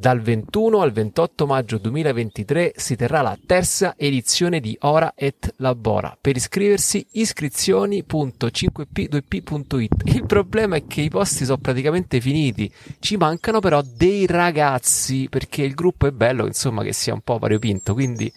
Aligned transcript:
Dal 0.00 0.22
21 0.22 0.80
al 0.80 0.92
28 0.92 1.44
maggio 1.44 1.76
2023 1.76 2.72
si 2.74 2.96
terrà 2.96 3.20
la 3.20 3.38
terza 3.44 3.92
edizione 3.98 4.58
di 4.58 4.74
Ora 4.80 5.12
et 5.14 5.52
Labora. 5.58 6.16
Per 6.18 6.34
iscriversi 6.34 7.06
iscrizioni.5p2p.it. 7.10 9.92
Il 10.04 10.24
problema 10.24 10.76
è 10.76 10.86
che 10.86 11.02
i 11.02 11.10
posti 11.10 11.44
sono 11.44 11.58
praticamente 11.58 12.18
finiti, 12.18 12.72
ci 12.98 13.18
mancano 13.18 13.60
però 13.60 13.82
dei 13.82 14.24
ragazzi 14.24 15.26
perché 15.28 15.64
il 15.64 15.74
gruppo 15.74 16.06
è 16.06 16.12
bello, 16.12 16.46
insomma, 16.46 16.82
che 16.82 16.94
sia 16.94 17.12
un 17.12 17.20
po' 17.20 17.36
variopinto, 17.36 17.92
quindi 17.92 18.32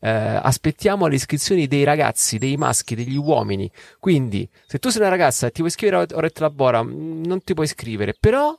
eh, 0.00 0.10
aspettiamo 0.10 1.06
le 1.06 1.14
iscrizioni 1.14 1.66
dei 1.66 1.84
ragazzi, 1.84 2.36
dei 2.36 2.58
maschi, 2.58 2.94
degli 2.94 3.16
uomini. 3.16 3.70
Quindi, 3.98 4.46
se 4.66 4.78
tu 4.78 4.90
sei 4.90 5.00
una 5.00 5.08
ragazza 5.08 5.46
e 5.46 5.50
ti 5.50 5.60
vuoi 5.60 5.70
iscrivere 5.70 6.02
a 6.02 6.06
Ora 6.14 6.26
et 6.26 6.38
Labora, 6.40 6.82
mm, 6.82 7.24
non 7.24 7.42
ti 7.42 7.54
puoi 7.54 7.64
iscrivere, 7.64 8.14
però 8.20 8.54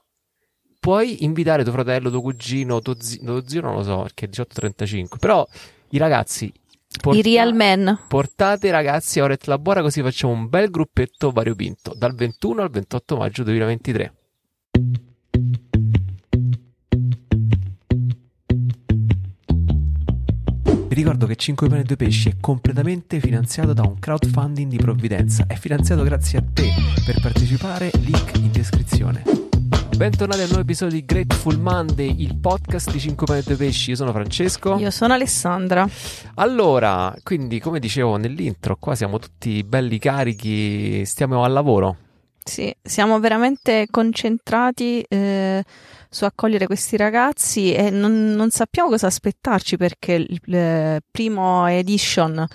puoi 0.80 1.24
invitare 1.24 1.64
tuo 1.64 1.72
fratello, 1.72 2.10
tuo 2.10 2.22
cugino, 2.22 2.82
tuo 2.82 2.96
zio, 3.00 3.20
tuo 3.24 3.48
zio 3.48 3.62
non 3.62 3.76
lo 3.76 3.84
so 3.84 4.02
perché 4.04 4.26
è 4.26 4.30
18-35, 4.30 5.18
però 5.20 5.48
i 5.90 5.98
ragazzi... 5.98 6.52
Porta- 7.02 7.20
I 7.20 7.22
real 7.22 7.54
men. 7.54 8.00
Portate 8.08 8.68
i 8.68 8.72
ragazzi 8.72 9.20
a 9.20 9.26
Oret 9.26 9.46
Labora 9.46 9.82
così 9.82 10.02
facciamo 10.02 10.34
un 10.34 10.48
bel 10.48 10.70
gruppetto 10.70 11.32
variopinto 11.32 11.94
dal 11.96 12.16
21 12.16 12.62
al 12.62 12.70
28 12.70 13.18
maggio 13.18 13.44
2023. 13.44 14.14
Vi 20.88 20.96
ricordo 20.96 21.28
che 21.28 21.36
5 21.36 21.68
pane 21.68 21.82
e 21.82 21.84
2 21.84 21.96
pesci 21.98 22.30
è 22.30 22.38
completamente 22.40 23.20
finanziato 23.20 23.74
da 23.74 23.84
un 23.84 24.00
crowdfunding 24.00 24.70
di 24.70 24.78
provvidenza. 24.78 25.46
È 25.46 25.56
finanziato 25.56 26.04
grazie 26.04 26.40
a 26.40 26.44
te. 26.54 26.70
Per 27.06 27.20
partecipare, 27.20 27.92
link 28.00 28.38
in 28.38 28.52
descrizione. 28.52 29.47
Bentornati 29.98 30.42
al 30.42 30.48
nuovo 30.50 30.62
episodio 30.62 31.00
di 31.00 31.06
Grateful 31.06 31.58
Monday, 31.58 32.22
il 32.22 32.38
podcast 32.38 32.92
di 32.92 33.00
5 33.00 33.26
pane 33.26 33.40
e 33.40 33.42
2 33.42 33.56
pesci. 33.56 33.90
Io 33.90 33.96
sono 33.96 34.12
Francesco. 34.12 34.78
Io 34.78 34.92
sono 34.92 35.16
Alessandra. 35.16 35.90
Allora, 36.36 37.12
quindi 37.24 37.60
come 37.60 37.80
dicevo 37.80 38.16
nell'intro, 38.18 38.78
qua 38.80 38.94
siamo 38.94 39.18
tutti 39.18 39.64
belli 39.64 39.98
carichi, 39.98 41.04
stiamo 41.04 41.44
al 41.44 41.52
lavoro. 41.52 41.98
Sì, 42.44 42.72
siamo 42.80 43.20
veramente 43.20 43.88
concentrati 43.90 45.04
eh, 45.08 45.64
su 46.10 46.26
accogliere 46.26 46.68
questi 46.68 46.96
ragazzi 46.96 47.74
e 47.74 47.90
non, 47.90 48.34
non 48.36 48.52
sappiamo 48.52 48.90
cosa 48.90 49.08
aspettarci 49.08 49.78
perché 49.78 50.14
il, 50.14 50.40
il 50.46 51.02
primo 51.10 51.66
edition 51.66 52.46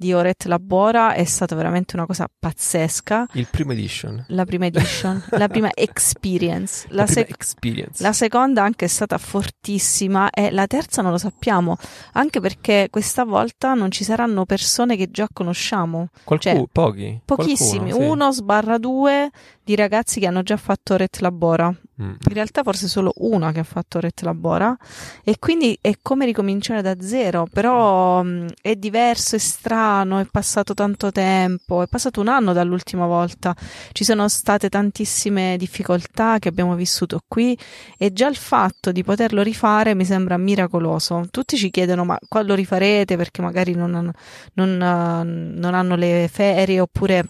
di 0.00 0.14
Oret 0.14 0.46
Labora 0.46 1.12
è 1.12 1.24
stata 1.24 1.54
veramente 1.54 1.94
una 1.94 2.06
cosa 2.06 2.26
pazzesca. 2.26 3.26
Il 3.34 3.46
primo 3.50 3.72
edition. 3.72 4.24
La 4.28 4.46
prima 4.46 4.64
edition, 4.64 5.22
la 5.32 5.46
prima 5.46 5.68
experience. 5.76 6.86
La, 6.88 7.02
La, 7.02 7.04
prima 7.04 7.20
sec- 7.20 7.30
experience. 7.30 8.02
la 8.02 8.14
seconda 8.14 8.62
anche 8.62 8.86
è 8.86 8.88
stata 8.88 9.18
fortissima 9.18 10.30
e 10.30 10.50
la 10.50 10.66
terza 10.66 11.02
non 11.02 11.10
lo 11.10 11.18
sappiamo, 11.18 11.76
anche 12.12 12.40
perché 12.40 12.88
questa 12.90 13.24
volta 13.24 13.74
non 13.74 13.90
ci 13.90 14.02
saranno 14.04 14.46
persone 14.46 14.96
che 14.96 15.10
già 15.10 15.28
conosciamo. 15.30 16.08
Qualcuno, 16.24 16.54
cioè, 16.56 16.66
pochi. 16.72 17.20
Pochissimi, 17.22 17.90
Qualcuno, 17.90 18.04
sì. 18.04 18.10
uno 18.10 18.32
sbarra 18.32 18.78
due 18.78 19.30
di 19.62 19.74
ragazzi 19.76 20.18
che 20.18 20.26
hanno 20.26 20.42
già 20.42 20.56
fatto 20.56 20.94
Oret 20.94 21.18
Labora. 21.20 21.68
Mm. 21.68 22.08
In 22.12 22.32
realtà 22.32 22.62
forse 22.62 22.88
solo 22.88 23.12
una 23.16 23.52
che 23.52 23.60
ha 23.60 23.64
fatto 23.64 23.98
Oret 23.98 24.22
Labora 24.22 24.74
e 25.22 25.36
quindi 25.38 25.76
è 25.82 25.92
come 26.00 26.24
ricominciare 26.24 26.80
da 26.80 26.96
zero, 26.98 27.46
però 27.52 28.22
mh, 28.22 28.46
è 28.62 28.74
diverso, 28.76 29.36
è 29.36 29.38
strano, 29.38 29.88
è 29.98 30.26
passato 30.30 30.74
tanto 30.74 31.10
tempo, 31.10 31.82
è 31.82 31.86
passato 31.86 32.20
un 32.20 32.28
anno 32.28 32.52
dall'ultima 32.52 33.06
volta, 33.06 33.54
ci 33.92 34.04
sono 34.04 34.28
state 34.28 34.68
tantissime 34.68 35.56
difficoltà 35.58 36.38
che 36.38 36.48
abbiamo 36.48 36.74
vissuto 36.74 37.20
qui 37.26 37.58
e 37.98 38.12
già 38.12 38.28
il 38.28 38.36
fatto 38.36 38.92
di 38.92 39.02
poterlo 39.02 39.42
rifare 39.42 39.94
mi 39.94 40.04
sembra 40.04 40.36
miracoloso. 40.36 41.26
Tutti 41.30 41.56
ci 41.56 41.70
chiedono 41.70 42.04
ma 42.04 42.18
quando 42.28 42.50
lo 42.50 42.54
rifarete 42.54 43.16
perché 43.16 43.42
magari 43.42 43.74
non, 43.74 44.10
non, 44.54 44.82
eh, 44.82 45.24
non 45.24 45.74
hanno 45.74 45.96
le 45.96 46.28
ferie 46.32 46.80
oppure 46.80 47.24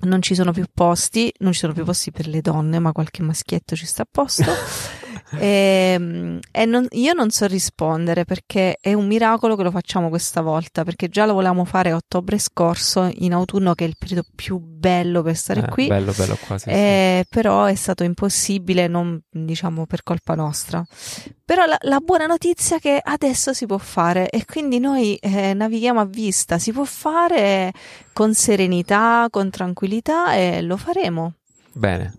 non 0.00 0.20
ci 0.22 0.34
sono 0.34 0.52
più 0.52 0.66
posti, 0.72 1.32
non 1.38 1.52
ci 1.52 1.60
sono 1.60 1.72
più 1.72 1.84
posti 1.84 2.10
per 2.10 2.26
le 2.26 2.40
donne, 2.40 2.78
ma 2.78 2.92
qualche 2.92 3.22
maschietto 3.22 3.76
ci 3.76 3.86
sta 3.86 4.02
a 4.02 4.08
posto. 4.10 4.44
e 5.38 6.38
e 6.50 6.64
non- 6.66 6.86
io 6.90 7.12
non 7.12 7.30
so 7.30 7.46
rispondere 7.46 8.24
perché 8.24 8.76
è 8.80 8.92
un 8.92 9.06
miracolo 9.06 9.56
che 9.56 9.62
lo 9.62 9.70
facciamo 9.70 10.08
questa 10.08 10.40
volta, 10.40 10.84
perché 10.84 11.08
già 11.08 11.26
lo 11.26 11.34
volevamo 11.34 11.64
fare 11.64 11.90
a 11.90 11.96
ottobre 11.96 12.38
scorso, 12.38 13.10
in 13.14 13.32
autunno, 13.32 13.74
che 13.74 13.84
è 13.84 13.88
il 13.88 13.96
periodo 13.98 14.24
più 14.34 14.58
bello 14.58 15.22
per 15.22 15.36
stare 15.36 15.60
Eh, 15.60 15.68
qui. 15.68 15.86
Bello, 15.88 16.12
bello 16.12 16.36
qua, 16.46 16.58
sì, 16.58 16.68
sì. 16.68 16.74
Eh, 16.74 17.24
però 17.28 17.64
è 17.64 17.74
stato 17.74 18.04
impossibile, 18.04 18.86
non 18.86 19.20
diciamo 19.30 19.86
per 19.86 20.02
colpa 20.02 20.34
nostra. 20.34 20.84
Però 21.44 21.64
la, 21.66 21.76
la 21.82 21.98
buona 22.00 22.26
notizia 22.26 22.76
è 22.76 22.80
che 22.80 23.00
adesso 23.02 23.52
si 23.52 23.66
può 23.66 23.78
fare 23.78 24.30
e 24.30 24.44
quindi 24.44 24.78
noi 24.78 25.16
eh, 25.16 25.52
navighiamo 25.54 26.00
a 26.00 26.04
vista, 26.06 26.58
si 26.58 26.72
può 26.72 26.84
fare 26.84 27.72
con 28.12 28.32
serenità, 28.34 29.26
con 29.30 29.50
tranquillità 29.50 30.34
e 30.34 30.62
lo 30.62 30.76
faremo. 30.76 31.34
Bene. 31.72 32.14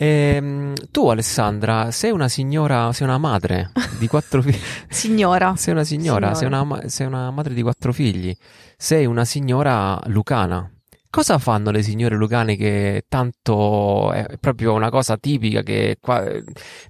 Ehm, 0.00 0.74
tu, 0.92 1.08
Alessandra, 1.08 1.90
sei 1.90 2.12
una 2.12 2.28
signora, 2.28 2.92
sei 2.92 3.06
una 3.06 3.18
madre 3.18 3.72
di 3.98 4.06
quattro 4.06 4.40
figli. 4.42 4.56
Signora, 4.88 5.56
Sei 5.56 5.72
una 5.74 5.82
signora, 5.84 6.34
Sei, 6.34 6.46
una, 6.46 6.82
sei 6.86 7.06
una 7.06 7.30
madre 7.32 7.52
di 7.52 7.62
quattro 7.62 7.92
figli. 7.92 8.34
Sei 8.76 9.06
una 9.06 9.24
signora 9.24 10.00
lucana. 10.06 10.70
Cosa 11.10 11.38
fanno 11.38 11.70
le 11.70 11.82
signore 11.82 12.14
lucane 12.16 12.54
che 12.54 13.04
tanto 13.08 14.12
è 14.12 14.36
proprio 14.38 14.74
una 14.74 14.90
cosa 14.90 15.16
tipica 15.16 15.62
che 15.62 15.96
qua, 16.00 16.22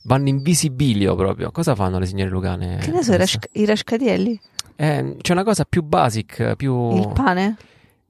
vanno 0.03 0.29
in 0.29 0.43
visibilio 0.43 1.15
proprio? 1.15 1.51
Cosa 1.53 1.75
fanno 1.77 1.99
le 1.99 2.07
signore 2.07 2.29
lucane? 2.29 2.79
che 2.79 2.91
ne 2.91 3.03
so, 3.03 3.15
i, 3.15 3.17
rasc- 3.17 3.49
i 3.53 3.65
rascatielli, 3.65 4.39
Eh, 4.77 5.17
c'è 5.21 5.33
una 5.33 5.45
cosa 5.45 5.65
più 5.65 5.83
basic, 5.83 6.57
più... 6.57 6.97
il 6.97 7.09
pane. 7.15 7.57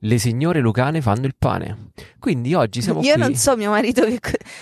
Le 0.03 0.19
signore 0.19 0.61
lucane 0.61 1.01
fanno 1.01 1.27
il 1.27 1.35
pane. 1.37 1.91
Quindi 2.21 2.55
oggi 2.55 2.83
siamo 2.83 3.01
Io 3.03 3.15
qui... 3.15 3.21
non 3.21 3.35
so, 3.35 3.57
mio 3.57 3.71
marito 3.71 4.05
che 4.05 4.21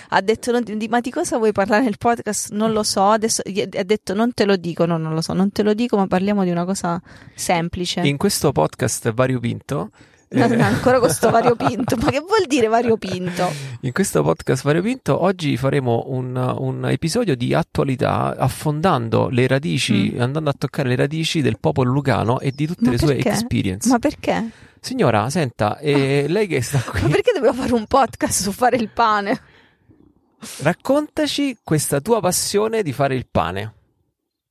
ha 0.09 0.21
detto, 0.21 0.51
non- 0.51 0.63
di- 0.63 0.87
ma 0.87 0.99
di 0.99 1.11
cosa 1.11 1.37
vuoi 1.37 1.51
parlare 1.51 1.83
nel 1.83 1.97
podcast? 1.99 2.51
Non 2.51 2.71
lo 2.71 2.81
so, 2.81 3.03
adesso 3.03 3.43
ha 3.45 3.83
detto 3.83 4.15
non 4.15 4.33
te 4.33 4.45
lo 4.45 4.55
dico, 4.55 4.85
no, 4.85 4.97
non 4.97 5.13
lo 5.13 5.21
so, 5.21 5.33
non 5.33 5.51
te 5.51 5.61
lo 5.61 5.75
dico, 5.75 5.95
ma 5.95 6.07
parliamo 6.07 6.43
di 6.43 6.49
una 6.49 6.65
cosa 6.65 6.99
semplice. 7.35 8.01
In 8.01 8.17
questo 8.17 8.51
podcast 8.51 9.13
variopinto... 9.13 9.91
No, 10.29 10.43
eh, 10.43 10.55
no, 10.55 10.63
ancora 10.65 10.99
con 10.99 11.09
sto 11.09 11.29
variopinto. 11.29 11.95
Ma 12.01 12.09
che 12.09 12.19
vuol 12.19 12.45
dire 12.47 12.67
variopinto? 12.67 13.49
In 13.81 13.93
questo 13.93 14.21
podcast 14.23 14.63
variopinto 14.63 15.21
oggi 15.23 15.55
faremo 15.55 16.03
un, 16.07 16.35
un 16.35 16.85
episodio 16.89 17.35
di 17.35 17.53
attualità 17.53 18.35
affondando 18.37 19.29
le 19.29 19.47
radici, 19.47 20.11
Mm. 20.15 20.21
andando 20.21 20.49
a 20.49 20.53
toccare 20.57 20.89
le 20.89 20.95
radici 20.97 21.41
del 21.41 21.57
popolo 21.59 21.91
lucano 21.91 22.39
e 22.41 22.51
di 22.53 22.67
tutte 22.67 22.83
Ma 22.85 22.91
le 22.91 22.97
sue 22.97 23.13
perché? 23.15 23.29
experience. 23.29 23.87
Ma 23.89 23.99
perché? 23.99 24.49
Signora, 24.81 25.29
senta, 25.29 25.77
eh, 25.79 26.25
lei 26.27 26.47
che 26.47 26.61
sta 26.61 26.81
Ma 26.85 26.91
qui, 26.91 27.09
perché 27.09 27.31
dobbiamo 27.33 27.61
fare 27.61 27.73
un 27.73 27.85
podcast 27.87 28.41
su 28.41 28.51
fare 28.51 28.75
il 28.77 28.89
pane? 28.89 29.41
raccontaci 30.59 31.57
questa 31.63 31.99
tua 31.99 32.19
passione 32.19 32.83
di 32.83 32.93
fare 32.93 33.15
il 33.15 33.25
pane. 33.29 33.73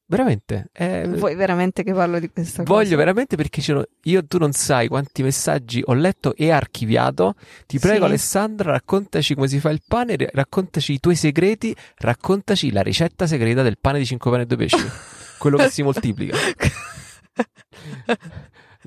Veramente. 0.09 0.69
eh, 0.73 1.05
Vuoi 1.09 1.35
veramente 1.35 1.83
che 1.83 1.93
parlo 1.93 2.21
di 2.21 2.31
questa 2.31 2.63
cosa? 2.63 2.73
Voglio 2.73 2.97
veramente 2.97 3.35
perché 3.37 3.61
io 4.05 4.25
tu 4.27 4.39
non 4.39 4.53
sai 4.53 4.87
quanti 4.87 5.25
messaggi 5.25 5.83
ho 5.85 5.95
letto 5.95 6.35
e 6.37 6.51
archiviato. 6.53 7.35
Ti 7.67 7.79
prego, 7.81 8.05
Sì. 8.05 8.05
Alessandra, 8.05 8.71
raccontaci 8.71 9.35
come 9.35 9.49
si 9.49 9.59
fa 9.59 9.71
il 9.71 9.83
pane, 9.87 10.17
raccontaci 10.33 10.93
i 10.93 11.01
tuoi 11.01 11.17
segreti, 11.17 11.75
raccontaci 11.97 12.71
la 12.71 12.83
ricetta 12.83 13.27
segreta 13.27 13.63
del 13.63 13.79
pane 13.81 13.99
di 13.99 14.07
5 14.07 14.31
pane 14.31 14.43
e 14.45 14.47
2 14.47 14.57
pesci. 14.57 14.77
quello 15.39 15.57
che 15.57 15.71
si 15.71 15.83
moltiplica. 15.83 16.37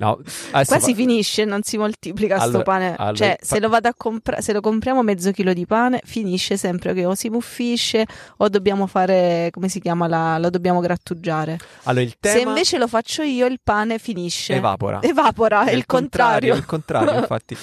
No, 0.00 0.18
Qua 0.50 0.64
fa- 0.64 0.78
si 0.80 0.94
finisce, 0.94 1.44
non 1.44 1.62
si 1.62 1.76
moltiplica 1.76 2.36
sto 2.36 2.44
Allora- 2.44 2.62
pane. 2.62 2.94
allora, 2.96 3.14
cioè, 3.14 3.36
fa- 3.38 3.44
se 3.54 3.60
lo 3.60 3.68
vado 3.68 3.88
a 3.88 3.94
comprare, 3.94 4.40
se 4.40 4.52
lo 4.54 4.60
compriamo 4.62 5.02
mezzo 5.02 5.30
chilo 5.30 5.52
di 5.52 5.66
pane, 5.66 6.00
finisce 6.04 6.56
sempre 6.56 6.94
che 6.94 7.04
o 7.04 7.14
si 7.14 7.28
muffisce 7.28 8.06
o 8.38 8.48
dobbiamo 8.48 8.86
fare, 8.86 9.50
come 9.52 9.68
si 9.68 9.78
chiama, 9.78 10.06
la, 10.08 10.38
lo 10.38 10.48
dobbiamo 10.48 10.80
grattugiare. 10.80 11.58
allora, 11.82 12.02
il 12.02 12.14
tema 12.18 12.34
Se 12.34 12.40
invece 12.40 12.78
lo 12.78 12.88
faccio 12.88 13.22
io, 13.22 13.44
il 13.46 13.60
pane 13.62 13.98
finisce. 13.98 14.54
evapora. 14.54 15.02
Evapora, 15.02 15.64
è 15.66 15.72
il 15.72 15.84
contrario. 15.84 16.54
Il 16.54 16.64
contrario, 16.64 17.14
infatti. 17.20 17.56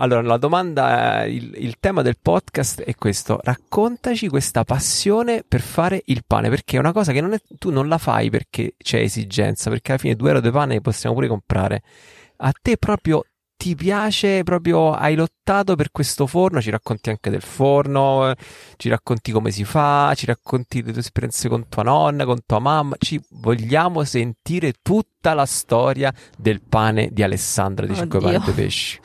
Allora, 0.00 0.22
la 0.22 0.36
domanda, 0.36 1.24
eh, 1.24 1.32
il, 1.34 1.54
il 1.56 1.76
tema 1.80 2.02
del 2.02 2.16
podcast 2.20 2.82
è 2.82 2.94
questo: 2.94 3.40
raccontaci 3.42 4.28
questa 4.28 4.64
passione 4.64 5.42
per 5.46 5.60
fare 5.60 6.02
il 6.06 6.22
pane, 6.26 6.48
perché 6.48 6.76
è 6.76 6.80
una 6.80 6.92
cosa 6.92 7.12
che 7.12 7.20
non 7.20 7.32
è- 7.32 7.40
tu 7.58 7.70
non 7.70 7.88
la 7.88 7.98
fai 7.98 8.30
perché 8.30 8.74
c'è 8.76 9.00
esigenza, 9.00 9.70
perché 9.70 9.92
alla 9.92 10.00
fine 10.00 10.14
due 10.14 10.28
euro 10.28 10.40
di 10.40 10.50
pane 10.50 10.74
li 10.74 10.80
possiamo 10.80 11.14
pure 11.16 11.26
comprare. 11.26 11.82
A 12.38 12.52
te 12.62 12.76
proprio 12.76 13.24
ti 13.56 13.74
piace, 13.74 14.44
proprio 14.44 14.92
hai 14.92 15.16
lottato 15.16 15.74
per 15.74 15.90
questo 15.90 16.28
forno, 16.28 16.60
ci 16.60 16.70
racconti 16.70 17.10
anche 17.10 17.28
del 17.28 17.42
forno, 17.42 18.32
ci 18.76 18.88
racconti 18.88 19.32
come 19.32 19.50
si 19.50 19.64
fa, 19.64 20.12
ci 20.14 20.26
racconti 20.26 20.80
le 20.80 20.92
tue 20.92 21.00
esperienze 21.00 21.48
con 21.48 21.66
tua 21.68 21.82
nonna, 21.82 22.24
con 22.24 22.38
tua 22.46 22.60
mamma, 22.60 22.94
ci 23.00 23.20
vogliamo 23.30 24.04
sentire 24.04 24.74
tutta 24.80 25.34
la 25.34 25.44
storia 25.44 26.14
del 26.36 26.62
pane 26.62 27.08
di 27.10 27.24
Alessandra 27.24 27.84
di 27.84 27.96
5 27.96 28.18
Oddio. 28.18 28.30
pane 28.38 28.48
e 28.48 28.52
pesci. 28.54 29.00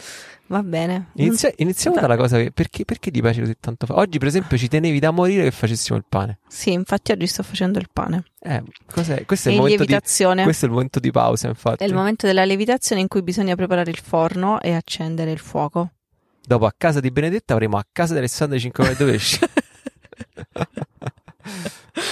Va 0.53 0.61
bene. 0.61 1.07
Inizia- 1.15 1.51
iniziamo 1.55 1.95
Da- 1.95 2.03
dalla 2.03 2.15
cosa 2.15 2.37
che 2.37 2.51
perché, 2.51 2.85
perché 2.85 3.09
ti 3.09 3.21
piace 3.21 3.39
così 3.39 3.55
tanto 3.59 3.87
fare? 3.87 3.99
Oggi, 3.99 4.19
per 4.19 4.27
esempio, 4.27 4.55
ci 4.55 4.67
tenevi 4.67 4.99
da 4.99 5.09
morire 5.09 5.41
che 5.41 5.49
facessimo 5.49 5.97
il 5.97 6.05
pane. 6.07 6.37
Sì, 6.47 6.71
infatti 6.71 7.11
oggi 7.11 7.25
sto 7.25 7.41
facendo 7.41 7.79
il 7.79 7.87
pane. 7.91 8.25
Eh, 8.39 8.61
cos'è? 8.85 9.25
Questo 9.25 9.49
è 9.49 9.51
il 9.53 9.57
momento 9.57 9.83
di 9.83 9.97
questo 10.43 10.65
è 10.65 10.67
il 10.67 10.73
momento 10.75 10.99
di 10.99 11.09
pausa, 11.09 11.47
infatti. 11.47 11.83
È 11.83 11.87
il 11.87 11.95
momento 11.95 12.27
della 12.27 12.43
lievitazione 12.43 13.01
in 13.01 13.07
cui 13.07 13.23
bisogna 13.23 13.55
preparare 13.55 13.89
il 13.89 13.97
forno 13.97 14.61
e 14.61 14.73
accendere 14.75 15.31
il 15.31 15.39
fuoco. 15.39 15.93
Dopo 16.45 16.67
a 16.67 16.73
casa 16.77 16.99
di 16.99 17.09
Benedetta 17.09 17.53
avremo 17.53 17.77
a 17.77 17.85
casa 17.91 18.13
di 18.13 18.19
Alessandro 18.19 18.59
5 18.59 18.83
ore 18.83 18.93
pesci. 18.93 19.39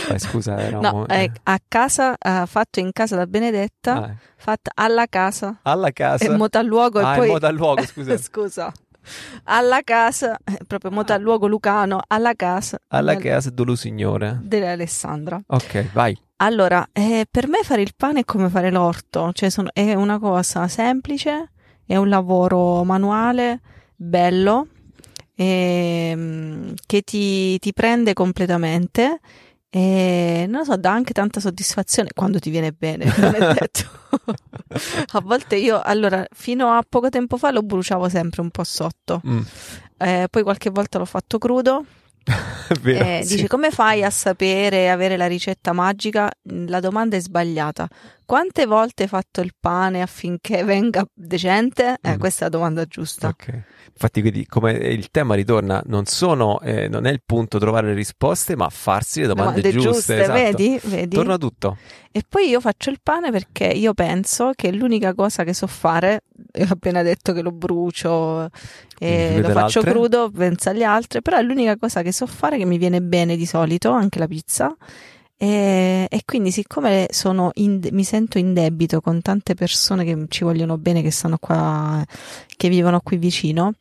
Dai, 0.08 0.20
scusa, 0.20 0.60
era 0.60 0.78
un 0.78 0.84
No, 0.84 1.06
è 1.08 1.30
a 1.44 1.60
casa, 1.68 2.16
eh, 2.18 2.44
fatto 2.46 2.80
in 2.80 2.92
casa 2.92 3.16
da 3.16 3.26
Benedetta, 3.26 3.94
Ah, 4.04 4.10
eh. 4.10 4.16
fatta 4.38 4.72
alla 4.76 5.08
casa. 5.08 5.60
alla 5.64 5.92
casa. 5.92 6.26
E 6.26 6.30
mota 6.30 6.60
al 6.60 6.66
luogo 6.68 7.00
ah, 7.00 7.14
e 7.16 7.18
poi... 7.18 7.28
modo 7.30 7.48
al 7.48 7.56
luogo, 7.56 7.82
scusa. 7.88 8.18
Scusa. 8.18 8.72
Alla 9.46 9.82
casa, 9.84 10.38
eh, 10.44 10.60
proprio 10.68 10.92
mota 10.92 11.16
al 11.16 11.22
luogo 11.22 11.48
Lucano, 11.48 12.02
alla 12.08 12.34
casa. 12.36 12.78
Alla 12.90 13.14
del- 13.16 13.24
casa 13.24 13.50
dello 13.50 13.76
signore. 13.76 14.40
dell'Alessandra. 14.44 15.42
Ok, 15.48 15.92
vai. 15.94 16.16
Allora, 16.38 16.88
eh, 16.92 17.26
per 17.30 17.48
me 17.48 17.60
fare 17.64 17.82
il 17.82 17.94
pane 17.98 18.20
è 18.20 18.26
come 18.26 18.50
fare 18.50 18.70
l'orto, 18.72 19.32
cioè 19.34 19.50
sono- 19.50 19.70
è 19.74 19.96
una 19.96 20.20
cosa 20.20 20.68
semplice, 20.68 21.52
è 21.88 21.96
un 21.96 22.10
lavoro 22.10 22.84
manuale, 22.84 23.62
bello, 23.96 24.68
ehm, 25.36 26.74
che 26.86 27.02
ti, 27.02 27.58
ti 27.60 27.74
prende 27.74 28.14
completamente 28.14 29.20
e 29.74 30.46
non 30.50 30.60
lo 30.60 30.66
so, 30.66 30.76
dà 30.76 30.92
anche 30.92 31.14
tanta 31.14 31.40
soddisfazione 31.40 32.10
quando 32.14 32.40
ti 32.40 32.50
viene 32.50 32.74
bene, 32.74 33.06
non 33.18 33.36
è 33.36 33.54
detto. 33.54 33.90
A 35.14 35.22
volte 35.22 35.56
io, 35.56 35.80
allora, 35.82 36.26
fino 36.34 36.68
a 36.70 36.84
poco 36.88 37.08
tempo 37.10 37.38
fa 37.38 37.52
lo 37.52 37.62
bruciavo 37.62 38.10
sempre 38.10 38.42
un 38.42 38.50
po' 38.50 38.64
sotto, 38.66 39.22
Mm, 39.26 39.42
eh, 39.98 40.28
poi 40.30 40.44
qualche 40.44 40.70
volta 40.70 40.98
l'ho 40.98 41.06
fatto 41.06 41.38
crudo 41.38 41.86
vero. 42.82 43.04
eh, 43.06 43.22
sì. 43.24 43.36
Dice 43.36 43.48
come 43.48 43.72
fai 43.72 44.04
a 44.04 44.10
sapere, 44.10 44.90
avere 44.90 45.16
la 45.18 45.28
ricetta 45.28 45.72
magica? 45.74 46.30
La 46.68 46.80
domanda 46.82 47.16
è 47.16 47.20
sbagliata. 47.22 47.88
Quante 48.32 48.66
volte 48.66 49.04
hai 49.04 49.10
fatto 49.10 49.42
il 49.42 49.52
pane 49.60 50.02
affinché 50.02 50.64
venga 50.64 51.06
decente? 51.14 51.98
Eh, 52.02 52.16
Mm. 52.16 52.18
questa 52.18 52.46
è 52.46 52.50
la 52.50 52.56
domanda 52.56 52.86
giusta. 52.86 53.28
Ok. 53.28 53.64
Infatti, 53.92 54.22
quindi, 54.22 54.46
come 54.46 54.72
il 54.72 55.12
tema 55.12 55.36
ritorna, 55.36 55.84
non 55.88 56.06
sono, 56.06 56.62
eh, 56.62 56.88
non 56.88 57.06
è 57.06 57.12
il 57.12 57.22
punto 57.26 57.60
trovare 57.60 57.88
le 57.88 57.94
risposte, 57.94 58.56
ma 58.56 58.70
farsi 58.70 59.20
le 59.20 59.28
domande, 59.28 59.70
giuste. 59.72 60.22
esatto. 60.22 60.32
vedi? 60.32 60.80
Vedi? 60.82 61.14
Torna 61.14 61.38
tutto. 61.38 61.78
E 62.10 62.24
poi 62.28 62.48
io 62.48 62.62
faccio 62.62 62.90
il 62.90 63.00
pane 63.04 63.32
perché 63.32 63.66
io 63.66 63.94
penso 63.94 64.52
che 64.56 64.72
l'unica 64.72 65.14
cosa 65.14 65.44
che 65.44 65.54
so 65.54 65.68
fare, 65.68 66.24
ho 66.58 66.66
appena 66.70 67.04
detto 67.04 67.34
che 67.34 67.42
lo 67.42 67.52
brucio 67.52 68.50
e 68.98 69.42
lo 69.42 69.50
faccio 69.50 69.80
altre? 69.80 69.92
crudo, 69.92 70.32
penso 70.32 70.70
agli 70.70 70.84
altri, 70.84 71.22
però 71.22 71.36
è 71.36 71.42
l'unica 71.42 71.76
cosa 71.76 72.02
che 72.02 72.14
so 72.14 72.26
fare 72.28 72.58
che 72.58 72.66
mi 72.66 72.78
viene 72.78 73.02
bene 73.02 73.36
di 73.36 73.46
solito, 73.46 73.92
anche 73.92 74.20
la 74.20 74.28
pizza. 74.28 74.74
E, 75.44 76.06
e 76.08 76.22
quindi 76.24 76.52
siccome 76.52 77.08
sono 77.10 77.50
in- 77.56 77.80
mi 77.94 78.04
sento 78.04 78.38
in 78.38 78.54
debito 78.54 79.02
con 79.02 79.22
tante 79.22 79.56
persone 79.56 80.04
che 80.06 80.26
ci 80.30 80.44
vogliono 80.44 80.78
bene, 80.78 81.02
che 81.02 81.10
stanno 81.10 81.40
qua, 81.40 82.06
che 82.56 82.70
vivono 82.70 83.00
qui 83.02 83.18
vicino, 83.18 83.74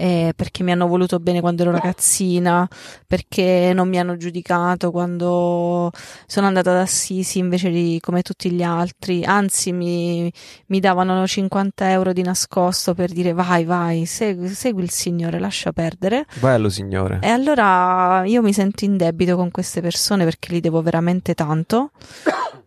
eh, 0.00 0.32
perché 0.36 0.62
mi 0.62 0.70
hanno 0.70 0.86
voluto 0.86 1.18
bene 1.18 1.40
quando 1.40 1.62
ero 1.62 1.72
ragazzina, 1.72 2.68
perché 3.04 3.72
non 3.74 3.88
mi 3.88 3.98
hanno 3.98 4.16
giudicato 4.16 4.92
quando 4.92 5.90
sono 6.26 6.46
andata 6.46 6.70
ad 6.70 6.76
Assisi 6.76 7.40
invece 7.40 7.70
di 7.70 7.98
come 8.00 8.22
tutti 8.22 8.52
gli 8.52 8.62
altri, 8.62 9.24
anzi 9.24 9.72
mi, 9.72 10.32
mi 10.66 10.78
davano 10.78 11.26
50 11.26 11.90
euro 11.90 12.12
di 12.12 12.22
nascosto 12.22 12.94
per 12.94 13.10
dire 13.10 13.32
vai, 13.32 13.64
vai, 13.64 14.06
segui, 14.06 14.50
segui 14.50 14.84
il 14.84 14.90
Signore, 14.90 15.40
lascia 15.40 15.72
perdere. 15.72 16.26
Bello, 16.38 16.68
signore. 16.68 17.18
E 17.20 17.28
allora 17.28 18.22
io 18.24 18.40
mi 18.40 18.52
sento 18.52 18.84
in 18.84 18.96
debito 18.96 19.34
con 19.34 19.50
queste 19.50 19.80
persone 19.80 20.22
perché 20.22 20.52
li 20.52 20.60
devo 20.60 20.80
veramente 20.80 21.34
tanto. 21.34 21.90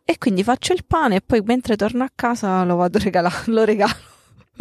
E 0.03 0.17
quindi 0.17 0.43
faccio 0.43 0.73
il 0.73 0.83
pane 0.85 1.15
e 1.15 1.21
poi 1.25 1.41
mentre 1.45 1.77
torno 1.77 2.03
a 2.03 2.09
casa 2.13 2.65
lo 2.65 2.75
vado 2.75 2.97
a 2.97 3.01
regalare, 3.01 3.43
lo 3.45 3.63
regalo. 3.63 4.10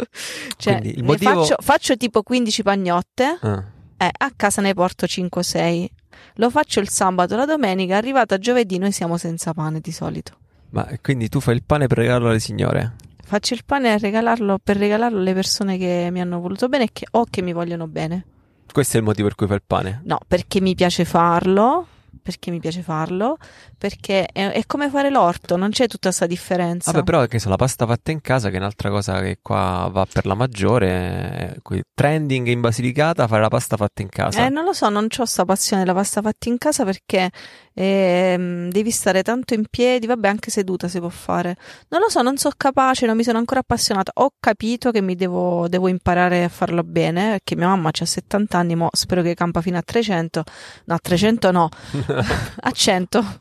Cioè, 0.57 0.81
motivo- 1.03 1.43
faccio, 1.43 1.55
faccio 1.59 1.97
tipo 1.97 2.23
15 2.23 2.63
pagnotte, 2.63 3.37
Ah. 3.41 3.63
eh, 3.97 4.09
a 4.15 4.31
casa 4.35 4.61
ne 4.61 4.73
porto 4.73 5.07
5 5.07 5.41
o 5.41 5.43
6. 5.43 5.91
Lo 6.35 6.49
faccio 6.49 6.79
il 6.79 6.89
sabato, 6.89 7.35
la 7.35 7.45
domenica, 7.45 7.97
arrivata 7.97 8.37
giovedì 8.37 8.77
noi 8.77 8.91
siamo 8.91 9.17
senza 9.17 9.53
pane 9.53 9.79
di 9.79 9.91
solito. 9.91 10.37
Ma 10.71 10.87
quindi 11.01 11.27
tu 11.29 11.39
fai 11.39 11.55
il 11.55 11.63
pane 11.63 11.87
per 11.87 11.97
regalarlo 11.97 12.29
alle 12.29 12.39
signore? 12.39 12.95
Faccio 13.23 13.53
il 13.53 13.63
pane 13.65 13.97
regalarlo, 13.97 14.59
per 14.61 14.77
regalarlo 14.77 15.17
alle 15.19 15.33
persone 15.33 15.77
che 15.77 16.09
mi 16.11 16.21
hanno 16.21 16.39
voluto 16.39 16.67
bene 16.67 16.89
che, 16.91 17.05
o 17.11 17.25
che 17.29 17.41
mi 17.41 17.53
vogliono 17.53 17.87
bene. 17.87 18.25
Questo 18.71 18.95
è 18.95 18.99
il 18.99 19.05
motivo 19.05 19.27
per 19.27 19.35
cui 19.35 19.47
fai 19.47 19.55
il 19.57 19.63
pane? 19.65 20.01
No, 20.05 20.19
perché 20.27 20.61
mi 20.61 20.75
piace 20.75 21.03
farlo, 21.05 21.87
perché 22.21 22.51
mi 22.51 22.59
piace 22.59 22.81
farlo, 22.81 23.37
perché 23.77 24.25
è, 24.25 24.51
è 24.51 24.65
come 24.65 24.89
fare 24.89 25.09
l'orto, 25.09 25.55
non 25.55 25.69
c'è 25.69 25.87
tutta 25.87 26.09
questa 26.09 26.27
differenza. 26.27 26.91
Vabbè, 26.91 27.03
però 27.03 27.25
che 27.25 27.39
so, 27.39 27.49
la 27.49 27.55
pasta 27.55 27.85
fatta 27.85 28.11
in 28.11 28.21
casa, 28.21 28.49
che 28.49 28.55
è 28.55 28.59
un'altra 28.59 28.89
cosa 28.89 29.19
che 29.21 29.39
qua 29.41 29.89
va 29.91 30.05
per 30.11 30.25
la 30.25 30.35
maggiore, 30.35 31.57
qui- 31.61 31.81
trending 31.93 32.47
in 32.47 32.61
Basilicata, 32.61 33.27
fare 33.27 33.41
la 33.41 33.49
pasta 33.49 33.77
fatta 33.77 34.01
in 34.01 34.09
casa. 34.09 34.45
Eh, 34.45 34.49
non 34.49 34.63
lo 34.63 34.73
so, 34.73 34.89
non 34.89 35.07
ho 35.15 35.25
sta 35.25 35.45
passione 35.45 35.83
della 35.83 35.95
pasta 35.95 36.21
fatta 36.21 36.49
in 36.49 36.57
casa 36.57 36.83
perché 36.83 37.29
ehm, 37.73 38.69
devi 38.69 38.91
stare 38.91 39.23
tanto 39.23 39.53
in 39.53 39.65
piedi, 39.69 40.07
vabbè, 40.07 40.27
anche 40.27 40.51
seduta 40.51 40.87
si 40.87 40.99
può 40.99 41.09
fare. 41.09 41.55
Non 41.89 42.01
lo 42.01 42.09
so, 42.09 42.21
non 42.21 42.37
sono 42.37 42.53
capace, 42.57 43.05
non 43.05 43.15
mi 43.15 43.23
sono 43.23 43.37
ancora 43.37 43.61
appassionata. 43.61 44.11
Ho 44.15 44.33
capito 44.39 44.91
che 44.91 45.01
mi 45.01 45.15
devo, 45.15 45.67
devo 45.67 45.87
imparare 45.87 46.43
a 46.43 46.49
farlo 46.49 46.83
bene, 46.83 47.31
perché 47.31 47.55
mia 47.55 47.67
mamma 47.67 47.89
ha 47.89 48.05
70 48.05 48.57
anni, 48.57 48.75
mo 48.75 48.89
spero 48.91 49.21
che 49.21 49.33
campa 49.33 49.61
fino 49.61 49.77
a 49.77 49.81
300. 49.81 50.43
No, 50.85 50.95
a 50.95 50.99
300 50.99 51.51
no, 51.51 51.69
a 52.61 52.71
100. 52.71 53.39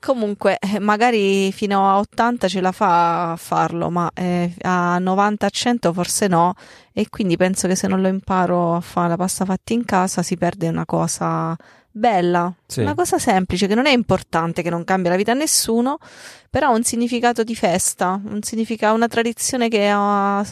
Comunque, 0.00 0.58
eh, 0.58 0.78
magari 0.78 1.50
fino 1.52 1.88
a 1.88 1.98
80 1.98 2.48
ce 2.48 2.60
la 2.60 2.72
fa 2.72 3.32
a 3.32 3.36
farlo, 3.36 3.90
ma 3.90 4.10
eh, 4.14 4.54
a 4.62 4.98
90 4.98 5.46
a 5.46 5.50
100 5.50 5.92
forse 5.92 6.26
no. 6.28 6.54
E 6.92 7.08
quindi 7.10 7.36
penso 7.36 7.68
che 7.68 7.76
se 7.76 7.86
non 7.86 8.00
lo 8.00 8.08
imparo 8.08 8.74
a 8.74 8.80
fare 8.80 9.08
la 9.08 9.16
pasta 9.16 9.44
fatta 9.44 9.72
in 9.72 9.84
casa 9.84 10.22
si 10.22 10.36
perde 10.36 10.68
una 10.68 10.84
cosa 10.84 11.56
bella, 11.98 12.54
Sì. 12.66 12.80
una 12.80 12.94
cosa 12.94 13.18
semplice 13.18 13.66
che 13.66 13.74
non 13.74 13.86
è 13.86 13.90
importante, 13.92 14.62
che 14.62 14.70
non 14.70 14.84
cambia 14.84 15.10
la 15.10 15.16
vita 15.16 15.32
a 15.32 15.34
nessuno, 15.34 15.98
però 16.48 16.68
ha 16.68 16.74
un 16.74 16.82
significato 16.84 17.42
di 17.42 17.54
festa, 17.54 18.20
un 18.24 18.42
significa- 18.42 18.92
una 18.92 19.08
tradizione 19.08 19.68
che 19.68 19.88
ha 19.92 20.44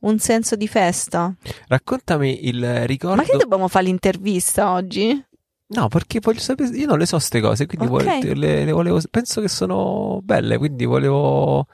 un 0.00 0.18
senso 0.18 0.56
di 0.56 0.68
festa. 0.68 1.34
Raccontami 1.68 2.46
il 2.48 2.86
ricordo. 2.86 3.16
Ma 3.16 3.22
che 3.22 3.36
dobbiamo 3.36 3.68
fare 3.68 3.86
l'intervista 3.86 4.72
oggi? 4.72 5.24
No, 5.70 5.88
perché 5.88 6.18
voglio 6.20 6.40
sapere. 6.40 6.70
Io 6.76 6.86
non 6.86 6.98
le 6.98 7.04
so 7.06 7.18
ste 7.18 7.40
cose, 7.40 7.66
quindi 7.66 7.86
Ok. 7.86 7.92
volevo- 7.92 8.34
le, 8.40 8.64
le 8.64 8.72
volevo. 8.72 9.00
Penso 9.10 9.40
che 9.40 9.48
sono 9.48 10.20
belle, 10.22 10.56
quindi 10.58 10.84
volevo. 10.86 11.66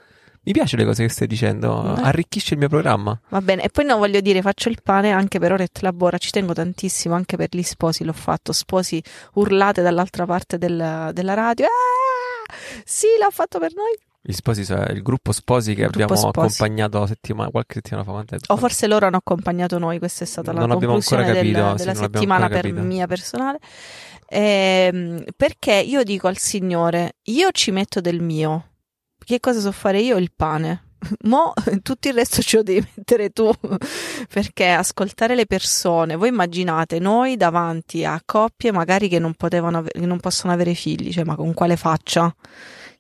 Mi 0.47 0.53
piace 0.53 0.77
le 0.77 0.85
cose 0.85 1.03
che 1.05 1.09
stai 1.09 1.27
dicendo. 1.27 1.83
Mm. 1.99 2.05
Arricchisce 2.05 2.55
il 2.55 2.61
mio 2.61 2.69
programma. 2.69 3.19
Va 3.31 3.41
bene, 3.41 3.63
e 3.63 3.69
poi 3.71 3.85
no, 3.85 3.97
voglio 3.97 4.21
dire, 4.21 4.43
faccio 4.43 4.69
il 4.69 4.79
pane 4.83 5.11
anche 5.11 5.39
per 5.39 5.53
ora 5.53 5.63
e 5.63 5.69
labora, 5.81 6.19
ci 6.19 6.31
tengo 6.31 6.53
tantissimo, 6.53 7.15
anche 7.15 7.37
per 7.37 7.49
gli 7.51 7.63
sposi 7.63 8.05
l'ho 8.05 8.13
fatto, 8.13 8.53
sposi 8.53 9.03
urlate 9.35 9.81
dall'altra 9.83 10.27
parte 10.27 10.59
del- 10.59 11.11
della 11.13 11.35
radio. 11.35 11.65
Ah! 11.67 12.55
Sì, 12.85 13.07
l'ha 13.19 13.31
fatto 13.31 13.59
per 13.59 13.73
noi. 13.75 13.97
Gli 14.27 14.33
sposi, 14.33 14.65
so- 14.65 14.75
il 14.91 15.03
gruppo 15.03 15.33
sposi 15.33 15.75
che 15.75 15.83
Il 15.83 15.87
abbiamo 15.89 16.15
sposi. 16.15 16.39
accompagnato 16.39 17.07
settimana, 17.07 17.51
qualche 17.51 17.75
settimana 17.83 18.05
fa. 18.05 18.25
O 18.49 18.57
forse 18.57 18.87
loro 18.87 19.07
hanno 19.07 19.17
accompagnato 19.19 19.79
noi, 19.79 19.99
questa 19.99 20.25
è 20.25 20.27
stata 20.27 20.53
la 20.53 20.61
Non 20.61 20.79
conclusione 20.79 21.25
capito, 21.27 21.41
del- 21.63 21.75
della 21.77 21.93
non 21.93 22.03
settimana 22.03 22.49
per 22.49 22.61
capito. 22.63 22.81
mia 22.81 23.07
personale. 23.07 23.59
Ehm, 24.29 25.25
perché 25.37 25.75
io 25.75 26.03
dico 26.03 26.27
al 26.29 26.39
Signore, 26.39 27.17
io 27.25 27.51
ci 27.53 27.71
metto 27.71 28.01
del 28.01 28.21
mio. 28.21 28.69
Che 29.25 29.41
cosa 29.41 29.61
so 29.61 29.73
fare 29.73 30.01
io? 30.01 30.17
Il 30.17 30.33
pane. 30.35 30.85
Mo 31.25 31.53
tutto 31.83 32.09
il 32.09 32.15
resto 32.15 32.43
ce 32.43 32.59
lo 32.59 32.63
devi 32.63 32.87
mettere 32.97 33.31
tu. 33.31 33.51
Perché 34.33 34.69
ascoltare 34.69 35.35
le 35.35 35.47
persone, 35.47 36.17
voi 36.17 36.29
immaginate 36.29 36.99
noi 36.99 37.37
davanti 37.37 38.05
a 38.05 38.21
coppie 38.25 38.73
magari 38.73 39.09
che 39.09 39.19
non 39.19 39.35
potevano 39.35 39.83
che 39.83 40.07
non 40.07 40.21
possono 40.21 40.53
avere 40.53 40.75
figli, 40.75 41.13
cioè 41.13 41.25
ma 41.25 41.37
con 41.37 41.55
quale 41.55 41.77
faccia? 41.77 42.35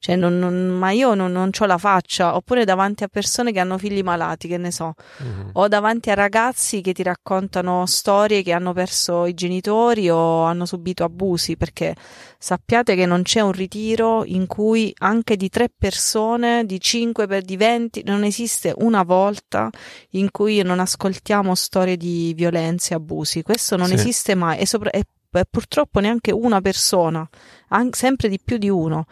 Cioè, 0.04 0.16
non- 0.16 0.38
non- 0.38 0.66
ma 0.68 0.90
io 0.90 1.14
non, 1.14 1.32
non 1.32 1.48
ho 1.58 1.64
la 1.64 1.78
faccia, 1.78 2.36
oppure 2.36 2.66
davanti 2.66 3.04
a 3.04 3.08
persone 3.08 3.52
che 3.52 3.58
hanno 3.58 3.78
figli 3.78 4.02
malati, 4.02 4.46
che 4.48 4.58
ne 4.58 4.70
so, 4.70 4.92
Mhm. 5.20 5.50
o 5.54 5.66
davanti 5.66 6.10
a 6.10 6.14
ragazzi 6.14 6.82
che 6.82 6.92
ti 6.92 7.02
raccontano 7.02 7.86
storie 7.86 8.42
che 8.42 8.52
hanno 8.52 8.74
perso 8.74 9.24
i 9.24 9.32
genitori 9.32 10.10
o 10.10 10.42
hanno 10.42 10.66
subito 10.66 11.04
abusi, 11.04 11.56
perché 11.56 11.94
sappiate 12.38 12.94
che 12.96 13.06
non 13.06 13.22
c'è 13.22 13.40
un 13.40 13.52
ritiro 13.52 14.26
in 14.26 14.46
cui 14.46 14.92
anche 14.98 15.36
di 15.38 15.48
tre 15.48 15.70
persone, 15.74 16.66
di 16.66 16.78
cinque 16.82 17.26
per 17.26 17.40
di 17.40 17.56
venti, 17.56 18.02
non 18.04 18.24
esiste 18.24 18.74
una 18.80 19.04
volta 19.04 19.70
in 20.10 20.30
cui 20.30 20.60
non 20.60 20.80
ascoltiamo 20.80 21.54
storie 21.54 21.96
di 21.96 22.34
violenze 22.36 22.92
e 22.92 22.96
abusi. 22.96 23.40
Questo 23.42 23.76
non 23.78 23.86
Sì. 23.86 23.94
esiste 23.94 24.34
mai 24.34 24.58
e, 24.58 24.66
sopra- 24.66 24.90
e- 24.90 25.04
e 25.36 25.44
purtroppo 25.50 25.98
neanche 26.00 26.30
una 26.30 26.60
persona, 26.60 27.26
an- 27.68 27.90
sempre 27.92 28.28
di 28.28 28.38
più 28.44 28.58
di 28.58 28.68
uno. 28.68 29.06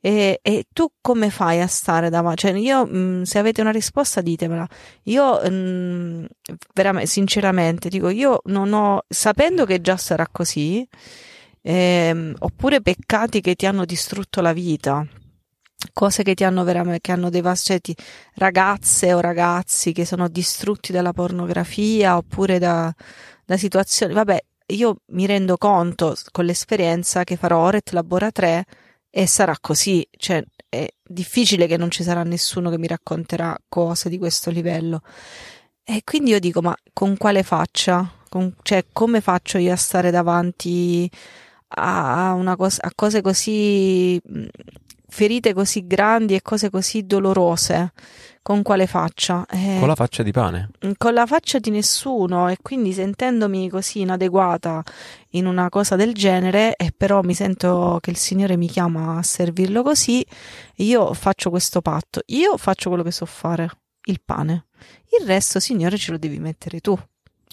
E, 0.00 0.38
e 0.42 0.64
tu 0.72 0.88
come 1.00 1.30
fai 1.30 1.60
a 1.60 1.66
stare 1.66 2.10
davanti? 2.10 2.46
Cioè, 2.46 2.56
io, 2.56 2.86
mh, 2.86 3.22
se 3.22 3.38
avete 3.38 3.60
una 3.60 3.70
risposta, 3.70 4.20
ditemela. 4.20 4.66
Io, 5.04 5.40
mh, 5.40 6.26
veramente, 6.74 7.08
sinceramente, 7.08 7.88
dico, 7.88 8.08
io 8.08 8.40
non 8.44 8.72
ho, 8.72 9.02
sapendo 9.08 9.64
che 9.64 9.80
già 9.80 9.96
sarà 9.96 10.26
così, 10.30 10.86
ehm, 11.62 12.34
oppure 12.38 12.80
peccati 12.80 13.40
che 13.40 13.54
ti 13.54 13.66
hanno 13.66 13.84
distrutto 13.84 14.40
la 14.40 14.52
vita, 14.52 15.06
cose 15.92 16.22
che 16.22 16.34
ti 16.34 16.44
hanno 16.44 16.64
veramente, 16.64 17.00
che 17.00 17.12
hanno 17.12 17.30
devastato, 17.30 17.92
ragazze 18.34 19.12
o 19.14 19.20
ragazzi 19.20 19.92
che 19.92 20.04
sono 20.04 20.28
distrutti 20.28 20.92
dalla 20.92 21.12
pornografia 21.12 22.16
oppure 22.16 22.58
da, 22.58 22.92
da 23.44 23.56
situazioni, 23.56 24.12
vabbè, 24.14 24.38
io 24.70 24.96
mi 25.12 25.26
rendo 25.26 25.56
conto 25.56 26.14
con 26.30 26.44
l'esperienza 26.44 27.24
che 27.24 27.36
farò 27.36 27.60
Oret 27.60 27.90
Labora 27.92 28.30
3 28.30 28.64
e 29.10 29.26
sarà 29.26 29.56
così, 29.60 30.06
cioè 30.16 30.42
è 30.68 30.86
difficile 31.02 31.66
che 31.66 31.76
non 31.76 31.90
ci 31.90 32.02
sarà 32.02 32.22
nessuno 32.22 32.70
che 32.70 32.78
mi 32.78 32.86
racconterà 32.86 33.56
cose 33.68 34.08
di 34.08 34.18
questo 34.18 34.50
livello. 34.50 35.02
E 35.82 36.02
quindi 36.04 36.30
io 36.30 36.38
dico, 36.40 36.60
ma 36.60 36.76
con 36.92 37.16
quale 37.16 37.42
faccia? 37.42 38.12
Con, 38.28 38.54
cioè, 38.62 38.84
come 38.92 39.20
faccio 39.22 39.56
io 39.58 39.72
a 39.72 39.76
stare 39.76 40.10
davanti 40.10 41.10
a, 41.68 42.32
una 42.34 42.56
cosa, 42.56 42.82
a 42.82 42.92
cose 42.94 43.22
così 43.22 44.20
ferite 45.08 45.54
così 45.54 45.86
grandi 45.86 46.34
e 46.34 46.42
cose 46.42 46.70
così 46.70 47.06
dolorose, 47.06 47.92
con 48.48 48.62
quale 48.62 48.86
faccia? 48.86 49.44
Eh, 49.44 49.76
con 49.78 49.88
la 49.88 49.94
faccia 49.94 50.22
di 50.22 50.30
pane. 50.32 50.70
Con 50.96 51.12
la 51.12 51.26
faccia 51.26 51.58
di 51.58 51.68
nessuno 51.68 52.48
e 52.48 52.56
quindi 52.62 52.94
sentendomi 52.94 53.68
così 53.68 54.00
inadeguata 54.00 54.82
in 55.32 55.44
una 55.44 55.68
cosa 55.68 55.96
del 55.96 56.14
genere 56.14 56.74
e 56.76 56.90
però 56.96 57.20
mi 57.20 57.34
sento 57.34 57.98
che 58.00 58.08
il 58.08 58.16
Signore 58.16 58.56
mi 58.56 58.66
chiama 58.66 59.18
a 59.18 59.22
servirlo 59.22 59.82
così, 59.82 60.24
io 60.76 61.12
faccio 61.12 61.50
questo 61.50 61.82
patto, 61.82 62.22
io 62.28 62.56
faccio 62.56 62.88
quello 62.88 63.04
che 63.04 63.10
so 63.10 63.26
fare, 63.26 63.68
il 64.04 64.22
pane. 64.24 64.68
Il 65.20 65.26
resto, 65.26 65.60
Signore, 65.60 65.98
ce 65.98 66.12
lo 66.12 66.16
devi 66.16 66.38
mettere 66.38 66.80
tu. 66.80 66.98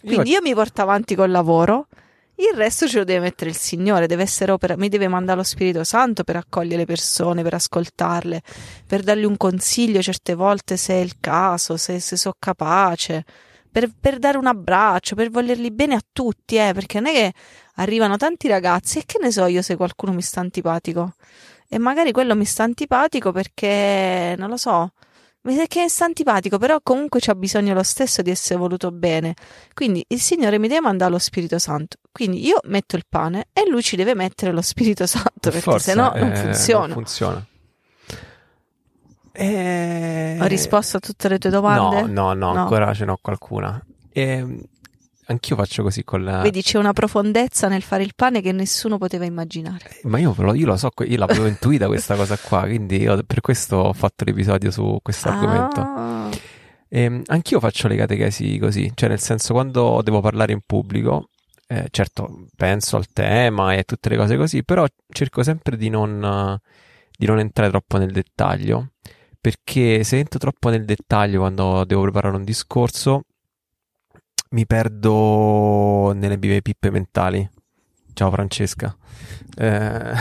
Quindi 0.02 0.30
io, 0.30 0.36
io 0.38 0.42
mi 0.44 0.54
porto 0.54 0.82
avanti 0.82 1.14
col 1.14 1.30
lavoro 1.30 1.88
il 2.38 2.54
resto 2.56 2.88
ce 2.88 2.98
lo 2.98 3.04
deve 3.06 3.22
mettere 3.22 3.50
il 3.50 3.56
Signore, 3.56 4.08
deve 4.08 4.24
essere 4.24 4.52
opera, 4.52 4.76
mi 4.76 4.90
deve 4.90 5.08
mandare 5.08 5.38
lo 5.38 5.44
Spirito 5.44 5.84
Santo 5.84 6.24
per 6.24 6.36
accogliere 6.36 6.78
le 6.78 6.86
persone, 6.86 7.44
per 7.44 7.54
ascoltarle, 7.54 8.42
per 8.86 9.04
dargli 9.04 9.24
un 9.24 9.38
consiglio 9.38 10.02
certe 10.02 10.36
volte 10.36 10.76
se 10.76 10.96
è 10.96 10.98
il 10.98 11.20
caso, 11.20 11.78
se, 11.78 12.00
se 12.00 12.18
so 12.18 12.34
capace, 12.38 13.24
per, 13.72 13.90
per, 14.00 14.20
dare 14.20 14.38
un 14.38 14.48
abbraccio, 14.48 15.16
per 15.16 15.30
volerli 15.30 15.72
bene 15.72 15.96
a 15.96 16.02
tutti, 16.12 16.56
eh, 16.58 16.72
perché 16.74 17.00
non 17.00 17.12
è 17.12 17.14
che 17.14 17.34
arrivano 17.76 18.18
tanti 18.18 18.48
ragazzi 18.48 19.00
e 19.00 19.04
che 19.06 19.18
ne 19.22 19.32
so 19.32 19.46
io 19.46 19.62
se 19.62 19.76
qualcuno 19.76 20.14
mi 20.14 20.22
sta 20.22 20.40
antipatico. 20.42 21.14
E 21.68 21.78
magari 21.78 22.12
quello 22.12 22.36
mi 22.36 22.46
sta 22.46 22.64
antipatico 22.64 23.32
perché, 23.32 24.36
non 24.38 24.50
lo 24.50 24.58
so, 24.58 24.92
che 25.68 25.90
sta 25.90 26.06
antipatico, 26.06 26.58
però 26.58 26.80
comunque 26.82 27.20
c'ha 27.20 27.36
bisogno 27.36 27.74
lo 27.74 27.84
stesso 27.84 28.22
di 28.22 28.32
essere 28.32 28.58
voluto 28.58 28.92
bene. 28.92 29.34
Quindi 29.74 30.04
il 30.08 30.20
Signore 30.20 30.58
mi 30.58 30.68
deve 30.68 30.82
mandare 30.82 31.12
lo 31.12 31.20
Spirito 31.20 31.60
Santo. 31.60 31.98
Quindi 32.12 32.46
io 32.46 32.60
metto 32.66 32.96
il 32.96 33.04
pane 33.08 33.48
e 33.54 33.70
lui 33.70 33.84
ci 33.84 33.96
deve 33.96 34.16
mettere 34.16 34.52
lo 34.52 34.62
Spirito 34.62 35.06
Santo, 35.06 35.52
perché 35.52 35.80
se 35.80 35.94
no 35.94 36.12
non 36.16 36.36
funziona. 36.36 36.86
Non 36.86 36.94
funziona. 36.94 37.46
E... 39.32 40.38
Ho 40.40 40.46
risposto 40.46 40.98
a 40.98 41.00
tutte 41.02 41.28
le 41.28 41.38
tue 41.38 41.50
domande? 41.50 42.02
No, 42.04 42.08
no, 42.08 42.34
no, 42.34 42.54
no. 42.54 42.62
ancora 42.62 42.94
ce 42.94 43.06
n'ho 43.06 43.18
qualcuna. 43.22 43.84
E 44.12 44.22
ehm, 44.22 44.62
Anch'io 45.28 45.56
faccio 45.56 45.82
così 45.82 46.04
con 46.04 46.24
la... 46.24 46.42
Vedi, 46.42 46.62
c'è 46.62 46.78
una 46.78 46.94
profondezza 46.94 47.68
nel 47.68 47.82
fare 47.82 48.04
il 48.04 48.14
pane 48.16 48.42
che 48.42 48.52
nessuno 48.52 48.98
poteva 49.00 49.26
immaginare. 49.26 49.90
Eh, 49.90 50.08
ma 50.08 50.20
io, 50.20 50.36
io 50.54 50.66
lo 50.66 50.78
so, 50.78 50.92
io 51.04 51.18
l'avevo 51.18 51.48
intuita 51.48 51.88
questa 51.88 52.14
cosa 52.18 52.38
qua, 52.38 52.62
quindi 52.62 53.02
io 53.02 53.24
per 53.24 53.42
questo 53.42 53.78
ho 53.78 53.94
fatto 53.94 54.24
l'episodio 54.24 54.70
su 54.70 55.00
questo 55.02 55.30
argomento. 55.30 55.82
Ah. 55.82 56.30
Ehm, 56.90 57.24
anch'io 57.26 57.60
faccio 57.60 57.88
le 57.88 57.96
catechesi 57.96 58.60
così, 58.60 58.92
cioè 58.94 59.10
nel 59.10 59.20
senso 59.20 59.54
quando 59.54 60.02
devo 60.04 60.22
parlare 60.22 60.54
in 60.54 60.62
pubblico, 60.64 61.30
eh, 61.68 61.88
certo 61.90 62.46
penso 62.56 62.96
al 62.96 63.08
tema 63.12 63.74
e 63.74 63.84
tutte 63.84 64.10
le 64.10 64.18
cose 64.18 64.38
così, 64.38 64.64
però 64.64 64.86
cerco 65.10 65.42
sempre 65.42 65.76
di 65.76 65.90
non, 65.90 66.60
di 67.18 67.26
non 67.26 67.40
entrare 67.40 67.72
troppo 67.72 67.98
nel 67.98 68.12
dettaglio, 68.12 68.92
perché 69.42 70.04
se 70.04 70.20
entro 70.20 70.38
troppo 70.38 70.70
nel 70.70 70.86
dettaglio 70.86 71.40
quando 71.40 71.84
devo 71.84 72.04
preparare 72.04 72.36
un 72.36 72.44
discorso 72.44 73.24
mi 74.56 74.66
perdo 74.66 76.14
nelle 76.14 76.38
mie 76.38 76.62
pippe 76.62 76.90
mentali. 76.90 77.48
Ciao 78.14 78.32
Francesca. 78.32 78.96
Eh... 79.58 80.14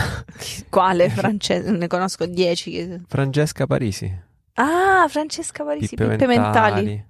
Quale 0.67 1.07
Francesca? 1.09 1.71
Ne 1.71 1.87
conosco 1.87 2.25
dieci. 2.25 3.01
Francesca 3.07 3.65
Parisi. 3.65 4.23
Ah, 4.55 5.07
Francesca 5.07 5.63
Parisi, 5.63 5.95
pippe, 5.95 6.09
pippe 6.09 6.27
mentali. 6.27 6.85
mentali. 6.85 7.05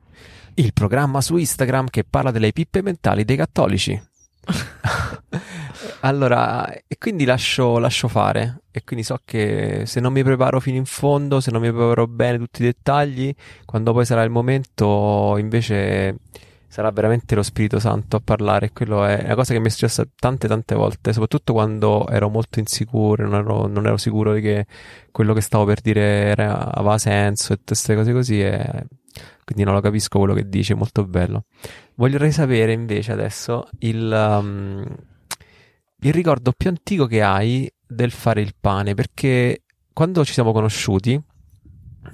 Il 0.53 0.71
programma 0.71 1.19
su 1.19 1.35
Instagram 1.37 1.87
che 1.89 2.03
parla 2.07 2.29
delle 2.29 2.51
pippe 2.51 2.83
mentali 2.83 3.25
dei 3.25 3.37
cattolici. 3.37 3.99
allora, 6.01 6.71
e 6.71 6.97
quindi 6.99 7.25
lascio, 7.25 7.79
lascio, 7.79 8.07
fare. 8.07 8.61
E 8.69 8.83
quindi 8.83 9.03
so 9.03 9.19
che 9.25 9.83
se 9.87 9.99
non 9.99 10.13
mi 10.13 10.23
preparo 10.23 10.59
fino 10.59 10.77
in 10.77 10.85
fondo, 10.85 11.39
se 11.39 11.49
non 11.49 11.61
mi 11.61 11.71
preparo 11.71 12.05
bene 12.05 12.37
tutti 12.37 12.61
i 12.61 12.65
dettagli, 12.65 13.33
quando 13.65 13.93
poi 13.93 14.05
sarà 14.05 14.21
il 14.21 14.29
momento, 14.29 15.37
invece 15.39 16.19
sarà 16.75 16.91
veramente 16.91 17.35
lo 17.35 17.41
Spirito 17.41 17.79
Santo 17.79 18.17
a 18.17 18.19
parlare. 18.21 18.73
Quello 18.73 19.05
è 19.05 19.23
una 19.23 19.35
cosa 19.35 19.53
che 19.53 19.61
mi 19.61 19.67
è 19.67 19.69
successa 19.69 20.05
tante 20.13 20.49
tante 20.49 20.75
volte, 20.75 21.13
soprattutto 21.13 21.53
quando 21.53 22.05
ero 22.09 22.27
molto 22.27 22.59
insicuro, 22.59 23.25
non 23.25 23.39
ero, 23.39 23.67
non 23.67 23.85
ero 23.85 23.95
sicuro 23.95 24.33
di 24.33 24.41
che 24.41 24.65
quello 25.09 25.33
che 25.33 25.39
stavo 25.39 25.63
per 25.63 25.79
dire 25.79 26.01
era, 26.01 26.73
aveva 26.73 26.97
senso 26.97 27.53
e 27.53 27.55
tutte 27.55 27.67
queste 27.67 27.95
cose 27.95 28.11
così. 28.11 28.41
E 28.41 28.87
quindi 29.45 29.63
non 29.63 29.73
lo 29.73 29.79
capisco 29.79 30.19
quello 30.19 30.33
che 30.33 30.49
dice, 30.49 30.75
molto 30.75 31.05
bello. 31.05 31.45
Vorrei 31.95 32.33
sapere 32.33 32.73
invece 32.73 33.13
adesso 33.13 33.69
il, 33.79 34.11
um, 34.11 34.85
il 36.01 36.11
ricordo 36.11 36.51
più 36.51 36.67
antico 36.67 37.05
che 37.05 37.21
hai 37.21 37.71
del 37.87 38.11
fare 38.11 38.41
il 38.41 38.53
pane, 38.59 38.95
perché 38.95 39.63
quando 39.93 40.25
ci 40.25 40.33
siamo 40.33 40.51
conosciuti 40.51 41.17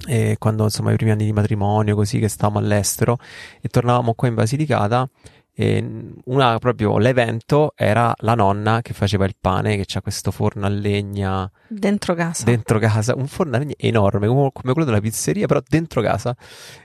e 0.06 0.36
quando 0.38 0.64
insomma 0.64 0.92
i 0.92 0.96
primi 0.96 1.12
anni 1.12 1.24
di 1.24 1.32
matrimonio 1.32 1.94
così 1.94 2.18
che 2.18 2.28
stavamo 2.28 2.58
all'estero 2.58 3.18
e 3.60 3.68
tornavamo 3.68 4.14
qua 4.14 4.28
in 4.28 4.34
Basilicata 4.34 5.08
e 5.54 5.86
una, 6.24 6.58
proprio 6.58 6.96
l'evento 6.96 7.74
era 7.76 8.14
la 8.18 8.34
nonna 8.34 8.80
che 8.80 8.94
faceva 8.94 9.26
il 9.26 9.36
pane 9.38 9.76
che 9.76 9.84
c'ha 9.86 10.00
questo 10.00 10.30
forno 10.30 10.64
a 10.64 10.70
legna 10.70 11.50
dentro 11.68 12.14
casa 12.14 12.44
dentro 12.44 12.78
casa 12.78 13.14
un 13.14 13.26
forno 13.26 13.56
a 13.56 13.58
legna 13.58 13.74
enorme 13.76 14.26
come, 14.28 14.50
come 14.50 14.72
quello 14.72 14.86
della 14.86 15.00
pizzeria 15.00 15.46
però 15.46 15.60
dentro 15.66 16.00
casa 16.00 16.34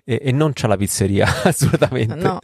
e, 0.04 0.20
e 0.22 0.32
non 0.34 0.52
c'ha 0.54 0.68
la 0.68 0.76
pizzeria 0.76 1.26
assolutamente 1.44 2.16
no 2.16 2.40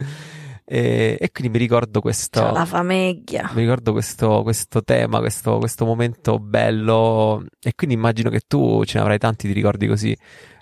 e, 0.66 1.18
e, 1.20 1.30
quindi 1.30 1.52
mi 1.52 1.58
ricordo 1.58 2.00
questo. 2.00 2.40
C'è 2.40 2.50
la 2.50 2.64
famiglia. 2.64 3.50
Mi 3.52 3.60
ricordo 3.60 3.92
questo, 3.92 4.42
questo 4.42 4.82
tema, 4.82 5.18
questo, 5.18 5.58
questo 5.58 5.84
momento 5.84 6.38
bello. 6.38 7.44
E 7.60 7.74
quindi 7.74 7.94
immagino 7.94 8.30
che 8.30 8.40
tu 8.48 8.82
ce 8.84 8.96
ne 8.96 9.02
avrai 9.02 9.18
tanti 9.18 9.46
di 9.46 9.52
ricordi 9.52 9.86
così 9.86 10.16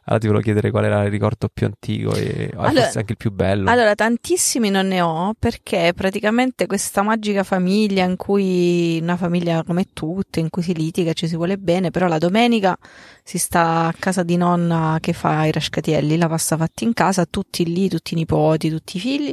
allora 0.05 0.21
ti 0.21 0.27
volevo 0.27 0.43
chiedere 0.43 0.71
qual 0.73 0.85
era 0.85 1.05
il 1.05 1.11
ricordo 1.11 1.49
più 1.53 1.65
antico 1.67 2.13
e 2.15 2.51
allora, 2.55 2.83
forse 2.83 2.99
anche 2.99 3.13
il 3.13 3.19
più 3.19 3.31
bello. 3.31 3.71
Allora, 3.71 3.95
tantissimi 3.95 4.69
non 4.69 4.89
ne 4.89 5.01
ho 5.01 5.33
perché 5.39 5.93
praticamente 5.95 6.67
questa 6.67 7.03
magica 7.03 7.45
famiglia 7.45 8.03
in 8.05 8.17
cui 8.17 8.99
una 9.01 9.17
famiglia 9.17 9.63
come 9.63 9.87
tutte, 9.93 10.41
in 10.41 10.51
cui 10.51 10.63
si 10.63 10.75
litiga, 10.75 11.13
ci 11.13 11.29
si 11.29 11.37
vuole 11.37 11.57
bene, 11.57 11.91
però 11.91 12.09
la 12.09 12.19
domenica 12.19 12.77
si 13.23 13.39
sta 13.39 13.87
a 13.87 13.95
casa 13.97 14.25
di 14.25 14.37
nonna 14.37 14.99
che 15.01 15.13
fa 15.13 15.45
i 15.45 15.53
rascatielli, 15.53 16.17
la 16.17 16.29
pasta 16.29 16.57
fatta 16.57 16.83
in 16.83 16.95
casa, 16.95 17.25
tutti 17.25 17.65
lì, 17.65 17.89
tutti 17.89 18.15
i 18.15 18.17
nipoti, 18.17 18.71
tutti 18.71 18.97
i 18.97 19.01
figli. 19.01 19.33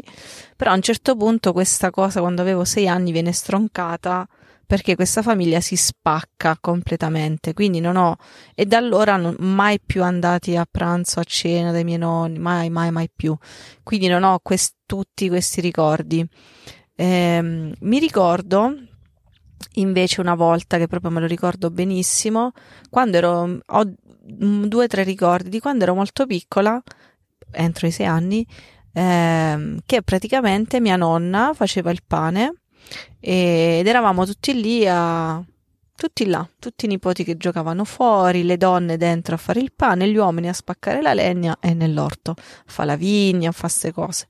Però 0.55 0.69
a 0.69 0.75
un 0.75 0.81
certo 0.81 1.15
punto 1.15 1.51
questa 1.51 1.89
cosa, 1.89 2.19
quando 2.19 2.41
avevo 2.41 2.63
sei 2.63 2.87
anni, 2.87 3.11
viene 3.11 3.31
stroncata 3.31 4.27
perché 4.69 4.93
questa 4.93 5.23
famiglia 5.23 5.61
si 5.61 5.75
spacca 5.75 6.55
completamente, 6.61 7.53
quindi 7.53 7.79
non 7.79 7.95
ho, 7.95 8.15
e 8.53 8.67
da 8.67 8.77
allora 8.77 9.17
non, 9.17 9.35
mai 9.39 9.79
più 9.83 10.03
andati 10.03 10.55
a 10.55 10.67
pranzo, 10.69 11.19
a 11.19 11.23
cena 11.23 11.71
dai 11.71 11.83
miei 11.83 11.97
nonni, 11.97 12.37
mai, 12.37 12.69
mai, 12.69 12.91
mai 12.91 13.09
più. 13.11 13.35
Quindi 13.81 14.05
non 14.05 14.21
ho 14.21 14.37
quest, 14.43 14.75
tutti 14.85 15.27
questi 15.27 15.59
ricordi. 15.59 16.23
Eh, 16.93 17.73
mi 17.79 17.97
ricordo 17.97 18.75
invece 19.73 20.21
una 20.21 20.35
volta, 20.35 20.77
che 20.77 20.85
proprio 20.85 21.09
me 21.09 21.21
lo 21.21 21.25
ricordo 21.25 21.71
benissimo, 21.71 22.51
quando 22.91 23.17
ero, 23.17 23.57
ho 23.65 23.93
due 24.21 24.83
o 24.83 24.87
tre 24.87 25.01
ricordi 25.01 25.49
di 25.49 25.59
quando 25.59 25.85
ero 25.85 25.95
molto 25.95 26.27
piccola, 26.27 26.79
entro 27.49 27.87
i 27.87 27.91
sei 27.91 28.05
anni, 28.05 28.45
eh, 28.93 29.77
che 29.83 30.03
praticamente 30.03 30.79
mia 30.79 30.95
nonna 30.95 31.53
faceva 31.55 31.89
il 31.89 32.01
pane 32.05 32.53
ed 33.19 33.85
eravamo 33.87 34.25
tutti 34.25 34.59
lì 34.59 34.87
a 34.87 35.43
tutti 35.99 36.25
là, 36.27 36.47
tutti 36.57 36.85
i 36.85 36.87
nipoti 36.87 37.25
che 37.25 37.35
giocavano 37.35 37.83
fuori, 37.83 38.43
le 38.43 38.55
donne 38.55 38.95
dentro 38.95 39.35
a 39.35 39.37
fare 39.37 39.59
il 39.59 39.73
pane, 39.75 40.07
gli 40.07 40.15
uomini 40.15 40.47
a 40.47 40.53
spaccare 40.53 41.01
la 41.01 41.13
legna 41.13 41.57
e 41.59 41.73
nell'orto 41.73 42.31
a 42.31 42.35
fare 42.65 42.87
la 42.87 42.95
vigna, 42.95 43.49
a 43.49 43.51
fare 43.51 43.67
queste 43.67 43.91
cose. 43.91 44.27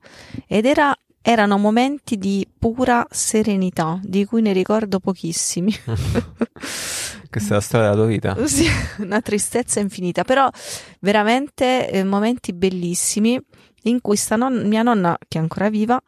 Ed 0.48 0.66
era, 0.66 0.92
erano 1.22 1.58
momenti 1.58 2.18
di 2.18 2.44
pura 2.58 3.06
serenità, 3.08 4.00
di 4.02 4.24
cui 4.24 4.42
ne 4.42 4.52
ricordo 4.52 4.98
pochissimi. 4.98 5.72
Questa 7.30 7.50
è 7.50 7.54
la 7.54 7.60
storia 7.60 7.90
della 7.90 8.00
tua 8.02 8.10
vita. 8.10 8.36
Sì, 8.48 8.66
una 8.98 9.20
tristezza 9.20 9.78
infinita, 9.78 10.24
però 10.24 10.50
veramente 10.98 11.88
eh, 11.88 12.02
momenti 12.02 12.52
bellissimi 12.52 13.40
in 13.84 14.00
cui 14.00 14.16
sta 14.16 14.34
non- 14.34 14.66
mia 14.66 14.82
nonna, 14.82 15.16
che 15.28 15.38
è 15.38 15.40
ancora 15.40 15.70
viva, 15.70 16.02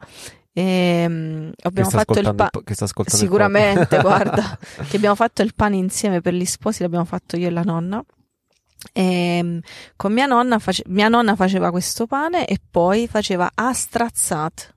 ehm, 0.53 1.51
Che 1.55 1.67
abbiamo 1.67 1.89
fatto 1.89 2.19
il 2.19 2.35
pane. 2.35 2.49
che 2.63 2.73
sta 2.73 2.85
ascoltando 2.85 3.23
Sicuramente, 3.23 3.99
guarda, 3.99 4.57
che 4.89 4.95
abbiamo 4.95 5.15
fatto 5.15 5.41
il 5.41 5.53
pane 5.55 5.75
insieme 5.77 6.21
per 6.21 6.33
gli 6.33 6.45
sposi, 6.45 6.81
l'abbiamo 6.83 7.05
fatto 7.05 7.35
io 7.37 7.47
e 7.47 7.51
la 7.51 7.63
nonna. 7.63 8.03
E 8.91 9.61
con 9.95 10.11
mia 10.13 10.25
nonna, 10.25 10.59
face- 10.59 10.83
mia 10.87 11.07
nonna 11.07 11.35
faceva 11.35 11.71
questo 11.71 12.05
pane 12.05 12.45
e 12.45 12.59
poi 12.69 13.07
faceva 13.07 13.49
a 13.53 13.71
strazzate. 13.73 14.71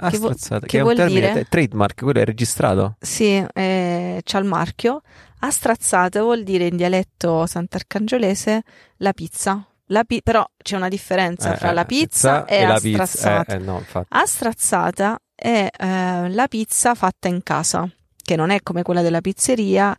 Ah, 0.00 0.10
Che 0.10 0.18
vuol- 0.18 0.36
strazzate, 0.36 0.66
che 0.66 0.76
che 0.76 0.78
è 0.78 0.82
un 0.86 0.94
termine, 0.94 1.20
dire? 1.32 1.44
trademark, 1.48 2.02
quello 2.02 2.20
è 2.20 2.24
registrato. 2.24 2.96
Sì, 3.00 3.44
eh, 3.52 4.20
c'ha 4.22 4.38
il 4.38 4.44
marchio. 4.44 5.00
A 5.40 5.50
strazzate 5.50 6.20
vuol 6.20 6.42
dire 6.44 6.66
in 6.66 6.76
dialetto 6.76 7.46
sant'arcangiolese 7.46 8.62
la 8.98 9.12
pizza. 9.12 9.66
La 9.90 10.04
pi- 10.04 10.20
però 10.22 10.44
c'è 10.56 10.76
una 10.76 10.88
differenza 10.88 11.54
Eh, 11.54 11.56
fra 11.56 11.70
eh, 11.70 11.74
la 11.74 11.84
pizza 11.84 12.44
e, 12.44 12.66
la 12.66 12.74
a 12.74 12.80
pizza. 12.80 13.06
strazzata. 13.06 13.52
Eh, 13.54 13.56
eh, 13.56 13.58
no. 13.64 13.84
A 14.08 14.26
strazzata 14.26 15.18
è 15.34 15.68
eh, 15.76 16.28
la 16.30 16.46
pizza 16.48 16.94
fatta 16.94 17.28
in 17.28 17.42
casa, 17.42 17.88
che 18.22 18.36
non 18.36 18.50
è 18.50 18.60
come 18.62 18.82
quella 18.82 19.02
della 19.02 19.20
pizzeria, 19.20 19.96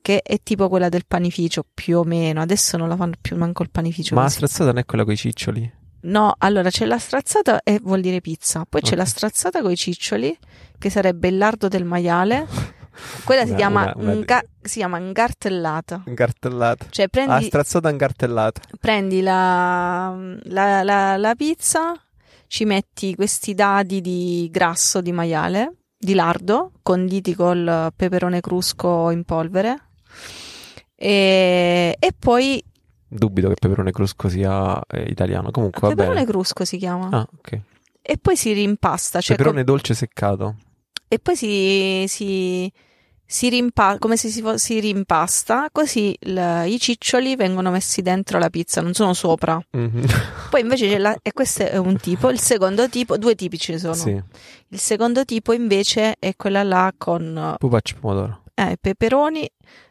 che 0.00 0.20
è 0.22 0.38
tipo 0.42 0.68
quella 0.68 0.88
del 0.88 1.04
panificio, 1.06 1.64
più 1.72 1.98
o 1.98 2.04
meno. 2.04 2.40
Adesso 2.40 2.76
non 2.76 2.88
la 2.88 2.96
fanno 2.96 3.14
più 3.20 3.36
manco 3.36 3.62
il 3.62 3.70
panificio. 3.70 4.14
Ma 4.14 4.22
la 4.22 4.28
strazzata 4.28 4.66
non 4.70 4.78
è 4.78 4.84
quella 4.84 5.04
con 5.04 5.12
i 5.12 5.16
ciccioli? 5.16 5.72
No, 6.04 6.34
allora 6.38 6.68
c'è 6.68 6.84
la 6.84 6.98
strazzata 6.98 7.62
e 7.62 7.78
vuol 7.80 8.00
dire 8.00 8.20
pizza, 8.20 8.64
poi 8.68 8.80
c'è 8.80 8.92
Ok. 8.92 8.98
la 8.98 9.04
strazzata 9.04 9.62
con 9.62 9.70
i 9.70 9.76
ciccioli, 9.76 10.36
che 10.78 10.90
sarebbe 10.90 11.28
il 11.28 11.36
lardo 11.38 11.68
del 11.68 11.84
maiale. 11.84 12.46
Quella 13.24 13.42
si 13.42 13.48
Una- 13.48 13.56
chiama, 13.56 13.92
una- 13.96 14.10
una- 14.12 14.14
nga- 14.20 14.44
si 14.60 14.78
chiama 14.78 14.98
ingartellata. 14.98 16.02
Incartellata. 16.06 16.86
Cioè 16.90 17.04
Ah, 17.06 17.08
prendi, 17.08 17.44
strazzata 17.44 17.88
incartellata. 17.90 18.60
prendi 18.78 19.20
la, 19.22 20.14
la- 20.44 20.82
la- 20.82 21.16
la 21.16 21.34
pizza, 21.34 21.94
ci 22.46 22.64
metti 22.64 23.14
questi 23.14 23.54
dadi 23.54 24.00
di 24.00 24.48
grasso 24.52 25.00
di 25.00 25.12
maiale, 25.12 25.76
di 25.96 26.14
lardo, 26.14 26.72
conditi 26.82 27.34
col 27.34 27.92
peperone 27.96 28.40
crusco 28.40 29.10
in 29.10 29.24
polvere. 29.24 29.78
E, 30.94 31.96
e 31.98 32.12
poi 32.18 32.62
Dubito 33.08 33.48
che 33.48 33.54
peperone 33.60 33.90
crusco 33.92 34.28
sia 34.30 34.80
eh, 34.86 35.02
italiano. 35.02 35.50
Comunque 35.50 35.80
va 35.82 35.88
peperone 35.94 36.24
crusco 36.24 36.64
si 36.64 36.78
chiama. 36.78 37.08
Ah, 37.10 37.28
ok. 37.30 37.60
E 38.00 38.16
poi 38.20 38.36
si 38.36 38.52
rimpasta, 38.52 39.20
cioè 39.20 39.36
peperone 39.36 39.64
dolce 39.64 39.92
seccato. 39.94 40.56
E 41.12 41.18
poi 41.18 41.36
si, 41.36 42.04
si, 42.08 42.72
si 43.26 43.48
rimpa- 43.50 43.98
come 43.98 44.16
se 44.16 44.28
si, 44.30 44.42
si 44.54 44.80
rimpasta, 44.80 45.68
così 45.70 46.16
il- 46.20 46.64
i 46.66 46.78
ciccioli 46.80 47.36
vengono 47.36 47.70
messi 47.70 48.00
dentro 48.00 48.38
la 48.38 48.48
pizza, 48.48 48.80
non 48.80 48.94
sono 48.94 49.12
sopra. 49.12 49.60
Mhm. 49.72 50.04
Poi 50.50 50.60
invece 50.62 50.88
c'è 50.88 50.96
la, 50.98 51.14
e 51.20 51.32
questo 51.32 51.64
è 51.68 51.76
un 51.76 51.98
tipo, 51.98 52.30
il 52.30 52.38
secondo 52.38 52.88
tipo, 52.88 53.18
due 53.18 53.34
tipi 53.34 53.58
ne 53.68 53.78
sono. 53.78 53.94
Sì, 53.94 54.18
Il 54.68 54.78
secondo 54.78 55.24
tipo 55.26 55.52
invece 55.52 56.16
è 56.18 56.34
quella 56.34 56.62
là 56.62 56.92
con 56.96 57.56
pupaccio 57.58 57.96
pomodoro. 58.00 58.42
eh, 58.54 58.76
peperoni, 58.80 59.46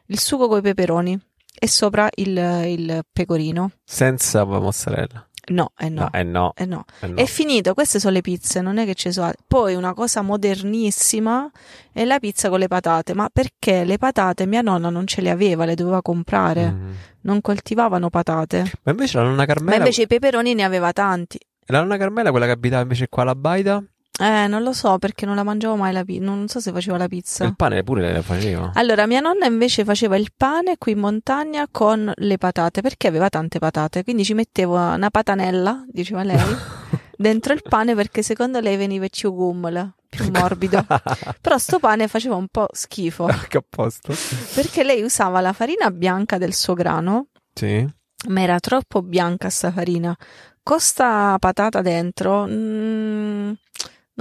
il 0.08 0.20
sugo 0.20 0.48
con 0.48 0.58
i 0.58 0.62
peperoni 0.62 1.20
e 1.54 1.68
sopra 1.68 2.10
il, 2.16 2.36
il 2.66 3.02
pecorino. 3.12 3.72
Senza 3.84 4.44
mozzarella. 4.44 5.28
No, 5.52 5.72
eh 5.78 5.90
no. 5.90 6.02
No, 6.02 6.10
eh 6.12 6.24
no. 6.24 6.54
Eh 6.56 6.66
no. 6.66 6.86
eh 7.02 7.08
no. 7.08 7.16
È 7.16 7.26
finito, 7.26 7.74
queste 7.74 8.00
sono 8.00 8.14
le 8.14 8.22
pizze, 8.22 8.62
non 8.62 8.78
è 8.78 8.86
che 8.86 8.94
ci 8.94 9.12
sono. 9.12 9.32
Poi 9.48 9.76
una 9.76 9.94
cosa 9.94 10.22
modernissima 10.22 11.50
è 11.92 12.06
la 12.06 12.20
pizza 12.20 12.50
con 12.50 12.60
le 12.60 12.68
patate, 12.68 13.14
ma 13.14 13.30
perché 13.32 13.84
le 13.84 13.98
patate 13.98 14.46
mia 14.46 14.62
nonna 14.62 14.90
non 14.90 15.06
ce 15.08 15.22
le 15.22 15.30
aveva, 15.30 15.66
le 15.66 15.76
doveva 15.76 16.02
comprare, 16.02 16.72
Mm. 16.72 16.92
non 17.22 17.42
coltivavano 17.42 18.10
patate. 18.10 18.72
Ma 18.84 18.92
invece 18.92 19.18
la 19.18 19.24
nonna 19.24 19.36
Ma 19.38 19.46
Carmela, 19.46 19.78
invece 19.78 20.04
i 20.04 20.08
peperoni 20.08 20.54
ne 20.54 20.64
aveva 20.64 20.92
tanti. 20.94 21.40
la 21.68 21.80
nonna 21.80 21.98
Carmela, 21.98 22.32
quella 22.32 22.46
che 22.46 22.52
abitava 22.52 22.82
invece 22.82 23.08
qua 23.10 23.24
alla 23.24 23.36
baita, 23.36 23.84
Eh, 24.20 24.46
non 24.48 24.62
lo 24.62 24.74
so 24.74 25.00
perché 25.00 25.26
non 25.26 25.36
la 25.36 25.44
mangiavo 25.44 25.76
mai 25.78 25.94
la 25.94 26.04
pizza, 26.04 26.24
non 26.26 26.48
so 26.48 26.60
se 26.60 26.72
faceva 26.72 26.98
la 26.98 27.08
pizza. 27.08 27.46
il 27.46 27.56
pane 27.56 27.82
pure 27.84 28.12
le 28.12 28.22
faceva. 28.22 28.72
Allora, 28.76 29.08
mia 29.08 29.20
nonna 29.20 29.46
invece 29.48 29.84
faceva 29.84 30.16
il 30.16 30.32
pane 30.36 30.78
qui 30.78 30.92
in 30.92 31.00
montagna 31.00 31.68
con 31.72 32.12
le 32.16 32.38
patate, 32.38 32.82
perché 32.82 33.08
aveva 33.08 33.30
tante 33.30 33.58
patate, 33.58 34.04
quindi 34.04 34.24
ci 34.24 34.34
mettevo 34.34 34.76
una 34.76 35.10
patanella, 35.10 35.86
diceva 35.88 36.24
lei, 36.24 36.38
dentro 37.18 37.54
il 37.54 37.64
pane 37.68 37.96
perché 37.96 38.22
secondo 38.22 38.60
lei 38.60 38.78
veniva 38.78 39.08
più 39.10 39.34
gummole, 39.34 39.94
più 40.08 40.30
morbido. 40.30 40.86
Però 41.42 41.58
sto 41.58 41.80
pane 41.80 42.08
faceva 42.08 42.36
un 42.36 42.48
po' 42.48 42.68
schifo, 42.72 43.26
che 43.48 43.58
a 43.58 43.64
posto. 43.68 44.14
perché 44.54 44.84
lei 44.84 45.02
usava 45.02 45.40
la 45.42 45.54
farina 45.54 45.90
bianca 45.90 46.38
del 46.38 46.54
suo 46.54 46.74
grano, 46.76 47.28
Sì. 47.54 47.88
ma 48.28 48.42
era 48.42 48.60
troppo 48.60 49.02
bianca 49.02 49.50
sta 49.50 49.72
farina. 49.72 50.16
Con 50.62 50.80
sta 50.80 51.38
patata 51.40 51.82
dentro, 51.82 52.46
mm, 52.48 53.52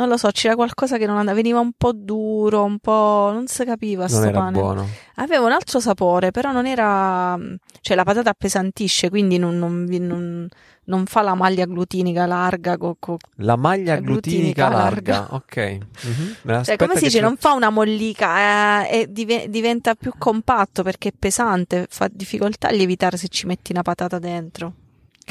non 0.00 0.08
lo 0.08 0.16
so, 0.16 0.30
c'era 0.32 0.54
qualcosa 0.54 0.96
che 0.98 1.06
non 1.06 1.16
andava, 1.18 1.36
veniva 1.36 1.60
un 1.60 1.72
po' 1.76 1.92
duro, 1.92 2.64
un 2.64 2.78
po'... 2.78 3.30
non 3.32 3.46
si 3.46 3.64
capiva 3.64 4.08
sto 4.08 4.18
Non 4.20 4.28
era 4.28 4.38
pane. 4.40 4.58
buono. 4.58 4.86
Aveva 5.16 5.44
un 5.44 5.52
altro 5.52 5.78
sapore, 5.80 6.30
però 6.30 6.50
non 6.52 6.66
era. 6.66 7.38
cioè 7.80 7.96
la 7.96 8.04
patata 8.04 8.30
appesantisce, 8.30 9.08
quindi 9.10 9.36
non, 9.38 9.58
non 9.58 9.84
non- 9.84 10.48
non 10.84 11.06
fa 11.06 11.22
la 11.22 11.34
maglia 11.34 11.66
glutinica 11.66 12.26
larga. 12.26 12.76
co- 12.76 12.96
co- 12.98 13.16
La 13.36 13.54
maglia 13.56 13.94
La 13.94 14.00
glutinica, 14.00 14.66
glutinica 14.66 14.68
larga. 14.68 15.12
larga. 15.12 15.34
Ok. 15.36 15.78
Mhm. 16.06 16.34
Me 16.42 16.64
Cioè, 16.64 16.76
come 16.76 16.94
si 16.96 17.04
dice, 17.04 17.18
ce- 17.18 17.20
non 17.20 17.36
fa 17.36 17.52
una 17.52 17.70
mollica, 17.70 18.86
eh, 18.88 19.06
dive- 19.08 19.48
diventa 19.48 19.94
più 19.94 20.12
compatto 20.18 20.82
perché 20.82 21.10
è 21.10 21.12
pesante, 21.16 21.86
fa 21.88 22.08
difficoltà 22.10 22.68
a 22.68 22.72
lievitare 22.72 23.16
se 23.16 23.28
ci 23.28 23.46
metti 23.46 23.70
una 23.72 23.82
patata 23.82 24.18
dentro. 24.18 24.72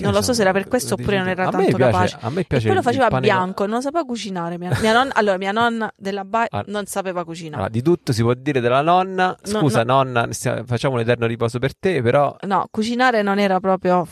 Non 0.01 0.13
lo 0.13 0.21
so 0.21 0.33
se 0.33 0.41
era 0.41 0.51
per 0.51 0.67
questo 0.67 0.95
lo 0.95 1.01
oppure 1.01 1.17
non 1.17 1.27
era 1.27 1.43
tanto 1.49 1.57
piace- 1.75 1.77
capace. 1.91 2.17
A 2.21 2.29
me 2.29 2.41
E 2.41 2.43
piace 2.45 2.67
poi 2.67 2.75
lo 2.75 2.81
faceva 2.81 3.19
bianco, 3.19 3.65
non 3.65 3.81
sapeva 3.81 4.03
cucinare. 4.05 4.57
Mia, 4.57 4.77
mia 4.81 4.93
nonna, 4.93 5.11
allora, 5.15 5.37
mia 5.37 5.51
nonna 5.51 5.91
della 5.97 6.25
Baia 6.25 6.47
Ah. 6.51 6.63
non 6.67 6.85
sapeva 6.85 7.23
cucinare. 7.23 7.55
Allora, 7.55 7.69
di 7.69 7.81
tutto 7.81 8.11
si 8.13 8.21
può 8.21 8.33
dire 8.33 8.59
della 8.59 8.81
nonna. 8.81 9.35
No, 9.45 9.59
Scusa, 9.59 9.83
no. 9.83 10.01
nonna, 10.03 10.27
stia- 10.31 10.63
facciamo 10.65 10.95
un 10.95 11.01
eterno 11.01 11.25
riposo 11.27 11.59
per 11.59 11.75
te, 11.75 12.01
però 12.01 12.35
No, 12.45 12.67
cucinare 12.71 13.21
non 13.21 13.39
era 13.39 13.59
proprio. 13.59 14.07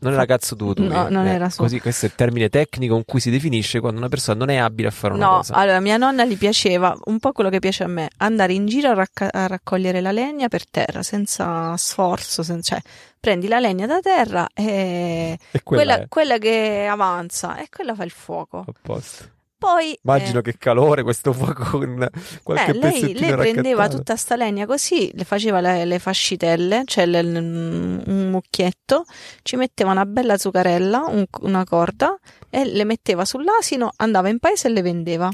non 0.00 0.12
era 0.12 0.24
cazzo 0.26 0.56
tu. 0.56 0.72
tu 0.74 0.82
No, 0.84 1.06
eh. 1.06 1.10
non 1.10 1.26
Eh, 1.26 1.32
era 1.34 1.50
suo. 1.50 1.64
Così, 1.64 1.80
questo 1.80 2.06
è 2.06 2.08
il 2.08 2.14
termine 2.14 2.48
tecnico 2.48 2.94
con 2.94 3.04
cui 3.04 3.20
si 3.20 3.30
definisce 3.30 3.80
quando 3.80 3.98
una 3.98 4.08
persona 4.08 4.38
non 4.38 4.50
è 4.50 4.56
abile 4.56 4.88
a 4.88 4.90
fare 4.90 5.14
una 5.14 5.24
No, 5.26 5.36
cosa. 5.36 5.54
allora 5.54 5.80
mia 5.80 5.96
nonna 5.96 6.24
gli 6.24 6.36
piaceva 6.36 6.96
un 7.04 7.18
po' 7.18 7.32
quello 7.32 7.50
che 7.50 7.58
piace 7.58 7.84
a 7.84 7.88
me, 7.88 8.08
andare 8.18 8.52
in 8.52 8.66
giro 8.66 8.90
a, 8.90 8.94
racca- 8.94 9.30
a 9.32 9.46
raccogliere 9.46 10.00
la 10.00 10.12
legna 10.12 10.48
per 10.48 10.68
terra, 10.68 11.02
senza 11.02 11.76
sforzo, 11.76 12.42
sen- 12.42 12.62
cioè 12.62 12.80
prendi 13.24 13.48
la 13.48 13.58
legna 13.58 13.86
da 13.86 14.00
terra 14.00 14.46
e 14.54 15.38
e 15.50 15.62
quella, 15.62 15.82
quella, 15.94 16.06
quella 16.08 16.38
che 16.38 16.86
avanza 16.88 17.56
e 17.56 17.68
quella 17.74 17.94
fa 17.94 18.04
il 18.04 18.10
fuoco. 18.10 18.64
a 18.66 18.72
posto. 18.82 19.32
Poi 19.56 19.98
Immagino 20.02 20.40
eh, 20.40 20.42
che 20.42 20.58
calore 20.58 21.02
questo 21.02 21.32
fuoco 21.32 21.64
con 21.70 22.06
qualche 22.42 22.72
eh, 22.72 22.78
lei, 22.78 23.14
lei 23.18 23.32
prendeva 23.34 23.88
tutta 23.88 24.14
sta 24.14 24.36
legna 24.36 24.66
così, 24.66 25.10
le 25.14 25.24
faceva 25.24 25.60
le, 25.62 25.86
le 25.86 25.98
fascitelle, 25.98 26.82
cioè 26.84 27.06
le- 27.06 27.20
un 27.20 28.28
mucchietto, 28.30 29.06
ci 29.42 29.56
metteva 29.56 29.92
una 29.92 30.04
bella 30.04 30.36
zuccarella, 30.36 31.04
un- 31.06 31.24
una 31.42 31.64
corda 31.64 32.18
e 32.50 32.66
le 32.66 32.84
metteva 32.84 33.24
sull'asino, 33.24 33.90
andava 33.96 34.28
in 34.28 34.38
paese 34.38 34.68
e 34.68 34.70
le 34.70 34.82
vendeva. 34.82 35.30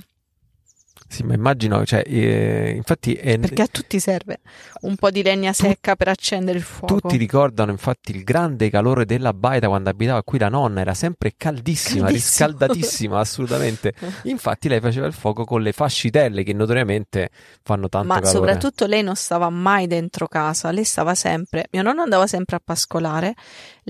Sì, 1.12 1.24
ma 1.24 1.34
immagino, 1.34 1.84
cioè, 1.84 2.04
eh, 2.06 2.70
infatti 2.76 3.14
è- 3.14 3.36
Perché 3.36 3.62
a 3.62 3.66
tutti 3.66 3.98
serve 3.98 4.38
un 4.82 4.94
po' 4.94 5.10
di 5.10 5.24
legna 5.24 5.52
secca 5.52 5.96
per 5.96 6.06
accendere 6.06 6.56
il 6.56 6.62
fuoco. 6.62 7.00
tutti 7.00 7.16
ricordano 7.16 7.72
infatti 7.72 8.12
il 8.14 8.22
grande 8.22 8.70
calore 8.70 9.04
della 9.06 9.34
baita 9.34 9.66
quando 9.66 9.90
abitava 9.90 10.22
qui 10.22 10.38
la 10.38 10.48
nonna, 10.48 10.80
era 10.82 10.94
sempre 10.94 11.32
caldissima, 11.36 12.04
Caldissimo. 12.04 12.46
riscaldatissima, 12.46 13.18
assolutamente. 13.18 13.92
Infatti 14.24 14.68
lei 14.68 14.78
faceva 14.80 15.06
il 15.08 15.12
fuoco 15.12 15.44
con 15.44 15.62
le 15.62 15.72
fascitelle 15.72 16.44
che 16.44 16.52
notoriamente 16.52 17.30
fanno 17.64 17.88
tanto 17.88 18.06
Ma 18.06 18.20
calore. 18.20 18.30
soprattutto 18.32 18.86
lei 18.86 19.02
non 19.02 19.16
stava 19.16 19.50
mai 19.50 19.88
dentro 19.88 20.28
casa, 20.28 20.70
lei 20.70 20.84
stava 20.84 21.16
sempre. 21.16 21.66
Mio 21.72 21.82
nonno 21.82 22.02
andava 22.02 22.28
sempre 22.28 22.54
a 22.54 22.60
pascolare, 22.64 23.34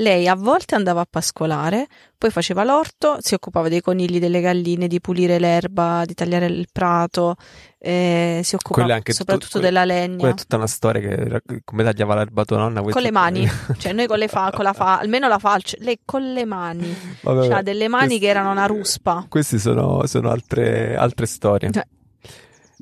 lei 0.01 0.27
a 0.29 0.35
volte 0.35 0.75
andava 0.75 1.01
a 1.03 1.07
pascolare, 1.09 1.87
poi 2.19 2.31
faceva 2.31 2.65
l'orto, 2.65 3.17
si 3.21 3.35
occupava 3.35 3.69
dei 3.69 3.81
conigli, 3.81 4.19
delle 4.19 4.41
galline, 4.41 4.87
di 4.89 5.01
pulire 5.01 5.39
l'erba, 5.39 6.03
di 6.07 6.15
tagliare 6.15 6.47
il 6.47 6.67
prato, 6.73 7.37
eh, 7.79 8.41
si 8.45 8.57
Quella 8.57 8.83
occupava 8.85 8.97
tutto- 8.99 9.13
soprattutto 9.13 9.59
quella- 9.61 9.85
della 9.85 9.95
Quella 9.95 10.07
legna. 10.17 10.29
è 10.29 10.35
tutta 10.35 10.57
una 10.57 10.67
storia 10.67 11.01
che 11.01 11.41
come 11.65 11.83
tagliava 11.85 12.15
l'erba 12.15 12.45
tua 12.45 12.57
nonna. 12.59 12.83
Con 12.83 13.03
le 13.03 13.11
mani, 13.11 13.47
cioè 13.79 13.93
noi 13.93 14.07
con 14.07 14.19
le 14.19 14.29
fa, 14.29 14.51
con 14.55 14.65
la 14.65 14.73
fa, 14.73 14.99
almeno 14.99 15.29
la 15.29 15.39
falce, 15.39 15.77
lei 15.81 16.01
con 16.05 16.33
le 16.33 16.45
mani, 16.45 16.95
Vabbè, 17.23 17.47
cioè 17.49 17.63
delle 17.63 17.89
mani 17.89 18.07
questi- 18.07 18.25
che 18.25 18.31
erano 18.31 18.51
una 18.51 18.67
ruspa. 18.67 19.25
Queste 19.29 19.59
sono, 19.59 20.07
sono 20.07 20.31
altre, 20.31 20.97
altre 20.97 21.27
storie. 21.27 21.71
Cioè- 21.71 21.87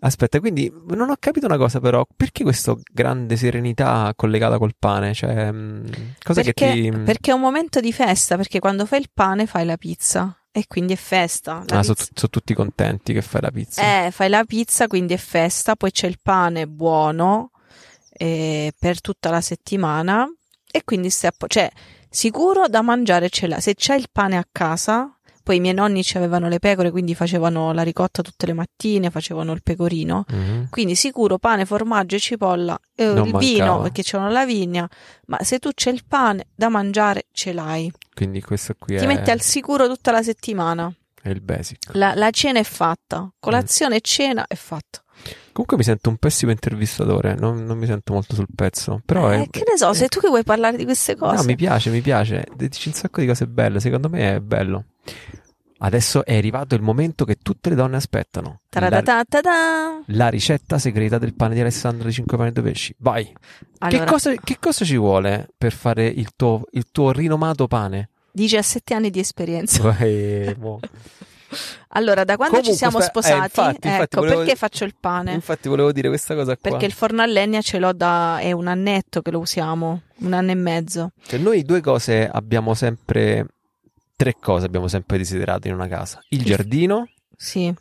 Aspetta, 0.01 0.41
quindi 0.41 0.73
non 0.91 1.11
ho 1.11 1.17
capito 1.19 1.47
una 1.47 1.57
cosa 1.57 1.81
però, 1.81 2.07
perché 2.17 2.43
questa 2.43 2.77
grande 2.93 3.37
serenità 3.37 4.13
collegata 4.15 4.59
col 4.59 4.75
pane? 4.79 5.15
Cioè, 5.15 5.51
mh, 5.51 6.15
cosa 6.23 6.43
perché, 6.43 6.67
che 6.67 6.73
ti... 6.73 6.91
perché 6.91 7.31
è 7.31 7.35
un 7.35 7.41
momento 7.41 7.81
di 7.81 7.93
festa, 7.93 8.37
perché 8.37 8.59
quando 8.59 8.87
fai 8.87 9.01
il 9.01 9.11
pane 9.13 9.47
fai 9.47 9.65
la 9.65 9.77
pizza 9.77 10.37
e 10.51 10.65
quindi 10.67 10.93
è 10.93 10.97
festa. 10.97 11.65
Ah, 11.69 11.83
sono, 11.83 11.97
sono 11.97 12.31
tutti 12.31 12.55
contenti 12.55 13.13
che 13.13 13.23
fai 13.23 13.41
la 13.41 13.51
pizza. 13.51 14.07
Eh, 14.07 14.11
fai 14.11 14.29
la 14.29 14.45
pizza, 14.45 14.87
quindi 14.87 15.15
è 15.15 15.19
festa, 15.19 15.77
poi 15.77 15.91
c'è 15.91 16.07
il 16.07 16.19
pane 16.23 16.67
buono, 16.67 17.51
eh, 18.11 18.73
per 18.79 19.01
tutta 19.01 19.31
la 19.31 19.41
settimana 19.41 20.29
e 20.71 20.83
quindi 20.85 21.11
stai 21.11 21.31
a 21.31 21.35
po- 21.37 21.47
cioè 21.47 21.71
sicuro 22.11 22.69
da 22.69 22.83
mangiare 22.83 23.29
ce 23.31 23.47
l'hai. 23.47 23.61
Se 23.61 23.75
c'hai 23.77 23.99
il 23.99 24.09
pane 24.11 24.37
a 24.37 24.47
casa, 24.51 25.18
poi 25.49 25.57
i 25.57 25.61
miei 25.61 25.73
nonni 25.73 26.03
ci 26.03 26.19
avevano 26.19 26.47
le 26.47 26.59
pecore, 26.59 26.91
quindi 26.91 27.15
facevano 27.15 27.73
la 27.73 27.81
ricotta 27.81 28.21
tutte 28.21 28.45
le 28.45 28.53
mattine, 28.53 29.09
facevano 29.09 29.53
il 29.53 29.63
pecorino. 29.63 30.27
Mhm. 30.29 30.67
Quindi 30.69 30.95
sicuro 30.95 31.39
pane, 31.39 31.65
formaggio 31.65 32.17
e 32.17 32.19
cipolla, 32.19 32.79
e 32.95 33.05
Non 33.07 33.25
il 33.29 33.33
mancava. 33.33 33.39
vino 33.39 33.81
perché 33.81 34.03
c'è 34.03 34.19
la 34.19 34.45
vigna, 34.45 34.87
ma 35.29 35.39
se 35.43 35.59
tu 35.59 35.71
c'è 35.73 35.89
il 35.91 36.03
pane 36.07 36.49
da 36.55 36.69
mangiare 36.69 37.29
ce 37.33 37.55
l'hai. 37.55 37.91
Quindi 38.15 38.43
questo 38.43 38.75
qui 38.79 38.99
Ti 38.99 39.05
è, 39.05 39.07
metti 39.07 39.31
al 39.31 39.41
sicuro 39.41 39.89
tutta 39.89 40.11
la 40.11 40.23
settimana. 40.23 40.93
è 41.23 41.31
il 41.31 41.41
basic. 41.41 41.95
La, 41.95 42.13
la 42.15 42.29
cena 42.31 42.59
è 42.59 42.65
fatta, 42.65 43.33
colazione 43.41 43.97
e 43.97 44.01
cena 44.03 44.45
è 44.47 44.55
fatta. 44.55 45.03
Comunque 45.53 45.79
mi 45.79 45.83
sento 45.83 46.11
un 46.11 46.17
pessimo 46.19 46.53
intervistatore, 46.53 47.35
non, 47.37 47.65
non 47.65 47.77
mi 47.79 47.87
sento 47.87 48.13
molto 48.13 48.35
sul 48.37 48.47
pezzo. 48.55 49.01
Però 49.05 49.29
è, 49.29 49.41
Eh, 49.41 49.47
che 49.51 49.65
ne 49.69 49.77
so, 49.79 49.89
è- 49.91 49.95
sei 49.95 50.09
tu 50.09 50.21
che 50.21 50.29
vuoi 50.29 50.45
parlare 50.45 50.77
di 50.77 50.85
queste 50.85 51.17
cose. 51.17 51.37
No, 51.37 51.43
mi 51.45 51.57
piace, 51.57 51.89
mi 51.91 52.01
piace. 52.03 52.45
Dici 52.55 52.87
un 52.89 52.95
sacco 52.95 53.21
di 53.21 53.27
cose 53.27 53.47
belle, 53.49 53.81
secondo 53.81 54.09
me 54.11 54.37
è 54.37 54.41
bello. 54.41 54.85
Adesso 55.81 56.25
è 56.25 56.37
arrivato 56.37 56.75
il 56.75 56.83
momento 56.83 57.25
che 57.25 57.37
tutte 57.37 57.69
le 57.69 57.77
donne 57.77 57.97
aspettano. 57.97 58.63
La, 58.71 59.25
la 60.07 60.29
ricetta 60.29 60.79
segreta 60.79 61.19
del 61.19 61.35
pane 61.35 61.55
di 61.55 61.61
Alessandro 61.61 62.09
di 62.09 62.15
5 62.15 62.37
pani 62.37 62.49
e 62.49 62.53
2 62.53 62.63
pesci. 62.63 62.95
Vai. 62.99 63.33
Allora, 63.79 64.05
Che, 64.05 64.11
cosa, 64.11 64.35
che 64.35 64.57
cosa 64.59 64.85
ci 64.85 64.97
vuole 64.97 65.49
per 65.57 65.73
fare 65.73 66.07
il 66.07 66.31
tuo, 66.35 66.63
il 66.73 66.91
tuo 66.91 67.13
rinomato 67.13 67.69
pane? 67.69 68.11
17 68.33 68.95
anni 68.95 69.11
di 69.11 69.21
esperienza. 69.21 69.83
Vai. 69.83 70.57
Allora, 71.93 72.25
da 72.25 72.37
quando 72.37 72.57
Comunque, 72.57 72.73
ci 72.73 72.79
siamo 72.79 72.99
eh, 72.99 73.03
sposati, 73.03 73.35
infatti, 73.35 73.87
infatti, 73.89 74.03
ecco, 74.03 74.21
volevo- 74.21 74.39
perché 74.41 74.57
faccio 74.57 74.85
il 74.85 74.95
pane? 74.99 75.33
Infatti 75.33 75.69
volevo 75.69 75.93
dire 75.93 76.09
questa 76.09 76.35
cosa 76.35 76.57
qua. 76.57 76.71
Perché 76.71 76.85
il 76.85 76.93
forno 76.93 77.23
a 77.23 77.27
legna 77.27 77.63
ce 77.63 77.79
l'ho 77.79 77.93
da 77.95 78.39
è 78.39 78.53
un 78.53 78.67
annetto 78.67 79.23
che 79.23 79.31
lo 79.31 79.39
usiamo, 79.39 80.03
un 80.19 80.33
anno 80.35 80.51
e 80.51 80.55
mezzo. 80.55 81.13
Cioè, 81.27 81.39
noi 81.39 81.63
due 81.63 81.81
cose 81.81 82.29
abbiamo 82.29 82.75
sempre... 82.75 83.47
Tre 84.21 84.35
cose 84.41 84.67
abbiamo 84.67 84.89
sempre 84.89 85.17
desiderato 85.17 85.69
in 85.69 85.75
una 85.75 85.87
casa. 85.87 86.21
Il 86.31 86.43
giardino, 86.43 87.09
Sì, 87.37 87.73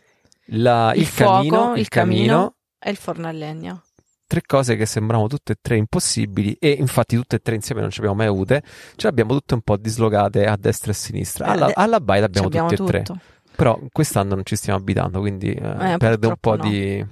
la- 0.50 0.92
il, 0.94 1.02
Il 1.02 1.08
fuoco, 1.08 1.32
camino, 1.34 1.74
il 1.74 1.80
il 1.80 1.88
camino 1.88 2.26
camino. 2.36 2.56
è 2.78 2.90
il 2.90 2.96
forno 2.96 3.28
a 3.28 3.32
legna. 3.32 3.82
tre 4.28 4.42
cose 4.46 4.76
che 4.76 4.86
sembravano 4.86 5.28
tutte 5.30 5.54
e 5.54 5.56
tre 5.60 5.78
impossibili 5.78 6.54
e 6.60 6.70
infatti 6.70 7.16
tutte 7.16 7.38
e 7.38 7.40
tre 7.40 7.56
insieme 7.56 7.82
non 7.82 7.90
ci 7.90 7.98
abbiamo 8.00 8.18
mai 8.18 8.28
avute, 8.28 8.62
ce 8.62 8.94
le 8.98 9.08
abbiamo 9.08 9.34
tutte 9.34 9.56
un 9.56 9.62
po' 9.62 9.78
dislocate 9.78 10.46
a 10.46 10.56
destra 10.60 10.92
e 10.92 10.94
a 10.94 10.98
sinistra. 10.98 11.46
Eh, 11.48 11.50
Alla, 11.50 11.72
alla 11.74 12.00
baita 12.02 12.26
Ci 12.26 12.38
abbiamo 12.38 12.48
abbiamo 12.48 12.68
tutte 12.70 12.98
e 12.98 13.02
tre. 13.04 13.16
Però 13.58 13.80
quest'anno 13.92 14.36
non 14.36 14.46
ci 14.46 14.56
stiamo 14.56 14.78
abitando, 14.78 15.20
quindi 15.20 15.52
eh, 15.52 15.94
Eh, 15.94 15.98
perde 15.98 16.28
un 16.28 16.36
po' 16.40 16.56
no. 16.56 16.70
di... 16.70 17.04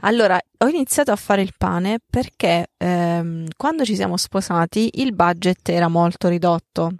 Allora, 0.00 0.36
ho 0.58 0.66
iniziato 0.66 1.12
a 1.12 1.16
fare 1.16 1.42
il 1.42 1.52
pane 1.56 1.98
perché 2.04 2.70
ehm, 2.76 3.46
quando 3.56 3.84
ci 3.84 3.94
siamo 3.94 4.16
sposati 4.16 4.90
il 4.94 5.14
budget 5.14 5.68
era 5.68 5.86
molto 5.86 6.26
ridotto. 6.28 6.90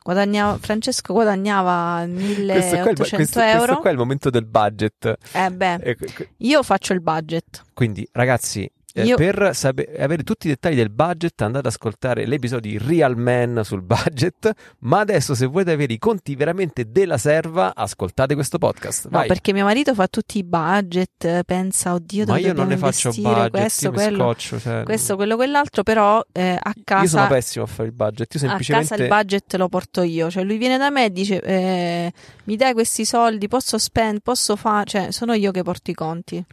Guadagnava- 0.00 0.58
Francesco 0.58 1.12
guadagnava 1.12 2.04
Questo 2.06 2.20
qua, 2.44 2.54
è 2.54 2.54
il, 2.54 2.82
1800 2.84 3.14
questo- 3.16 3.40
euro. 3.40 3.56
questo 3.58 3.80
qua 3.80 3.88
è 3.90 3.92
il 3.92 3.98
momento 3.98 4.30
del 4.30 4.46
budget. 4.46 5.16
Eh 5.32 5.50
beh, 5.50 5.96
io 6.38 6.62
faccio 6.62 6.92
il 6.92 7.00
budget. 7.00 7.64
Quindi 7.74 8.08
ragazzi, 8.12 8.70
eh, 8.94 9.04
Io- 9.04 9.16
per 9.16 9.50
sape- 9.54 9.94
avere 9.98 10.22
tutti 10.22 10.46
i 10.46 10.50
dettagli 10.50 10.74
del 10.76 10.90
budget 10.90 11.40
andate 11.42 11.66
ad 11.66 11.72
ascoltare 11.72 12.26
l'episodio 12.26 12.70
di 12.70 12.78
Real 12.78 13.16
Man 13.16 13.60
sul 13.64 13.80
budget, 13.82 14.50
ma 14.80 15.00
adesso 15.00 15.34
se 15.34 15.46
volete 15.46 15.72
avere 15.72 15.92
i 15.92 15.98
conti 15.98 16.34
veramente 16.36 16.90
della 16.90 17.18
serva, 17.18 17.72
ascoltate 17.74 18.34
questo 18.34 18.58
podcast. 18.58 19.04
No, 19.04 19.18
Vai. 19.18 19.26
perché 19.28 19.52
mio 19.52 19.64
marito 19.64 19.94
fa 19.94 20.06
tutti 20.08 20.38
i 20.38 20.44
budget, 20.44 21.42
pensa, 21.44 21.94
oddio, 21.94 22.24
Ma 22.26 22.34
dove 22.36 22.40
io 22.40 22.52
non 22.52 22.66
ne 22.68 22.76
faccio 22.76 23.10
budget, 23.10 23.50
questo, 23.50 23.92
quello, 23.92 24.18
scoccio. 24.18 24.60
cioè, 24.60 24.82
questo, 24.84 25.16
quello, 25.16 25.36
quell'altro, 25.36 25.82
però 25.82 26.22
eh, 26.32 26.58
a 26.60 26.72
Io 26.74 27.08
sono 27.08 27.22
casa, 27.22 27.26
pessimo 27.26 27.64
a 27.64 27.68
fare 27.68 27.88
il 27.88 27.94
budget. 27.94 28.34
Io 28.34 28.40
a 28.40 28.48
semplicemente. 28.48 28.88
casa 28.88 29.02
il 29.02 29.08
budget 29.08 29.54
lo 29.56 29.68
porto 29.68 30.02
io. 30.02 30.30
Cioè 30.30 30.42
lui 30.44 30.58
viene 30.58 30.76
da 30.78 30.90
me 30.90 31.06
e 31.06 31.10
dice, 31.12 31.40
eh, 31.40 32.12
mi 32.44 32.56
dai 32.56 32.72
questi 32.72 33.04
soldi, 33.04 33.48
posso 33.48 33.78
spendere, 33.78 34.20
posso 34.22 34.56
fare, 34.56 34.84
cioè 34.86 35.10
sono 35.12 35.32
io 35.34 35.50
che 35.50 35.62
porto 35.62 35.90
i 35.90 35.94
conti. 35.94 36.44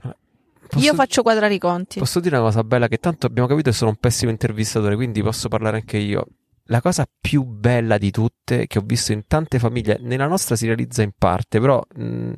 Posso, 0.70 0.86
Io 0.86 0.94
faccio 0.94 1.22
quadrare 1.22 1.54
i 1.54 1.60
conti. 1.60 2.00
posso 2.00 2.20
dire 2.20 2.36
una 2.38 2.46
cosa 2.46 2.64
bella: 2.64 2.88
che 2.88 2.98
tanto 2.98 3.26
abbiamo 3.28 3.48
capito 3.48 3.70
che 3.70 3.76
sono 3.76 3.90
un 3.92 3.98
pessimo 3.98 4.32
intervistatore, 4.32 4.96
quindi 4.96 5.22
posso 5.22 5.48
parlare 5.50 5.78
anche 5.78 5.98
io. 5.98 6.26
La 6.72 6.82
cosa 6.82 7.08
più 7.20 7.44
bella 7.44 7.98
di 7.98 8.12
tutte 8.12 8.68
che 8.68 8.78
ho 8.78 8.84
visto 8.86 9.12
in 9.12 9.24
tante 9.28 9.58
famiglie, 9.58 9.98
nella 10.02 10.28
nostra 10.28 10.56
si 10.56 10.68
realizza 10.68 11.02
in 11.02 11.12
parte, 11.18 11.60
però 11.60 11.82
mh, 11.96 12.32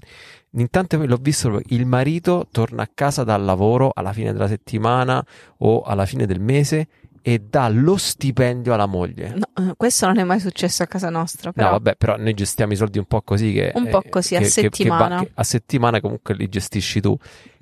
in 0.52 0.70
tante 0.70 0.96
famiglie 0.96 1.16
l'ho 1.16 1.22
visto 1.22 1.50
proprio, 1.50 1.76
il 1.78 1.86
marito 1.86 2.48
torna 2.50 2.84
a 2.84 2.90
casa 2.94 3.26
dal 3.26 3.44
lavoro 3.44 3.92
alla 3.94 4.14
fine 4.14 4.32
della 4.32 4.48
settimana 4.48 5.22
o 5.58 5.82
alla 5.82 6.06
fine 6.06 6.26
del 6.26 6.40
mese 6.40 6.88
e 7.22 7.40
dà 7.40 7.68
lo 7.68 7.98
stipendio 7.98 8.74
alla 8.74 8.86
moglie. 8.86 9.34
No, 9.36 9.70
eh, 9.70 9.74
questo 9.76 10.06
non 10.08 10.18
è 10.18 10.24
mai 10.24 10.40
successo 10.40 10.82
a 10.82 10.88
casa 10.88 11.10
nostra, 11.10 11.52
però 11.52 11.66
No, 11.68 11.72
vabbè, 11.74 11.96
però 11.98 12.16
noi 12.18 12.34
gestiamo 12.34 12.72
i 12.72 12.78
soldi 12.78 13.00
un 13.00 13.06
po' 13.06 13.22
così 13.24 13.52
che... 13.52 13.74
Un 13.76 13.90
po' 13.90 14.02
eh, 14.02 14.10
così, 14.10 14.36
a 14.36 14.40
che- 14.40 14.46
che- 14.46 14.52
che 14.54 14.62
settimana. 14.62 15.16
va- 15.18 15.24
che 15.24 15.32
a 15.34 15.44
settimana 15.44 16.00
comunque 16.00 16.34
li 16.36 16.48
gestisci 16.48 17.02
tu. 17.02 17.16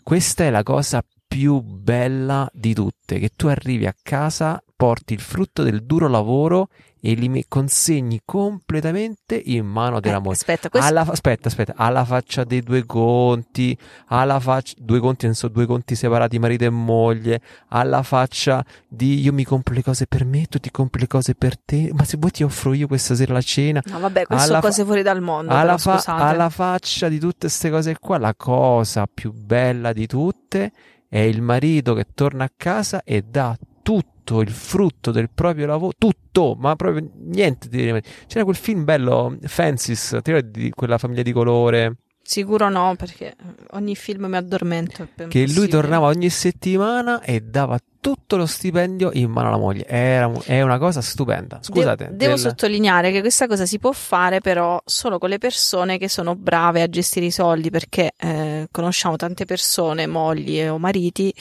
Questa 0.09 0.43
è 0.43 0.49
la 0.49 0.63
cosa 0.63 1.05
più 1.27 1.61
bella 1.61 2.49
di 2.51 2.73
tutte, 2.73 3.19
che 3.19 3.29
tu 3.35 3.45
arrivi 3.45 3.85
a 3.85 3.93
casa, 4.01 4.59
porti 4.79 5.13
il 5.13 5.19
frutto 5.19 5.61
del 5.61 5.83
duro 5.83 6.07
lavoro 6.07 6.69
e 7.01 7.13
li 7.13 7.43
consegni 7.49 8.21
completamente 8.23 9.35
in 9.43 9.65
mano 9.65 9.99
della 9.99 10.15
Eh, 10.17 10.19
moglie. 10.21 10.35
aspetta, 10.35 10.69
questo 10.69 10.87
Alla, 10.87 11.01
aspetta, 11.01 11.49
aspetta, 11.49 11.73
alla 11.75 12.05
faccia 12.05 12.45
dei 12.45 12.61
due 12.61 12.85
conti, 12.85 13.77
alla 14.07 14.39
faccia, 14.39 14.75
due 14.77 15.01
conti, 15.01 15.25
non 15.25 15.35
so, 15.35 15.49
due 15.49 15.65
conti 15.65 15.95
separati, 15.95 16.39
marito 16.39 16.63
e 16.63 16.69
moglie, 16.69 17.41
alla 17.67 18.03
faccia 18.03 18.63
di 18.87 19.19
io 19.19 19.33
mi 19.33 19.43
compro 19.43 19.73
le 19.73 19.83
cose 19.83 20.07
per 20.07 20.23
me, 20.23 20.45
tu 20.45 20.59
ti 20.59 20.71
compri 20.71 21.01
le 21.01 21.07
cose 21.07 21.35
per 21.35 21.57
te, 21.59 21.89
ma 21.93 22.05
se 22.05 22.15
vuoi 22.17 22.31
ti 22.31 22.43
offro 22.43 22.71
io 22.73 22.87
questa 22.87 23.15
sera 23.15 23.33
la 23.33 23.41
cena. 23.41 23.81
No, 23.85 23.99
vabbè, 23.99 24.27
queste 24.27 24.45
sono 24.47 24.61
fa- 24.61 24.67
cose 24.67 24.85
fuori 24.85 25.01
dal 25.01 25.21
mondo, 25.21 25.51
Alla, 25.51 25.75
però, 25.75 25.97
fa- 25.99 26.15
alla 26.15 26.49
faccia 26.49 27.09
di 27.09 27.19
tutte 27.19 27.47
queste 27.47 27.69
cose 27.69 27.97
qua, 27.99 28.17
la 28.17 28.33
cosa 28.33 29.09
più 29.13 29.33
bella 29.33 29.91
di 29.91 30.07
tutte 30.07 30.71
è 31.09 31.19
il 31.19 31.41
marito 31.41 31.93
che 31.95 32.05
torna 32.13 32.45
a 32.45 32.51
casa 32.55 33.03
e 33.03 33.23
dà 33.23 33.57
tutto 33.81 34.17
il 34.41 34.49
frutto 34.51 35.11
del 35.11 35.29
proprio 35.29 35.65
lavoro, 35.65 35.93
tutto, 35.97 36.55
ma 36.57 36.75
proprio 36.75 37.09
niente 37.15 37.67
di 37.67 38.01
C'era 38.27 38.43
quel 38.43 38.55
film 38.55 38.83
bello, 38.83 39.37
Fences, 39.43 40.17
ti 40.21 40.31
ricordi 40.31 40.61
di 40.61 40.69
quella 40.69 40.97
famiglia 40.97 41.23
di 41.23 41.31
colore? 41.31 41.95
Sicuro 42.21 42.69
no, 42.69 42.93
perché 42.95 43.35
ogni 43.71 43.95
film 43.95 44.25
mi 44.25 44.37
addormento. 44.37 45.07
Che 45.27 45.47
lui 45.47 45.67
tornava 45.67 46.07
ogni 46.07 46.29
settimana 46.29 47.21
e 47.21 47.41
dava 47.41 47.79
tutto 48.01 48.37
lo 48.37 48.45
stipendio 48.45 49.09
in 49.13 49.29
mano 49.29 49.49
alla 49.49 49.57
moglie. 49.57 49.85
Era 49.87 50.31
è 50.45 50.61
una 50.61 50.77
cosa 50.77 51.01
stupenda. 51.01 51.59
Scusate. 51.61 52.05
Devo, 52.05 52.15
devo 52.17 52.31
del- 52.33 52.39
sottolineare 52.39 53.11
che 53.11 53.19
questa 53.21 53.47
cosa 53.47 53.65
si 53.65 53.77
può 53.79 53.91
fare 53.91 54.39
però 54.41 54.81
solo 54.85 55.17
con 55.17 55.29
le 55.29 55.37
persone 55.37 55.97
che 55.97 56.07
sono 56.09 56.35
brave 56.35 56.81
a 56.81 56.87
gestire 56.89 57.25
i 57.25 57.31
soldi 57.31 57.69
perché 57.69 58.11
eh, 58.17 58.67
conosciamo 58.71 59.15
tante 59.15 59.45
persone, 59.45 60.07
mogli 60.07 60.61
o 60.61 60.77
mariti, 60.77 61.33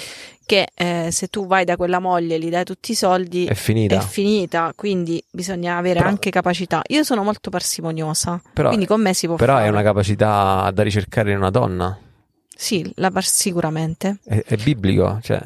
che 0.44 0.66
eh, 0.74 1.08
se 1.12 1.28
tu 1.28 1.46
vai 1.46 1.64
da 1.64 1.76
quella 1.76 1.98
moglie 2.00 2.36
e 2.36 2.38
gli 2.38 2.48
dai 2.48 2.64
tutti 2.64 2.92
i 2.92 2.94
soldi 2.94 3.44
È 3.46 3.54
finita. 3.54 3.96
è 3.96 4.00
finita, 4.00 4.72
quindi 4.74 5.22
bisogna 5.30 5.76
avere 5.76 5.98
Però- 5.98 6.08
anche 6.10 6.30
capacità. 6.30 6.82
Io 6.88 7.04
sono 7.04 7.22
molto 7.22 7.50
parsimoniosa, 7.50 8.40
Però, 8.52 8.68
quindi 8.68 8.86
con 8.86 9.00
me 9.00 9.14
si 9.14 9.26
può 9.26 9.36
però 9.36 9.54
fare. 9.54 9.66
è 9.66 9.68
una 9.68 9.82
capacità 9.82 10.70
da 10.72 10.82
ricercare 10.82 11.30
in 11.32 11.36
una 11.38 11.50
donna. 11.50 11.98
Sì, 12.60 12.90
la 12.96 13.12
par- 13.12 13.24
sicuramente. 13.24 14.18
È, 14.24 14.42
è 14.44 14.56
biblico. 14.56 15.20
Cioè, 15.22 15.40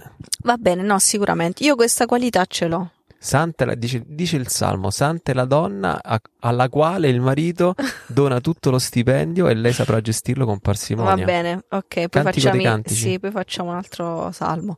Va 0.45 0.57
bene, 0.57 0.81
no, 0.83 0.99
sicuramente. 0.99 1.63
Io 1.63 1.75
questa 1.77 2.07
qualità 2.07 2.47
ce 2.47 2.67
l'ho. 2.69 2.91
santa 3.19 3.67
la- 3.67 3.75
dice, 3.75 4.03
dice 4.07 4.37
il 4.37 4.49
salmo: 4.49 4.91
Santa 4.91 5.31
è 5.31 5.35
la 5.35 5.45
donna 5.45 6.01
a- 6.03 6.19
alla 6.41 6.71
quale 6.71 7.09
il 7.09 7.21
marito 7.21 7.75
dona 8.09 8.41
tutto 8.41 8.71
lo 8.71 8.79
stipendio 8.79 9.49
e 9.49 9.55
lei 9.55 9.75
saprà 9.75 10.01
gestirlo 10.01 10.47
con 10.47 10.59
parsimonia. 10.61 11.15
Va 11.17 11.23
bene, 11.23 11.65
ok, 11.69 12.09
poi 12.09 12.23
facciamo, 12.23 12.81
sì, 12.87 13.19
poi 13.21 13.31
facciamo 13.31 13.71
un 13.73 13.77
altro 13.77 14.33
salmo. 14.33 14.77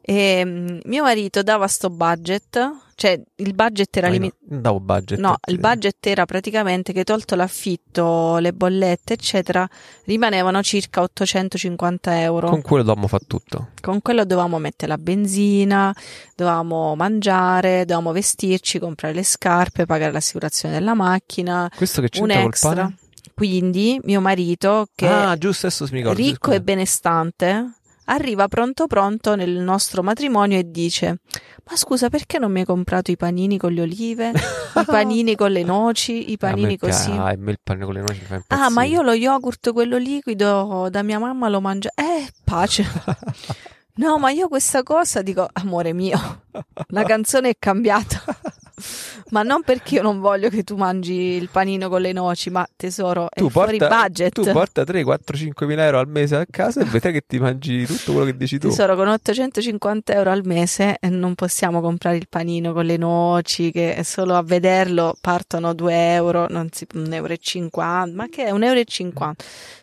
E, 0.00 0.42
mm, 0.44 0.78
mio 0.84 1.02
marito 1.02 1.42
dava 1.42 1.66
sto 1.66 1.90
budget, 1.90 2.58
cioè 3.00 3.16
il 3.36 3.54
budget 3.54 3.96
era 3.96 4.08
limitato. 4.08 4.40
davo 4.44 4.80
budget. 4.80 5.20
No, 5.20 5.36
il 5.46 5.60
budget 5.60 6.04
era 6.04 6.24
praticamente 6.24 6.92
che 6.92 7.04
tolto 7.04 7.36
l'affitto, 7.36 8.38
le 8.38 8.52
bollette, 8.52 9.12
eccetera, 9.12 9.68
rimanevano 10.06 10.60
circa 10.64 11.02
850 11.02 12.20
euro. 12.22 12.48
Con 12.50 12.60
quello 12.60 12.82
dobbiamo 12.82 13.06
fa 13.06 13.20
tutto. 13.24 13.68
Con 13.80 14.02
quello 14.02 14.24
dovevamo 14.24 14.58
mettere 14.58 14.90
la 14.90 14.98
benzina, 14.98 15.94
dovevamo 16.34 16.96
mangiare, 16.96 17.84
dovevamo 17.84 18.10
vestirci, 18.10 18.80
comprare 18.80 19.14
le 19.14 19.22
scarpe, 19.22 19.86
pagare 19.86 20.10
l'assicurazione 20.10 20.74
della 20.74 20.94
macchina, 20.94 21.70
Questo 21.76 22.00
che 22.00 22.08
c'entra 22.08 22.42
col 22.42 22.54
pane? 22.58 22.96
Quindi 23.32 24.00
mio 24.02 24.20
marito, 24.20 24.88
che 24.92 25.06
Ah, 25.06 25.36
giusto, 25.36 25.68
mi 25.92 25.98
ricordo. 25.98 26.20
ricco 26.20 26.46
scusa. 26.50 26.56
e 26.56 26.60
benestante, 26.60 27.72
arriva 28.10 28.48
pronto 28.48 28.86
pronto 28.86 29.34
nel 29.34 29.50
nostro 29.50 30.02
matrimonio 30.02 30.58
e 30.58 30.70
dice: 30.70 31.20
Ma 31.68 31.76
scusa, 31.76 32.08
perché 32.08 32.38
non 32.38 32.50
mi 32.52 32.60
hai 32.60 32.66
comprato 32.66 33.10
i 33.10 33.16
panini 33.16 33.58
con 33.58 33.72
le 33.72 33.82
olive, 33.82 34.30
i 34.30 34.84
panini 34.84 35.34
con 35.36 35.50
le 35.50 35.62
noci, 35.62 36.30
i 36.30 36.36
A 36.40 36.46
me 36.46 36.52
panini 36.52 36.78
pia- 36.78 36.88
così? 36.88 37.10
Ah, 37.10 37.32
il 37.32 37.58
pane 37.62 37.84
con 37.84 37.94
le 37.94 38.00
noci 38.00 38.18
mi 38.20 38.26
fa 38.26 38.34
impazzire. 38.36 38.66
Ah, 38.66 38.70
ma 38.70 38.84
io 38.84 39.02
lo 39.02 39.12
yogurt, 39.12 39.72
quello 39.72 39.96
liquido 39.96 40.88
da 40.90 41.02
mia 41.02 41.18
mamma 41.18 41.48
lo 41.48 41.60
mangio. 41.60 41.90
Eh, 41.94 42.28
pace. 42.44 42.84
No, 43.98 44.16
ma 44.18 44.30
io 44.30 44.46
questa 44.46 44.84
cosa 44.84 45.22
dico, 45.22 45.48
amore 45.54 45.92
mio, 45.92 46.42
la 46.90 47.02
canzone 47.02 47.48
è 47.48 47.56
cambiata. 47.58 48.22
ma 49.30 49.42
non 49.42 49.62
perché 49.62 49.96
io 49.96 50.02
non 50.02 50.20
voglio 50.20 50.48
che 50.48 50.62
tu 50.64 50.76
mangi 50.76 51.12
il 51.12 51.48
panino 51.50 51.88
con 51.88 52.00
le 52.00 52.12
noci, 52.12 52.50
ma 52.50 52.66
tesoro, 52.76 53.28
è 53.30 53.40
Tu 53.40 53.48
fuori 53.50 53.78
porta, 53.78 54.02
budget. 54.02 54.32
tu 54.32 54.50
porta 54.50 54.84
3, 54.84 55.02
4, 55.04 55.36
5 55.36 55.66
mila 55.66 55.84
euro 55.84 55.98
al 55.98 56.08
mese 56.08 56.36
a 56.36 56.46
casa 56.48 56.80
e 56.80 56.84
vedrai 56.84 57.12
che 57.12 57.22
ti 57.26 57.38
mangi 57.38 57.86
tutto 57.86 58.12
quello 58.12 58.26
che 58.26 58.36
dici 58.36 58.58
tu. 58.58 58.68
Tesoro, 58.68 58.96
con 58.96 59.08
850 59.08 60.12
euro 60.14 60.30
al 60.30 60.42
mese 60.44 60.96
eh, 61.00 61.08
non 61.08 61.34
possiamo 61.34 61.80
comprare 61.80 62.16
il 62.16 62.26
panino 62.28 62.72
con 62.72 62.84
le 62.84 62.96
noci, 62.96 63.70
che 63.70 64.00
solo 64.04 64.34
a 64.36 64.42
vederlo 64.42 65.16
partono 65.20 65.74
2 65.74 66.12
euro, 66.14 66.46
non 66.48 66.68
si, 66.72 66.86
1,50 66.94 67.68
euro, 67.80 68.12
ma 68.14 68.28
che 68.28 68.44
è 68.44 68.52
1,50 68.52 69.12
euro? 69.18 69.34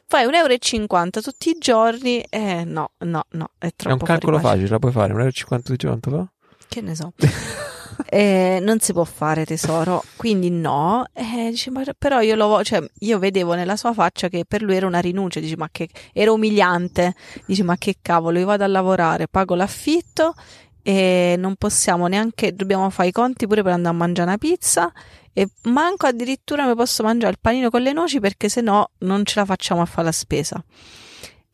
Fai 0.08 0.26
1,50 0.28 0.86
euro 0.88 1.22
tutti 1.22 1.50
i 1.50 1.56
giorni 1.60 2.24
e 2.30 2.64
no, 2.64 2.92
no, 3.00 3.26
no, 3.32 3.50
è 3.58 3.68
È 3.68 3.74
troppo 3.76 3.96
un 3.96 4.02
calcolo 4.02 4.40
fuori 4.40 4.54
facile, 4.56 4.70
la 4.72 4.80
puoi 4.80 4.92
fare. 4.92 5.14
1,50 5.14 5.18
euro 5.18 5.32
tutti 5.62 5.72
i 5.74 5.76
giorni, 5.78 6.00
fa? 6.02 6.28
Che 6.68 6.82
ne 6.82 6.96
so. 6.96 7.14
Eh, 8.16 8.60
non 8.62 8.80
si 8.80 8.94
può 8.94 9.04
fare 9.04 9.46
tesoro, 9.46 10.04
quindi 10.16 10.50
no. 10.50 11.06
Eh, 11.14 11.50
dice, 11.50 11.70
ma 11.70 11.84
però 11.98 12.22
io 12.22 12.36
lo 12.36 12.64
cioè, 12.64 12.82
io 13.00 13.20
vedevo 13.20 13.56
nella 13.56 13.76
sua 13.76 13.94
faccia 13.94 14.30
che 14.30 14.46
per 14.48 14.62
lui 14.62 14.76
era 14.76 14.86
una 14.88 15.00
rinuncia, 15.00 15.40
dice, 15.40 15.58
ma 15.58 15.68
che 15.72 15.90
era 16.14 16.32
umiliante. 16.32 17.14
Dice, 17.46 17.64
ma 17.64 17.78
che 17.78 17.98
cavolo, 18.02 18.40
io 18.40 18.46
vado 18.46 18.64
a 18.64 18.68
lavorare, 18.68 19.28
pago 19.28 19.56
l'affitto 19.56 20.34
e 20.82 21.36
non 21.38 21.56
possiamo 21.56 22.08
neanche, 22.08 22.54
dobbiamo 22.54 22.90
fare 22.92 23.10
i 23.10 23.12
conti 23.12 23.48
pure 23.48 23.64
per 23.64 23.72
andare 23.72 23.96
a 23.96 23.98
mangiare 23.98 24.28
una 24.28 24.38
pizza 24.38 24.94
e 25.34 25.50
manco 25.64 26.06
addirittura 26.06 26.68
mi 26.68 26.76
posso 26.76 27.02
mangiare 27.02 27.32
il 27.32 27.40
panino 27.42 27.70
con 27.70 27.82
le 27.82 27.92
noci 27.92 28.20
perché 28.20 28.50
se 28.50 28.62
no 28.62 28.92
non 29.00 29.26
ce 29.26 29.40
la 29.40 29.46
facciamo 29.46 29.82
a 29.82 29.86
fare 29.86 30.04
la 30.04 30.12
spesa. 30.12 30.64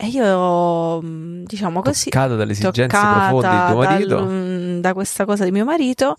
E 0.04 0.08
io, 0.08 1.00
mh, 1.00 1.44
diciamo 1.44 1.82
così, 1.84 2.10
Toccata 2.10 2.36
dalle 2.36 2.54
esigenze 2.54 2.88
toccata 2.88 3.28
profonde 3.30 3.50
di 3.50 3.72
tuo 3.72 3.84
marito. 3.84 4.16
dal- 4.16 4.28
mm, 4.28 4.80
da 4.80 4.94
questa 4.94 5.26
cosa 5.26 5.44
di 5.44 5.52
mio 5.52 5.64
marito, 5.64 6.16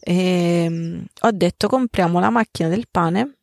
ehm, 0.00 1.04
ho 1.22 1.30
detto 1.32 1.66
compriamo 1.66 2.20
la 2.20 2.30
macchina 2.30 2.68
del 2.68 2.84
pane 2.88 3.38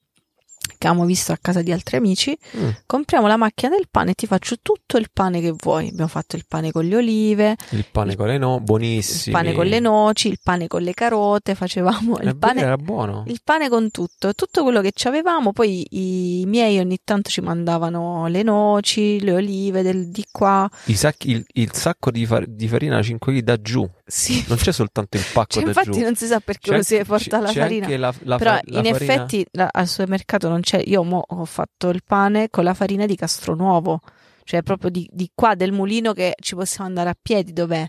che 0.82 0.88
abbiamo 0.88 1.06
visto 1.06 1.32
a 1.32 1.38
casa 1.40 1.62
di 1.62 1.72
altri 1.72 1.98
amici, 1.98 2.36
Mm. 2.58 2.70
compriamo 2.88 3.28
la 3.28 3.38
macchina 3.38 3.70
del 3.76 3.86
pane 3.92 4.12
e 4.12 4.14
ti 4.16 4.26
faccio 4.26 4.56
tutto 4.64 4.98
il 4.98 5.10
pane 5.14 5.40
che 5.40 5.54
vuoi. 5.56 5.90
Abbiamo 5.90 6.08
fatto 6.08 6.36
il 6.36 6.46
pane 6.48 6.72
con 6.72 6.86
le 6.88 6.96
olive, 6.96 7.56
Il 7.70 7.86
pane 7.92 8.12
Il- 8.14 8.18
con 8.18 8.26
le 8.28 8.38
no, 8.40 8.56
il 8.56 8.62
buonissimi. 8.64 9.32
pane 9.36 9.54
con 9.54 9.68
le 9.68 9.80
noci, 9.80 10.28
il 10.28 10.40
pane 10.42 10.66
con 10.66 10.82
le 10.82 10.94
carote, 10.96 11.54
facevamo 11.54 12.18
È 12.18 12.26
il 12.26 12.36
pane, 12.36 12.62
era 12.62 12.78
buono. 12.78 13.26
il 13.28 13.40
pane 13.44 13.70
con 13.70 13.92
tutto, 13.92 14.34
tutto 14.34 14.64
quello 14.64 14.82
che 14.82 14.90
ci 14.96 15.08
avevamo. 15.08 15.52
Poi 15.54 15.86
i 15.92 16.46
miei 16.48 16.80
ogni 16.80 16.98
tanto 17.04 17.30
ci 17.30 17.42
mandavano 17.42 18.26
le 18.28 18.42
noci, 18.42 19.20
le 19.22 19.34
olive 19.34 19.84
del, 19.84 20.10
di 20.10 20.26
qua. 20.32 20.68
Sacchi- 20.88 21.30
il, 21.32 21.46
il 21.54 21.74
sacco 21.74 22.10
di, 22.10 22.26
far- 22.26 22.48
di 22.48 22.68
farina 22.68 23.00
5 23.04 23.34
kg 23.34 23.40
da 23.44 23.62
giù. 23.62 23.88
Sì, 24.12 24.44
Non 24.50 24.58
c'è 24.58 24.74
soltanto 24.74 25.16
il 25.16 25.24
pacco 25.32 25.54
Cioè, 25.54 25.64
da 25.64 25.70
infatti 25.70 25.92
giù. 25.92 26.00
non 26.02 26.16
si 26.16 26.26
sa 26.28 26.40
perché 26.42 26.68
C'è 26.70 26.74
uno 26.74 26.84
si 26.84 26.94
anche- 26.96 27.06
porta 27.06 27.40
la 27.40 27.52
farina. 27.54 27.98
la, 27.98 28.14
la 28.24 28.38
Però 28.38 28.52
la 28.52 28.60
in 28.66 28.74
farina- 28.74 28.90
effetti 29.14 29.46
al 29.54 29.88
supermercato 29.88 30.50
non 30.50 30.60
c'è. 30.60 30.82
Io 30.86 31.02
ho 31.02 31.46
fatto 31.46 31.88
il 31.90 32.02
pane 32.06 32.50
con 32.50 32.66
la 32.66 32.74
farina 32.74 33.06
di 33.06 33.16
Castronuovo, 33.16 34.02
cioè 34.44 34.64
proprio 34.64 34.90
di, 34.90 35.08
di 35.14 35.32
qua 35.34 35.56
del 35.56 35.72
mulino 35.72 36.12
che 36.12 36.36
ci 36.42 36.56
possiamo 36.56 36.88
andare 36.90 37.10
a 37.10 37.16
piedi 37.20 37.54
dov'è. 37.54 37.88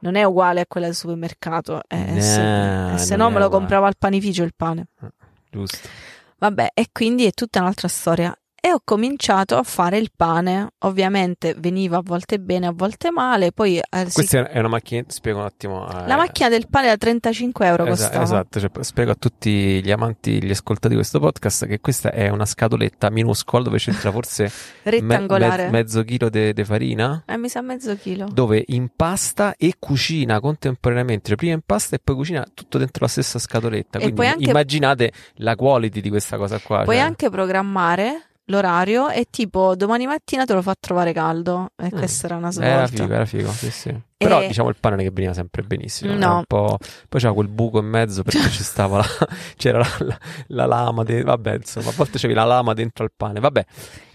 Non 0.00 0.16
è 0.16 0.24
uguale 0.24 0.60
a 0.60 0.66
quella 0.66 0.86
del 0.86 0.94
supermercato. 0.94 1.80
eh, 1.88 1.96
No, 1.96 2.20
se, 2.98 3.04
se 3.04 3.16
non 3.16 3.28
no 3.28 3.32
me 3.34 3.38
lo 3.38 3.46
uguale. 3.46 3.48
compravo 3.48 3.86
al 3.86 3.94
panificio 3.96 4.42
il 4.42 4.52
pane. 4.54 4.88
Giusto. 5.50 5.88
Vabbè, 6.38 6.70
e 6.74 6.88
quindi 6.92 7.24
è 7.24 7.30
tutta 7.30 7.60
un'altra 7.60 7.88
storia. 7.88 8.36
E 8.64 8.70
ho 8.72 8.80
cominciato 8.84 9.56
a 9.56 9.64
fare 9.64 9.98
il 9.98 10.10
pane. 10.14 10.68
Ovviamente 10.84 11.56
veniva 11.58 11.96
a 11.96 12.00
volte 12.00 12.38
bene, 12.38 12.68
a 12.68 12.72
volte 12.72 13.10
male. 13.10 13.50
Poi 13.50 13.78
eh, 13.78 14.04
si- 14.06 14.12
Questa 14.14 14.48
è 14.48 14.58
una 14.60 14.68
macchina, 14.68 15.02
spiego 15.08 15.40
un 15.40 15.46
attimo. 15.46 15.88
eh, 15.90 16.06
la 16.06 16.14
macchina 16.14 16.48
del 16.48 16.68
pane 16.68 16.86
da 16.86 16.96
35 16.96 17.66
euro 17.66 17.86
Esa- 17.86 18.04
costava. 18.04 18.22
esatto, 18.22 18.60
cioè, 18.60 18.70
spiego 18.84 19.10
a 19.10 19.14
tutti 19.16 19.82
gli 19.82 19.90
amanti, 19.90 20.40
gli 20.40 20.50
ascoltatori 20.52 20.90
di 20.94 21.00
questo 21.00 21.18
podcast 21.18 21.66
che 21.66 21.80
questa 21.80 22.12
è 22.12 22.28
una 22.28 22.44
scatoletta 22.46 23.10
minuscola 23.10 23.64
dove 23.64 23.78
c'entra 23.78 24.12
forse 24.12 24.44
me- 24.84 24.90
Rettangolare. 24.92 25.64
me- 25.64 25.70
mezzo 25.70 26.04
chilo 26.04 26.28
di 26.28 26.54
farina 26.62 27.24
Eh, 27.26 27.36
mi 27.38 27.48
sa 27.48 27.62
mezzo 27.62 27.96
chilo. 27.96 28.28
dove 28.32 28.62
impasta 28.68 29.54
e 29.58 29.74
cucina 29.76 30.38
contemporaneamente, 30.38 31.26
cioè 31.30 31.36
prima 31.36 31.54
impasta 31.54 31.96
e 31.96 31.98
poi 31.98 32.14
cucina 32.14 32.46
tutto 32.54 32.78
dentro 32.78 33.04
la 33.06 33.10
stessa 33.10 33.40
scatoletta. 33.40 33.98
E 33.98 34.02
Quindi 34.02 34.24
anche- 34.26 34.50
immaginate 34.50 35.12
la 35.38 35.56
quality 35.56 36.00
di 36.00 36.10
questa 36.10 36.36
cosa 36.36 36.60
qua. 36.60 36.84
Puoi 36.84 36.94
cioè. 36.94 37.04
anche 37.04 37.28
programmare 37.28 38.26
l'orario 38.46 39.08
e 39.08 39.26
tipo 39.30 39.74
domani 39.76 40.06
mattina 40.06 40.44
te 40.44 40.52
lo 40.54 40.62
fa 40.62 40.74
trovare 40.78 41.12
caldo. 41.12 41.70
E 41.76 41.86
Mm. 41.86 41.88
questa 41.98 42.26
era 42.26 42.36
una 42.36 42.50
Era 42.50 42.86
svolta. 42.86 43.02
figo, 43.02 43.14
era 43.14 43.24
figo, 43.24 43.50
sì, 43.50 43.70
sì. 43.70 44.00
Però 44.16 44.40
E- 44.40 44.46
diciamo 44.48 44.68
il 44.68 44.76
pane 44.78 44.96
non 44.96 45.04
è 45.04 45.08
che 45.08 45.14
veniva 45.14 45.32
sempre 45.34 45.62
benissimo. 45.62 46.12
No. 46.14 46.44
era. 46.48 46.76
Poi 47.08 47.20
c'era 47.20 47.32
quel 47.32 47.48
buco 47.48 47.78
in 47.78 47.86
mezzo 47.86 48.22
perché 48.22 48.48
ci 48.50 48.62
stava 48.62 48.98
la... 48.98 49.04
c'era 49.56 49.78
la, 49.78 49.88
la- 49.98 50.18
la 50.48 50.66
lama, 50.66 51.02
de- 51.02 51.22
vabbè 51.22 51.54
insomma, 51.56 51.88
a 51.90 51.92
volte 51.96 52.18
c'avevi 52.18 52.34
la 52.34 52.44
lama 52.44 52.72
dentro 52.74 53.04
al 53.04 53.10
pane, 53.16 53.40
vabbè. 53.40 53.64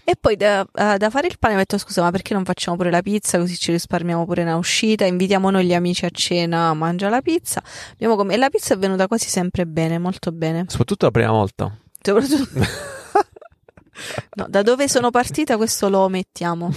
E 0.04 0.14
poi 0.18 0.36
da, 0.36 0.66
eh, 0.74 0.96
da 0.96 1.10
fare 1.10 1.26
il 1.26 1.36
pane 1.38 1.54
ho 1.54 1.58
detto 1.58 1.76
scusa 1.76 2.00
ma 2.00 2.10
perché 2.10 2.32
non 2.32 2.44
facciamo 2.46 2.78
pure 2.78 2.90
la 2.90 3.02
pizza 3.02 3.36
così 3.38 3.56
ci 3.58 3.72
risparmiamo 3.72 4.24
pure 4.24 4.40
una 4.40 4.56
uscita, 4.56 5.04
invitiamo 5.04 5.50
noi 5.50 5.66
gli 5.66 5.74
amici 5.74 6.06
a 6.06 6.10
cena 6.10 6.68
a 6.68 6.74
mangiare 6.74 7.12
la 7.12 7.20
pizza. 7.20 7.62
Com- 7.98 8.30
e 8.30 8.36
la 8.38 8.48
pizza 8.48 8.72
è 8.72 8.78
venuta 8.78 9.06
quasi 9.06 9.28
sempre 9.28 9.66
bene, 9.66 9.98
molto 9.98 10.32
bene. 10.32 10.64
Soprattutto 10.68 11.04
la 11.04 11.10
prima 11.10 11.30
volta. 11.32 11.70
Soprattutto... 12.00 12.48
no, 14.34 14.46
da 14.48 14.62
dove 14.62 14.88
sono 14.88 15.10
partita 15.10 15.56
questo 15.56 15.88
lo 15.88 16.00
omettiamo. 16.00 16.72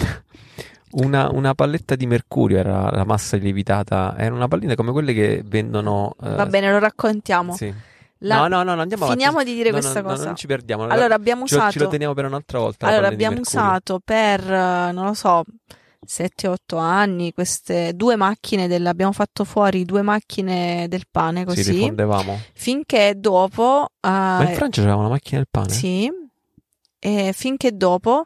Una, 0.94 1.30
una 1.32 1.54
palletta 1.56 1.96
di 1.96 2.06
mercurio 2.06 2.58
era 2.58 2.90
la 2.92 3.06
massa 3.06 3.38
lievitata, 3.38 4.14
era 4.18 4.36
una 4.36 4.50
pallina 4.50 4.76
come 4.76 4.92
quelle 4.92 5.14
che 5.14 5.42
vendono... 5.46 6.16
eh, 6.22 6.30
Va 6.36 6.46
bene, 6.46 6.70
lo 6.70 6.80
raccontiamo. 6.80 7.56
Sì. 7.56 7.74
La- 8.24 8.36
No, 8.40 8.48
no, 8.48 8.64
no, 8.64 8.76
no, 8.76 8.82
andiamo 8.82 9.06
avanti. 9.06 9.24
Finiamo 9.24 9.44
di 9.44 9.54
dire 9.54 9.70
No, 9.70 9.78
no, 9.78 9.82
questa 9.82 10.02
no, 10.02 10.08
cosa. 10.10 10.26
non 10.26 10.36
ci 10.36 10.48
perdiamo. 10.48 10.84
Allora 10.88 11.16
abbiamo 11.16 11.40
lo- 11.42 11.46
usato 11.46 11.72
ce 11.72 11.80
lo 11.80 11.88
teniamo 11.88 12.14
per 12.14 12.26
un'altra 12.26 12.60
volta. 12.60 12.88
Allora, 12.88 13.08
abbiamo 13.08 13.40
usato 13.40 14.02
per, 14.04 14.42
eh, 14.42 14.92
non 14.92 15.06
lo 15.06 15.14
so, 15.14 15.44
7-8 16.06 16.78
anni 16.78 17.32
queste 17.34 17.94
due 17.96 18.16
macchine 18.18 18.68
del, 18.68 18.86
abbiamo 18.86 19.12
fatto 19.14 19.44
fuori 19.46 19.86
due 19.86 20.02
macchine 20.02 20.88
del 20.90 21.04
pane 21.10 21.40
Sì, 21.42 21.46
così, 21.46 21.72
rifondevamo. 21.72 22.40
finché 22.54 23.14
dopo, 23.18 23.88
Ma 24.02 24.44
in 24.50 24.56
Francia 24.56 24.82
c'aveva 24.82 24.98
una 25.00 25.10
macchina 25.10 25.38
del 25.38 25.48
pane? 25.50 25.70
sì, 25.70 26.12
e 27.04 27.34
finché 27.34 27.76
dopo, 27.76 28.26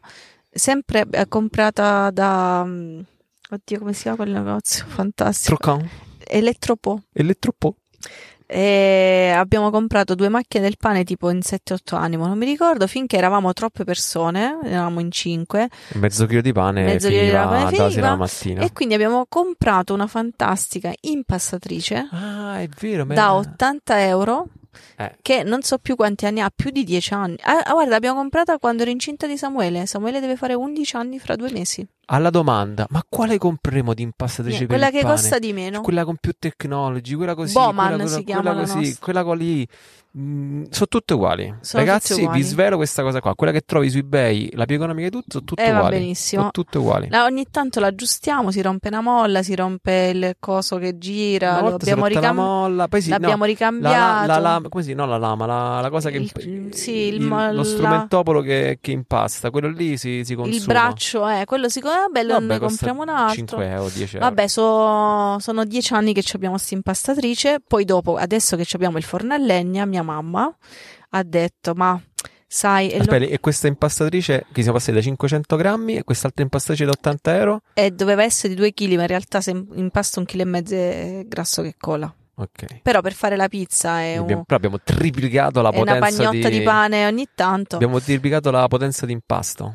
sempre 0.50 1.06
eh, 1.10 1.26
comprata 1.28 2.10
da, 2.10 2.62
mm, 2.64 3.00
oddio 3.50 3.78
come 3.78 3.92
si 3.94 4.02
chiama 4.02 4.16
quel 4.18 4.30
negozio, 4.30 4.84
fantastico, 4.86 5.56
Trocan. 5.56 5.88
Elettropo. 6.28 7.02
Elettropo. 7.12 7.76
E 8.48 9.32
abbiamo 9.34 9.70
comprato 9.70 10.14
due 10.14 10.28
macchine 10.28 10.62
del 10.62 10.76
pane 10.78 11.02
tipo 11.02 11.30
in 11.30 11.40
7-8 11.42 11.96
anni, 11.96 12.16
ma 12.16 12.28
non 12.28 12.38
mi 12.38 12.44
ricordo, 12.44 12.86
finché 12.86 13.16
eravamo 13.16 13.52
troppe 13.52 13.82
persone, 13.82 14.58
eravamo 14.62 15.00
in 15.00 15.10
5, 15.10 15.68
Mezzo 15.94 16.26
chilo 16.26 16.42
di 16.42 16.52
pane 16.52 16.84
Mezzo 16.84 17.08
chilo 17.08 17.22
di 17.22 17.26
finiva 17.28 17.48
pane 17.48 17.70
finiva, 17.76 18.06
alla 18.06 18.16
mattina. 18.16 18.62
E 18.62 18.72
quindi 18.72 18.94
abbiamo 18.94 19.26
comprato 19.28 19.94
una 19.94 20.06
fantastica 20.06 20.92
impastatrice 21.00 22.08
Ah, 22.12 22.64
vero. 22.78 23.04
da 23.04 23.34
80 23.34 24.04
euro, 24.06 24.46
Eh. 24.96 25.16
che 25.22 25.42
non 25.42 25.62
so 25.62 25.78
più 25.78 25.96
quanti 25.96 26.26
anni 26.26 26.40
ha, 26.40 26.50
più 26.54 26.70
di 26.70 26.84
10 26.84 27.14
anni. 27.14 27.36
Ah, 27.42 27.62
ah, 27.64 27.72
guarda, 27.72 27.90
l'abbiamo 27.90 28.18
comprata 28.18 28.58
quando 28.58 28.82
ero 28.82 28.90
incinta 28.90 29.26
di 29.26 29.36
Samuele. 29.36 29.86
Samuele 29.86 30.20
deve 30.20 30.36
fare 30.36 30.54
11 30.54 30.96
anni 30.96 31.18
fra 31.18 31.36
due 31.36 31.50
mesi. 31.50 31.86
Alla 32.08 32.30
domanda, 32.30 32.86
ma 32.90 33.04
quale 33.08 33.36
compreremo 33.36 33.92
di 33.92 34.02
impastatrice 34.02 34.58
Niente, 34.58 34.66
per 34.66 34.76
quella 34.76 34.90
che 34.96 35.02
pane? 35.02 35.14
costa 35.20 35.38
di 35.40 35.52
meno. 35.52 35.80
Quella 35.80 36.04
con 36.04 36.16
più 36.20 36.32
technology, 36.38 37.14
quella 37.14 37.34
così, 37.34 37.52
Bowman 37.52 37.94
quella, 37.94 38.06
si 38.06 38.22
chiama 38.24 38.40
quella 38.42 38.56
la 38.60 38.72
così, 38.74 38.98
quella 39.00 39.24
con 39.24 39.36
lì. 39.38 39.68
mm, 40.18 40.62
sono 40.70 40.86
tutte 40.88 41.14
uguali. 41.14 41.52
Sono 41.62 41.84
Ragazzi, 41.84 42.08
tutte 42.12 42.22
uguali. 42.22 42.40
vi 42.40 42.46
svelo 42.46 42.76
questa 42.76 43.02
cosa 43.02 43.20
qua. 43.20 43.34
Quella 43.34 43.52
che 43.52 43.62
trovi 43.66 43.90
su 43.90 43.98
eBay, 43.98 44.50
la 44.52 44.64
più 44.66 44.76
economica 44.76 45.08
di 45.08 45.12
tutte, 45.16 45.26
sono 45.30 45.44
tutte 45.44 45.64
Eh, 45.64 45.70
va 45.72 45.78
uguali. 45.78 45.96
benissimo. 45.98 46.40
Sono 46.42 46.52
tutte 46.52 46.78
uguali. 46.78 47.08
La- 47.10 47.24
ogni 47.24 47.44
tanto 47.50 47.80
la 47.80 47.88
aggiustiamo, 47.88 48.50
si 48.52 48.62
rompe 48.62 48.86
una 48.88 49.00
molla, 49.00 49.42
si 49.42 49.54
rompe 49.56 50.12
il 50.14 50.36
coso 50.38 50.78
che 50.78 50.96
gira, 50.98 51.60
lo 51.60 51.74
abbiamo, 51.74 52.02
la 52.02 52.06
ricam- 52.08 52.36
molla, 52.38 52.86
poi 52.88 53.02
sì, 53.02 53.10
no, 53.10 53.18
l'abbiamo 53.18 53.42
la, 53.42 53.50
ricambiato. 53.50 54.26
la, 54.28 54.34
la 54.34 54.38
lama- 54.38 54.68
come 54.68 54.84
si 54.84 54.94
no 54.94 55.06
la 55.06 55.18
lama, 55.18 55.44
la, 55.46 55.80
la 55.80 55.90
cosa 55.90 56.08
che 56.10 56.18
Il- 56.18 56.30
imp- 56.32 56.72
sì, 56.72 56.92
il 56.92 57.14
il- 57.16 57.26
lo 57.26 57.52
la- 57.52 57.64
strumentopolo 57.64 58.40
che, 58.42 58.78
che 58.80 58.92
impasta, 58.92 59.50
quello 59.50 59.68
lì 59.68 59.96
si, 59.98 60.22
si 60.24 60.34
consuma. 60.36 60.56
il 60.56 60.64
braccio, 60.64 61.28
eh, 61.28 61.44
quello 61.44 61.68
si... 61.68 61.80
Vabbè, 62.00 62.22
lo- 62.22 62.32
Vabbè, 62.34 62.46
ne 62.46 62.58
compriamo 62.58 63.02
un 63.02 63.08
altro. 63.08 63.34
5 63.34 63.68
euro, 63.68 63.88
10 63.88 64.14
euro. 64.16 64.28
Vabbè, 64.28 64.46
so- 64.48 65.38
sono 65.38 65.64
dieci 65.64 65.92
anni 65.94 66.12
che 66.12 66.22
abbiamo 66.34 66.54
questa 66.54 66.74
impastatrice. 66.74 67.60
Poi 67.66 67.84
dopo, 67.84 68.16
adesso 68.16 68.56
che 68.56 68.64
ci 68.64 68.76
abbiamo 68.76 68.98
il 68.98 69.04
forno 69.04 69.34
a 69.34 69.38
legna, 69.38 69.84
mia 69.84 70.02
mamma 70.02 70.54
ha 71.10 71.22
detto, 71.22 71.72
ma 71.74 72.00
sai, 72.46 72.90
e, 72.90 72.96
lo- 72.96 73.02
Aspetta, 73.02 73.24
e 73.24 73.40
questa 73.40 73.66
impastatrice 73.68 74.46
che 74.52 74.62
siamo 74.62 74.76
passati 74.78 74.96
da 74.96 75.02
500 75.02 75.56
grammi 75.56 75.96
e 75.96 76.04
quest'altra 76.04 76.42
impastatrice 76.42 76.84
da 76.84 76.90
80 76.92 77.36
euro? 77.36 77.60
e 77.74 77.90
doveva 77.90 78.22
essere 78.22 78.50
di 78.50 78.54
due 78.54 78.72
chili, 78.72 78.96
ma 78.96 79.02
in 79.02 79.08
realtà 79.08 79.40
se 79.40 79.50
impasta 79.74 80.20
un 80.20 80.26
chilo 80.26 80.42
e 80.42 80.46
mezzo 80.46 80.74
è 80.74 81.24
grasso 81.26 81.62
che 81.62 81.74
cola. 81.78 82.12
Ok. 82.38 82.80
Però 82.82 83.00
per 83.00 83.14
fare 83.14 83.34
la 83.34 83.48
pizza 83.48 84.00
è, 84.02 84.16
un- 84.18 84.24
Abbiamo, 84.24 84.44
però 84.44 84.56
abbiamo 84.56 84.78
triplicato 84.82 85.62
la 85.62 85.70
è 85.70 85.80
una 85.80 85.94
potenza 85.94 86.24
pagnotta 86.24 86.48
di... 86.50 86.62
pane 86.62 87.06
ogni 87.06 87.26
tanto. 87.34 87.76
Abbiamo 87.76 87.98
triplicato 87.98 88.50
la 88.50 88.66
potenza 88.68 89.06
di 89.06 89.12
impasto. 89.12 89.74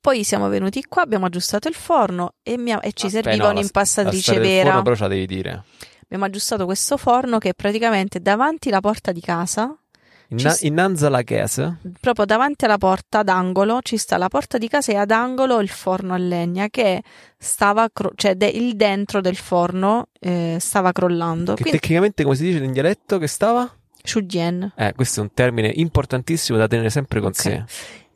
Poi 0.00 0.24
siamo 0.24 0.48
venuti 0.48 0.82
qua, 0.88 1.02
abbiamo 1.02 1.26
aggiustato 1.26 1.68
il 1.68 1.74
forno 1.74 2.34
e, 2.42 2.54
ha- 2.54 2.80
e 2.82 2.92
ci 2.92 3.06
Aspetta, 3.06 3.30
serviva 3.30 3.36
no, 3.48 3.52
la- 3.52 3.58
un'impastatrice 3.58 4.32
la 4.34 4.38
del 4.40 4.48
vera. 4.48 4.66
forno 4.68 4.82
però 4.82 4.94
ce 4.96 5.02
la 5.02 5.08
devi 5.08 5.26
dire. 5.26 5.64
Abbiamo 6.04 6.24
aggiustato 6.24 6.64
questo 6.64 6.96
forno 6.96 7.38
che 7.38 7.50
è 7.50 7.54
praticamente 7.54 8.20
davanti 8.20 8.68
alla 8.68 8.80
porta 8.80 9.12
di 9.12 9.20
casa, 9.20 9.74
Inna- 10.32 10.54
Ci 10.54 10.68
innanzi 10.68 11.04
alla 11.06 11.22
chiesa, 11.22 11.76
proprio 12.00 12.24
davanti 12.24 12.64
alla 12.64 12.78
porta 12.78 13.24
d'angolo, 13.24 13.80
ci 13.82 13.96
sta 13.96 14.16
la 14.16 14.28
porta 14.28 14.58
di 14.58 14.68
casa 14.68 14.92
e 14.92 14.94
ad 14.94 15.10
angolo 15.10 15.58
il 15.58 15.68
forno 15.68 16.14
a 16.14 16.18
legna 16.18 16.68
che 16.68 17.02
stava, 17.36 17.88
cro- 17.92 18.12
cioè 18.14 18.36
de- 18.36 18.46
il 18.46 18.76
dentro 18.76 19.20
del 19.20 19.34
forno 19.34 20.06
eh, 20.20 20.56
stava 20.60 20.92
crollando. 20.92 21.54
che 21.54 21.62
Quindi, 21.62 21.80
tecnicamente 21.80 22.22
come 22.22 22.36
si 22.36 22.44
dice 22.44 22.62
in 22.62 22.70
dialetto 22.70 23.18
che 23.18 23.26
stava? 23.26 23.68
Shugien. 24.04 24.72
Eh, 24.76 24.92
questo 24.94 25.18
è 25.18 25.22
un 25.24 25.34
termine 25.34 25.68
importantissimo 25.74 26.56
da 26.56 26.68
tenere 26.68 26.90
sempre 26.90 27.18
con 27.18 27.30
Ok. 27.30 27.36
sé. 27.36 27.64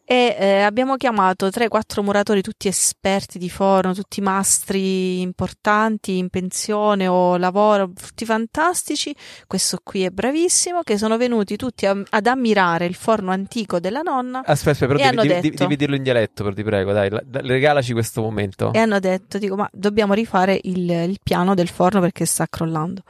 E 0.07 0.37
eh, 0.39 0.61
abbiamo 0.61 0.97
chiamato 0.97 1.47
3-4 1.49 2.03
muratori, 2.03 2.43
tutti 2.43 2.69
esperti 2.69 3.39
di 3.39 3.49
forno, 3.49 3.95
tutti 3.95 4.21
mastri 4.21 5.23
importanti 5.23 6.19
in 6.19 6.29
pensione 6.29 7.09
o 7.09 7.39
lavoro, 7.39 7.91
tutti 7.91 8.27
fantastici. 8.27 9.17
Questo 9.47 9.79
qui 9.83 10.03
è 10.05 10.11
bravissimo, 10.11 10.83
che 10.83 10.99
sono 10.99 11.17
venuti 11.17 11.57
tutti 11.57 11.87
a- 11.87 12.01
ad 12.11 12.27
ammirare 12.27 12.85
il 12.85 12.95
forno 12.95 13.31
antico 13.31 13.81
della 13.81 14.03
nonna 14.03 14.41
Aspetta, 14.45 14.71
aspetta, 14.85 14.87
però 14.93 15.11
devi, 15.11 15.27
devi- 15.29 15.41
detto- 15.51 15.63
devi 15.63 15.77
dirlo 15.77 15.97
in 15.97 16.03
dialetto, 16.03 16.43
però 16.43 16.55
ti 16.55 16.63
prego, 16.63 16.93
dai, 16.93 17.09
la- 17.09 17.23
da- 17.25 17.41
regalaci 17.41 17.93
questo 17.95 18.21
momento. 18.21 18.73
e 18.75 18.79
hanno 18.81 18.99
detto, 19.01 19.39
dico, 19.39 19.57
ma 19.57 19.67
dobbiamo 19.73 20.13
rifare 20.13 20.61
il, 20.65 20.91
il 20.91 21.19
piano 21.23 21.55
del 21.55 21.69
forno 21.69 22.01
perché 22.01 22.27
sta 22.27 22.47
crollando. 22.47 23.03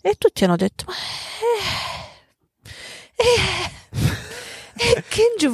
E 0.00 0.14
tutti 0.16 0.44
hanno 0.44 0.54
detto, 0.54 0.84
ma... 0.86 0.92
Eh, 3.16 3.24
eh, 3.24 4.94
eh, 4.94 5.02
che 5.08 5.34
ci 5.38 5.48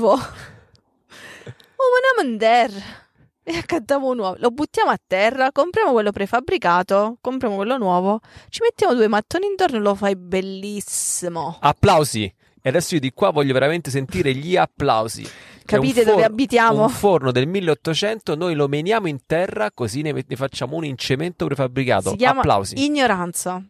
Oh, 1.82 1.90
ma 1.90 2.22
andiamo 2.22 2.32
in 2.34 2.38
terra. 2.38 3.00
E 3.44 3.56
accattiamo 3.56 4.08
un 4.10 4.16
nuovo. 4.16 4.36
Lo 4.38 4.50
buttiamo 4.50 4.90
a 4.92 4.98
terra, 5.04 5.50
compriamo 5.50 5.90
quello 5.90 6.12
prefabbricato, 6.12 7.16
compriamo 7.20 7.56
quello 7.56 7.76
nuovo, 7.76 8.20
ci 8.48 8.60
mettiamo 8.62 8.94
due 8.94 9.08
mattoni 9.08 9.46
intorno 9.46 9.78
e 9.78 9.80
lo 9.80 9.96
fai 9.96 10.14
bellissimo. 10.14 11.56
Applausi! 11.60 12.32
E 12.64 12.68
adesso 12.68 12.94
io 12.94 13.00
di 13.00 13.10
qua 13.12 13.30
voglio 13.30 13.52
veramente 13.52 13.90
sentire 13.90 14.32
gli 14.32 14.56
applausi. 14.56 15.28
Capite 15.64 16.04
dove 16.04 16.10
forno- 16.20 16.24
abitiamo? 16.26 16.82
Un 16.84 16.88
forno 16.88 17.32
del 17.32 17.48
1800, 17.48 18.36
noi 18.36 18.54
lo 18.54 18.68
meniamo 18.68 19.08
in 19.08 19.18
terra, 19.26 19.72
così 19.72 20.02
ne, 20.02 20.12
ne 20.12 20.36
facciamo 20.36 20.76
uno 20.76 20.86
in 20.86 20.96
cemento 20.96 21.46
prefabbricato. 21.46 22.10
Si 22.10 22.16
chiama 22.16 22.40
Applausi. 22.40 22.84
ignoranza. 22.84 23.60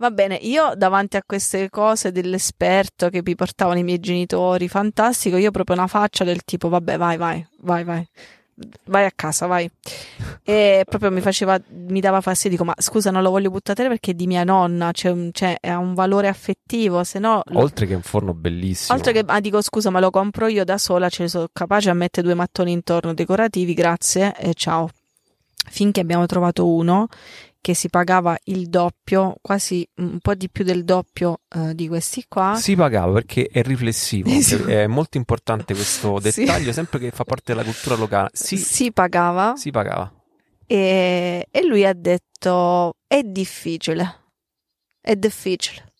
Va 0.00 0.10
bene, 0.10 0.36
io 0.36 0.72
davanti 0.76 1.18
a 1.18 1.22
queste 1.26 1.68
cose 1.68 2.10
dell'esperto 2.10 3.10
che 3.10 3.20
mi 3.22 3.34
portavano 3.34 3.80
i 3.80 3.82
miei 3.82 4.00
genitori, 4.00 4.66
fantastico, 4.66 5.36
io 5.36 5.50
proprio 5.50 5.76
una 5.76 5.88
faccia 5.88 6.24
del 6.24 6.42
tipo, 6.42 6.70
vabbè, 6.70 6.96
vai, 6.96 7.18
vai, 7.18 7.46
vai, 7.58 7.84
vai, 7.84 8.08
vai 8.86 9.04
a 9.04 9.12
casa, 9.14 9.44
vai. 9.44 9.70
E 10.42 10.86
proprio 10.88 11.10
mi 11.10 11.20
faceva, 11.20 11.60
mi 11.68 12.00
dava 12.00 12.22
fastidio, 12.22 12.56
dico, 12.56 12.64
ma 12.64 12.74
scusa, 12.78 13.10
non 13.10 13.20
lo 13.22 13.28
voglio 13.28 13.50
buttare 13.50 13.88
perché 13.88 14.12
è 14.12 14.14
di 14.14 14.26
mia 14.26 14.42
nonna, 14.42 14.90
c'è 14.90 15.10
un- 15.10 15.32
cioè, 15.34 15.58
ha 15.60 15.76
un 15.76 15.92
valore 15.92 16.28
affettivo, 16.28 17.04
se 17.04 17.18
no... 17.18 17.42
Oltre 17.52 17.86
che 17.86 17.92
un 17.92 18.00
forno 18.00 18.32
bellissimo. 18.32 18.96
Oltre 18.96 19.12
che, 19.12 19.22
ah, 19.26 19.40
dico 19.40 19.60
scusa, 19.60 19.90
ma 19.90 20.00
lo 20.00 20.08
compro 20.08 20.46
io 20.46 20.64
da 20.64 20.78
sola, 20.78 21.10
ce 21.10 21.24
ne 21.24 21.28
sono 21.28 21.48
capace 21.52 21.90
a 21.90 21.94
mettere 21.94 22.26
due 22.26 22.34
mattoni 22.34 22.72
intorno 22.72 23.12
decorativi, 23.12 23.74
grazie 23.74 24.34
e 24.38 24.54
ciao. 24.54 24.88
Finché 25.72 26.00
abbiamo 26.00 26.24
trovato 26.24 26.66
uno 26.66 27.06
che 27.60 27.74
si 27.74 27.88
pagava 27.90 28.36
il 28.44 28.68
doppio, 28.68 29.34
quasi 29.42 29.86
un 29.96 30.18
po' 30.20 30.34
di 30.34 30.48
più 30.48 30.64
del 30.64 30.82
doppio 30.84 31.40
eh, 31.48 31.74
di 31.74 31.88
questi 31.88 32.24
qua. 32.26 32.54
Si 32.56 32.74
pagava 32.74 33.12
perché 33.12 33.48
è 33.52 33.62
riflessivo, 33.62 34.30
Sì. 34.40 34.54
è 34.56 34.86
molto 34.86 35.18
importante 35.18 35.74
questo 35.74 36.18
Sì. 36.24 36.44
dettaglio, 36.44 36.72
sempre 36.72 36.98
che 36.98 37.10
fa 37.10 37.24
parte 37.24 37.52
della 37.52 37.64
cultura 37.64 37.96
locale. 37.96 38.30
Si, 38.32 38.56
Si 38.56 38.92
pagava 38.92 39.54
si 39.56 39.70
pagava. 39.70 40.10
e, 40.66 41.46
e 41.50 41.64
lui 41.66 41.84
ha 41.84 41.92
detto: 41.92 42.94
È 43.06 43.22
difficile, 43.22 44.20
è 45.00 45.14
difficile, 45.16 45.92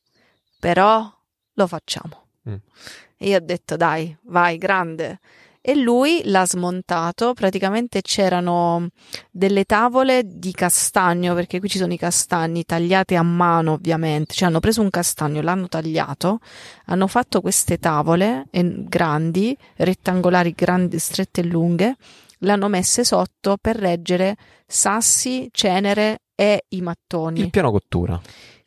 però 0.58 1.12
lo 1.54 1.66
facciamo. 1.66 2.26
Mm. 2.48 2.54
E 3.18 3.28
io 3.28 3.36
ho 3.36 3.40
detto: 3.40 3.76
Dai, 3.76 4.16
vai, 4.22 4.56
grande. 4.56 5.18
E 5.62 5.74
lui 5.74 6.22
l'ha 6.24 6.46
smontato. 6.46 7.34
Praticamente 7.34 8.00
c'erano 8.00 8.88
delle 9.30 9.64
tavole 9.64 10.22
di 10.24 10.52
castagno, 10.52 11.34
perché 11.34 11.58
qui 11.58 11.68
ci 11.68 11.78
sono 11.78 11.92
i 11.92 11.98
castagni 11.98 12.64
tagliati 12.64 13.14
a 13.14 13.22
mano, 13.22 13.72
ovviamente. 13.72 14.32
Cioè, 14.32 14.48
hanno 14.48 14.60
preso 14.60 14.80
un 14.80 14.90
castagno, 14.90 15.42
l'hanno 15.42 15.68
tagliato, 15.68 16.38
hanno 16.86 17.06
fatto 17.06 17.40
queste 17.42 17.78
tavole 17.78 18.46
eh, 18.50 18.84
grandi, 18.84 19.56
rettangolari, 19.76 20.52
grandi, 20.52 20.98
strette 20.98 21.42
e 21.42 21.44
lunghe, 21.44 21.96
l'hanno 22.38 22.68
messe 22.68 23.04
sotto 23.04 23.58
per 23.60 23.76
reggere 23.76 24.36
sassi, 24.66 25.48
cenere 25.52 26.20
e 26.34 26.64
i 26.68 26.80
mattoni. 26.80 27.40
Il 27.40 27.50
piano 27.50 27.70
cottura. 27.70 28.18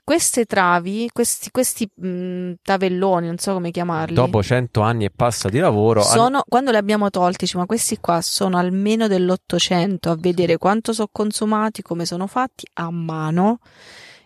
Queste 0.06 0.44
travi, 0.46 1.10
questi, 1.14 1.50
questi 1.50 1.90
mh, 1.96 2.54
tavelloni, 2.62 3.28
non 3.28 3.38
so 3.38 3.54
come 3.54 3.72
chiamarli. 3.72 4.14
Dopo 4.14 4.44
cento 4.44 4.82
anni 4.82 5.06
e 5.06 5.10
passa 5.10 5.48
di 5.48 5.60
lavoro, 5.60 6.02
Sono, 6.02 6.44
quando 6.48 6.72
li 6.72 6.78
abbiamo 6.78 7.10
tolti, 7.10 7.50
ma 7.56 7.66
questi 7.66 7.98
qua 8.02 8.22
sono 8.22 8.58
almeno 8.58 9.08
dell'Ottocento, 9.08 10.12
a 10.12 10.18
vedere 10.20 10.58
quanto 10.58 10.92
sono 10.92 11.08
consumati, 11.10 11.82
come 11.82 12.06
sono 12.06 12.28
fatti 12.28 12.68
a 12.74 12.92
mano, 12.92 13.60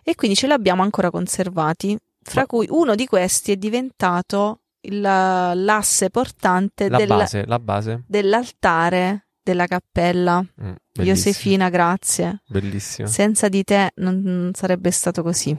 e 0.02 0.16
quindi 0.16 0.36
ce 0.36 0.48
li 0.48 0.52
abbiamo 0.52 0.82
ancora 0.82 1.10
conservati, 1.10 1.96
fra 2.22 2.40
Ma- 2.40 2.46
cui 2.46 2.66
uno 2.70 2.96
di 2.96 3.06
questi 3.06 3.52
è 3.52 3.56
diventato 3.56 4.62
il- 4.80 5.00
l'asse 5.00 6.10
portante 6.10 6.88
la 6.88 6.96
del- 6.96 7.06
base, 7.06 7.44
la 7.46 7.58
base. 7.60 8.02
dell'altare 8.08 9.27
della 9.50 9.66
cappella. 9.66 10.44
Mm, 10.62 10.72
Josefina, 10.92 11.68
grazie. 11.68 12.42
Bellissimo. 12.46 13.08
Senza 13.08 13.48
di 13.48 13.64
te 13.64 13.92
non, 13.96 14.50
sarebbe 14.54 14.90
stato 14.90 15.22
così. 15.22 15.56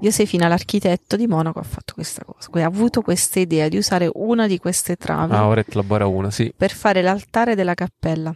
Josefina, 0.00 0.48
l'architetto 0.48 1.16
di 1.16 1.26
Monaco, 1.26 1.58
ha 1.60 1.62
fatto 1.64 1.94
questa 1.94 2.24
cosa. 2.24 2.48
Ha 2.52 2.66
avuto 2.66 3.00
questa 3.02 3.38
idea 3.38 3.68
di 3.68 3.76
usare 3.76 4.10
una 4.14 4.46
di 4.46 4.58
queste 4.58 4.96
travi 4.96 5.32
Ah, 5.34 5.46
ora 5.46 5.60
è 5.60 5.64
labora 5.68 6.06
uno, 6.06 6.30
sì. 6.30 6.52
per 6.56 6.72
fare 6.72 7.02
l'altare 7.02 7.54
della 7.54 7.74
cappella. 7.74 8.34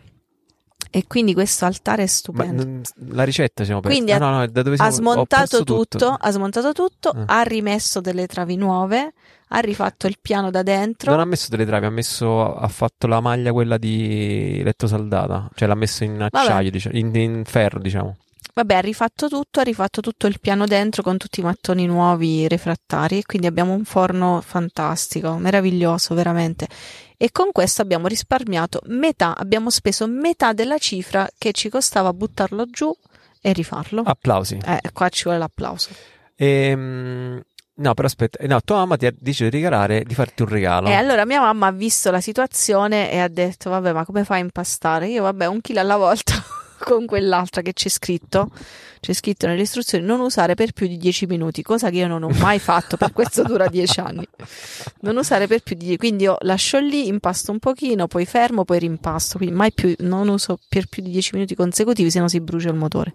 E 0.90 1.04
quindi 1.06 1.34
questo 1.34 1.64
altare 1.64 2.02
è 2.02 2.06
Ma 2.06 2.10
stupendo. 2.10 2.66
mm, 2.66 2.80
la 3.10 3.24
ricetta 3.24 3.64
siamo 3.64 3.80
persi. 3.80 3.96
Quindi 3.96 4.12
Ah, 4.12 4.16
ha- 4.16 4.30
no, 4.30 4.30
no, 4.38 4.46
da 4.46 4.62
dove 4.62 4.76
ha 4.76 4.90
siamo? 4.90 5.10
Ho 5.10 5.12
smontato 5.14 5.46
perso 5.58 5.64
tutto, 5.64 6.16
ha 6.18 6.30
smontato 6.30 6.72
tutto, 6.72 7.10
Ah. 7.10 7.24
ha 7.26 7.42
rimesso 7.42 8.00
delle 8.00 8.26
travi 8.26 8.56
nuove, 8.56 9.12
ha 9.48 9.58
rifatto 9.60 10.06
il 10.06 10.16
piano 10.20 10.50
da 10.50 10.62
dentro. 10.62 11.10
Non 11.10 11.20
ha 11.20 11.24
messo 11.24 11.48
delle 11.50 11.66
travi, 11.66 11.86
ha 11.86 11.90
messo 11.90 12.54
ha 12.54 12.68
fatto 12.68 13.06
la 13.06 13.20
maglia 13.20 13.52
quella 13.52 13.78
di 13.78 14.60
letto 14.64 14.86
saldata, 14.86 15.48
cioè 15.54 15.68
l'ha 15.68 15.74
messo 15.74 16.04
in 16.04 16.20
acciaio, 16.22 16.70
diciamo, 16.70 16.96
in, 16.98 17.14
in 17.14 17.42
ferro, 17.44 17.78
diciamo. 17.78 18.16
Vabbè, 18.56 18.74
ha 18.74 18.80
rifatto 18.80 19.28
tutto, 19.28 19.60
ha 19.60 19.62
rifatto 19.62 20.00
tutto 20.00 20.26
il 20.26 20.40
piano 20.40 20.64
dentro 20.64 21.02
con 21.02 21.18
tutti 21.18 21.40
i 21.40 21.42
mattoni 21.42 21.84
nuovi 21.84 22.48
refrattari 22.48 23.22
quindi 23.22 23.46
abbiamo 23.46 23.74
un 23.74 23.84
forno 23.84 24.40
fantastico, 24.42 25.36
meraviglioso, 25.36 26.14
veramente. 26.14 26.66
E 27.18 27.30
con 27.32 27.52
questo 27.52 27.82
abbiamo 27.82 28.06
risparmiato 28.06 28.80
metà, 28.86 29.36
abbiamo 29.36 29.68
speso 29.68 30.06
metà 30.06 30.54
della 30.54 30.78
cifra 30.78 31.28
che 31.36 31.52
ci 31.52 31.68
costava 31.68 32.12
buttarlo 32.14 32.64
giù 32.66 32.90
e 33.42 33.52
rifarlo. 33.52 34.02
Applausi. 34.04 34.58
Eh, 34.64 34.90
qua 34.92 35.08
ci 35.10 35.24
vuole 35.24 35.38
l'applauso. 35.38 35.90
Ehm, 36.34 37.40
no, 37.74 37.94
però 37.94 38.06
aspetta, 38.06 38.44
no, 38.46 38.60
tua 38.62 38.76
mamma 38.76 38.96
ti 38.96 39.08
deciso 39.18 39.44
di 39.44 39.50
regalare, 39.50 40.02
di 40.02 40.14
farti 40.14 40.42
un 40.42 40.48
regalo. 40.48 40.88
E 40.88 40.92
allora 40.94 41.24
mia 41.24 41.40
mamma 41.40 41.66
ha 41.66 41.72
visto 41.72 42.10
la 42.10 42.20
situazione 42.20 43.10
e 43.10 43.18
ha 43.18 43.28
detto: 43.28 43.70
Vabbè, 43.70 43.92
ma 43.92 44.04
come 44.04 44.24
fai 44.24 44.40
a 44.40 44.44
impastare? 44.44 45.08
Io, 45.08 45.22
vabbè, 45.22 45.46
un 45.46 45.60
chilo 45.60 45.80
alla 45.80 45.96
volta 45.96 46.34
con 46.78 47.06
quell'altra 47.06 47.62
che 47.62 47.72
c'è 47.72 47.88
scritto. 47.88 48.50
C'è 49.00 49.12
scritto 49.12 49.46
nelle 49.46 49.62
istruzioni 49.62 50.04
non 50.04 50.20
usare 50.20 50.54
per 50.54 50.72
più 50.72 50.86
di 50.86 50.96
10 50.96 51.26
minuti, 51.26 51.62
cosa 51.62 51.90
che 51.90 51.98
io 51.98 52.06
non 52.06 52.22
ho 52.22 52.28
mai 52.28 52.58
fatto, 52.58 52.96
per 52.96 53.12
questo 53.12 53.42
dura 53.42 53.68
10 53.68 54.00
anni. 54.00 54.26
Non 55.00 55.16
usare 55.16 55.46
per 55.46 55.62
più 55.62 55.76
di 55.76 55.84
10, 55.84 55.98
quindi 55.98 56.24
io 56.24 56.36
lascio 56.40 56.78
lì, 56.78 57.06
impasto 57.06 57.52
un 57.52 57.58
pochino, 57.58 58.06
poi 58.06 58.24
fermo, 58.24 58.64
poi 58.64 58.78
rimpasto, 58.78 59.36
quindi 59.36 59.54
mai 59.54 59.72
più, 59.72 59.94
non 59.98 60.28
uso 60.28 60.58
per 60.68 60.86
più 60.86 61.02
di 61.02 61.10
10 61.10 61.30
minuti 61.34 61.54
consecutivi, 61.54 62.10
se 62.10 62.20
no 62.20 62.28
si 62.28 62.40
brucia 62.40 62.68
il 62.68 62.76
motore. 62.76 63.14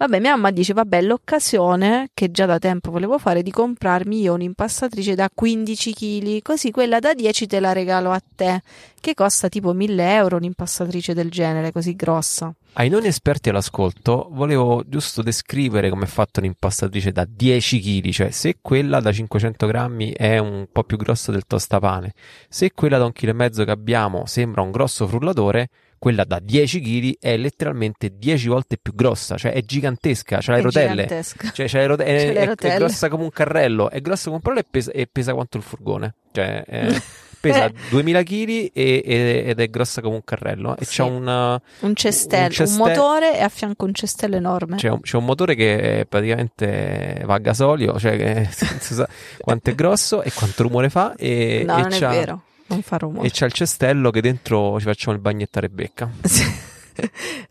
Vabbè, 0.00 0.18
mia 0.18 0.30
mamma 0.30 0.50
dice, 0.50 0.72
vabbè, 0.72 1.02
l'occasione 1.02 2.08
che 2.14 2.30
già 2.30 2.46
da 2.46 2.58
tempo 2.58 2.90
volevo 2.90 3.18
fare 3.18 3.42
di 3.42 3.50
comprarmi 3.50 4.22
io 4.22 4.32
un'impastatrice 4.32 5.14
da 5.14 5.28
15 5.28 5.92
kg, 5.92 6.40
così 6.40 6.70
quella 6.70 7.00
da 7.00 7.12
10 7.12 7.46
te 7.46 7.60
la 7.60 7.74
regalo 7.74 8.10
a 8.10 8.22
te, 8.34 8.62
che 8.98 9.12
costa 9.12 9.50
tipo 9.50 9.74
1000 9.74 10.14
euro 10.14 10.36
un'impastatrice 10.36 11.12
del 11.12 11.30
genere, 11.30 11.70
così 11.70 11.96
grossa. 11.96 12.50
Ai 12.74 12.88
non 12.88 13.04
esperti 13.04 13.50
all'ascolto, 13.50 14.28
volevo 14.30 14.84
giusto 14.86 15.20
descrivere 15.20 15.90
come 15.90 16.04
è 16.04 16.08
fatta 16.08 16.40
un'impastatrice 16.40 17.12
da 17.12 17.26
10 17.28 17.80
kg, 17.80 18.08
cioè 18.08 18.30
se 18.30 18.56
quella 18.62 19.00
da 19.00 19.12
500 19.12 19.66
grammi 19.66 20.12
è 20.12 20.38
un 20.38 20.66
po' 20.72 20.84
più 20.84 20.96
grossa 20.96 21.30
del 21.30 21.44
tostapane, 21.46 22.14
se 22.48 22.72
quella 22.72 22.96
da 22.96 23.04
un 23.04 23.12
chilo 23.12 23.32
e 23.32 23.34
mezzo 23.34 23.64
che 23.64 23.70
abbiamo 23.70 24.24
sembra 24.24 24.62
un 24.62 24.70
grosso 24.70 25.06
frullatore, 25.06 25.68
quella 26.00 26.24
da 26.24 26.38
10 26.40 26.80
kg 26.80 27.16
è 27.20 27.36
letteralmente 27.36 28.16
10 28.16 28.48
volte 28.48 28.78
più 28.80 28.94
grossa, 28.94 29.36
cioè 29.36 29.52
è 29.52 29.60
gigantesca, 29.62 30.38
c'ha 30.40 30.52
le 30.54 30.58
È 30.58 30.62
rotelle. 30.62 31.02
gigantesca. 31.02 31.50
Cioè, 31.52 31.68
c'ha 31.68 31.78
le 31.78 31.86
rote- 31.86 32.04
è, 32.06 32.16
C'ha 32.16 32.24
le 32.24 32.32
è- 32.32 32.42
è 32.42 32.46
rotelle. 32.46 32.74
grossa 32.76 33.08
come 33.10 33.22
un 33.24 33.30
carrello, 33.30 33.90
è 33.90 34.00
grossa 34.00 34.24
come 34.30 34.36
un 34.36 34.40
carrello 34.42 34.60
e 34.60 34.66
pesa, 34.70 34.90
e 34.92 35.06
pesa 35.12 35.34
quanto 35.34 35.58
il 35.58 35.62
furgone. 35.62 36.14
Cioè, 36.32 36.64
è 36.64 37.02
pesa 37.40 37.70
2000 37.90 38.22
kg 38.22 38.70
ed 38.74 39.60
è 39.60 39.68
grossa 39.68 40.00
come 40.00 40.14
un 40.14 40.24
carrello. 40.24 40.74
E 40.78 40.84
Sì. 40.86 40.96
c'ha 40.96 41.04
un, 41.04 41.60
Un 41.80 41.94
cestello, 41.94 42.44
un, 42.46 42.50
ceste- 42.50 42.78
motore 42.78 43.36
e 43.38 43.42
a 43.42 43.48
fianco 43.50 43.84
un 43.84 43.92
cestello 43.92 44.36
enorme. 44.36 44.76
c'è, 44.76 44.88
un, 44.88 45.00
c'è 45.02 45.16
un 45.18 45.24
motore 45.26 45.54
che 45.54 46.06
praticamente 46.08 47.22
va 47.26 47.34
a 47.34 47.38
gasolio, 47.38 47.98
cioè 47.98 48.16
che 48.16 48.48
sa 48.50 49.06
quanto 49.38 49.68
è 49.70 49.74
grosso 49.74 50.22
e 50.22 50.32
quanto 50.32 50.62
rumore 50.62 50.88
fa. 50.88 51.14
E, 51.16 51.62
no, 51.66 51.76
e 51.76 51.80
non 51.82 51.92
è 51.92 51.98
c'ha, 51.98 52.08
vero, 52.08 52.42
non 52.70 52.82
fa 52.82 52.96
rumore. 52.96 53.26
E 53.26 53.30
c'ha 53.32 53.46
il 53.46 53.52
cestello 53.52 54.10
che 54.10 54.20
dentro 54.20 54.78
ci 54.78 54.86
facciamo 54.86 55.14
il 55.14 55.22
bagnetto 55.22 55.58
a 55.58 55.60
Rebecca. 55.60 56.10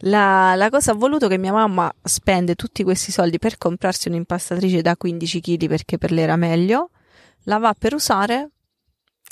La, 0.02 0.54
la 0.56 0.70
cosa 0.70 0.92
ha 0.92 0.96
voluto 0.96 1.28
che 1.28 1.40
mia 1.40 1.52
mamma 1.52 1.92
spende 2.04 2.54
tutti 2.54 2.84
questi 2.84 3.12
soldi 3.12 3.40
per 3.40 3.58
comprarsi 3.58 4.08
un'impastatrice 4.08 4.82
da 4.82 4.96
15 4.96 5.42
kg 5.42 5.68
perché 5.68 5.98
per 5.98 6.12
lei 6.12 6.24
era 6.24 6.36
meglio, 6.36 6.92
la 7.44 7.58
va 7.58 7.74
per 7.78 7.96
usare 7.96 8.50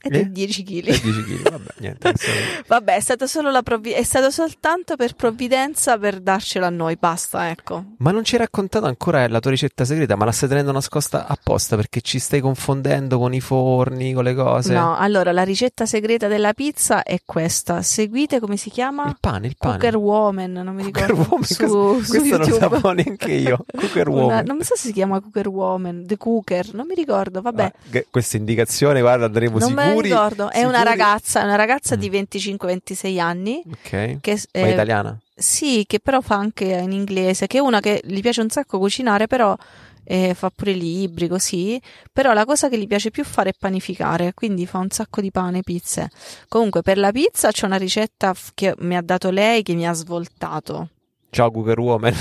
Eh? 0.03 0.09
è 0.19 0.25
10 0.25 0.63
kg. 0.63 0.83
10 0.83 1.01
kg, 1.01 1.49
vabbè, 1.49 1.69
niente. 1.79 2.11
questo- 2.13 2.31
Vabbè, 2.67 2.95
è 2.95 2.99
stato 2.99 3.25
solo 3.27 3.49
la 3.51 3.63
provvi- 3.63 3.91
è 3.91 4.03
stato 4.03 4.29
soltanto 4.29 4.95
per 4.95 5.15
provvidenza 5.15 5.97
per 5.97 6.19
darcela 6.21 6.67
a 6.67 6.69
noi, 6.69 6.95
basta, 6.97 7.49
ecco. 7.49 7.83
Ma 7.97 8.11
non 8.11 8.23
ci 8.23 8.35
hai 8.35 8.41
raccontato 8.41 8.85
ancora 8.85 9.27
la 9.27 9.39
tua 9.39 9.51
ricetta 9.51 9.85
segreta, 9.85 10.15
ma 10.15 10.25
la 10.25 10.31
stai 10.31 10.49
tenendo 10.49 10.71
nascosta 10.71 11.25
apposta 11.27 11.75
perché 11.75 12.01
ci 12.01 12.19
stai 12.19 12.41
confondendo 12.41 13.17
con 13.17 13.33
i 13.33 13.41
forni, 13.41 14.13
con 14.13 14.23
le 14.23 14.35
cose. 14.35 14.73
No, 14.73 14.95
allora 14.95 15.31
la 15.31 15.43
ricetta 15.43 15.85
segreta 15.85 16.27
della 16.27 16.53
pizza 16.53 17.03
è 17.03 17.19
questa. 17.25 17.81
Seguite 17.81 18.39
come 18.39 18.55
si 18.57 18.69
chiama? 18.69 19.05
Il 19.07 19.17
pane, 19.19 19.47
il 19.47 19.55
pane. 19.57 19.73
Cooker 19.79 19.95
Woman, 19.97 20.51
non 20.51 20.75
mi 20.75 20.83
Cooker 20.83 21.09
ricordo. 21.09 21.27
Woman, 21.31 21.43
su, 21.43 21.65
cosa- 21.65 22.03
su 22.05 22.09
questo 22.17 22.37
non 22.37 22.47
lo 22.49 22.55
sapevo 22.55 22.91
neanche 22.91 23.31
io. 23.31 23.65
Cooker 23.75 24.07
Una- 24.09 24.21
Woman. 24.21 24.45
non 24.45 24.61
so 24.63 24.75
se 24.75 24.87
si 24.87 24.93
chiama 24.93 25.19
Cooker 25.19 25.47
Woman, 25.47 26.05
The 26.05 26.17
Cooker, 26.17 26.73
non 26.73 26.85
mi 26.87 26.93
ricordo, 26.95 27.41
vabbè. 27.41 27.63
Ah, 27.63 28.03
questa 28.11 28.37
indicazione, 28.37 29.01
guarda, 29.01 29.25
andremo 29.25 29.57
non 29.57 29.73
sicuri. 29.89 30.09
ricordo. 30.09 30.49
È 30.51 30.63
una 30.63 30.83
ragazza, 30.83 31.41
è 31.41 31.43
una 31.43 31.55
ragazza 31.55 31.95
di 31.95 32.09
Mm. 32.09 32.13
25-26 32.13 33.19
anni. 33.19 33.61
Ok. 33.71 34.17
Che, 34.21 34.41
Ma 34.53 34.59
eh, 34.61 34.71
italiana? 34.71 35.17
Sì, 35.35 35.83
che 35.87 35.99
però 35.99 36.21
fa 36.21 36.35
anche 36.35 36.65
in 36.65 36.91
inglese, 36.91 37.47
che 37.47 37.57
è 37.57 37.61
una 37.61 37.79
che 37.79 38.01
gli 38.03 38.21
piace 38.21 38.41
un 38.41 38.49
sacco 38.49 38.79
cucinare, 38.79 39.27
però 39.27 39.55
eh, 40.03 40.33
fa 40.33 40.49
pure 40.55 40.71
libri 40.73 41.27
così. 41.27 41.79
Però 42.11 42.33
la 42.33 42.45
cosa 42.45 42.69
che 42.69 42.77
gli 42.77 42.87
piace 42.87 43.11
più 43.11 43.23
fare 43.23 43.49
è 43.49 43.53
panificare, 43.57 44.33
quindi 44.33 44.65
fa 44.65 44.79
un 44.79 44.89
sacco 44.89 45.21
di 45.21 45.31
pane, 45.31 45.61
pizze. 45.61 46.09
Comunque, 46.47 46.81
per 46.81 46.97
la 46.97 47.11
pizza 47.11 47.51
c'è 47.51 47.65
una 47.65 47.77
ricetta 47.77 48.33
che 48.53 48.73
mi 48.79 48.95
ha 48.95 49.01
dato 49.01 49.29
lei 49.29 49.63
che 49.63 49.73
mi 49.73 49.87
ha 49.87 49.93
svoltato. 49.93 50.89
Ciao 51.29 51.51
Cooker 51.51 51.79
Woman. 51.79 52.15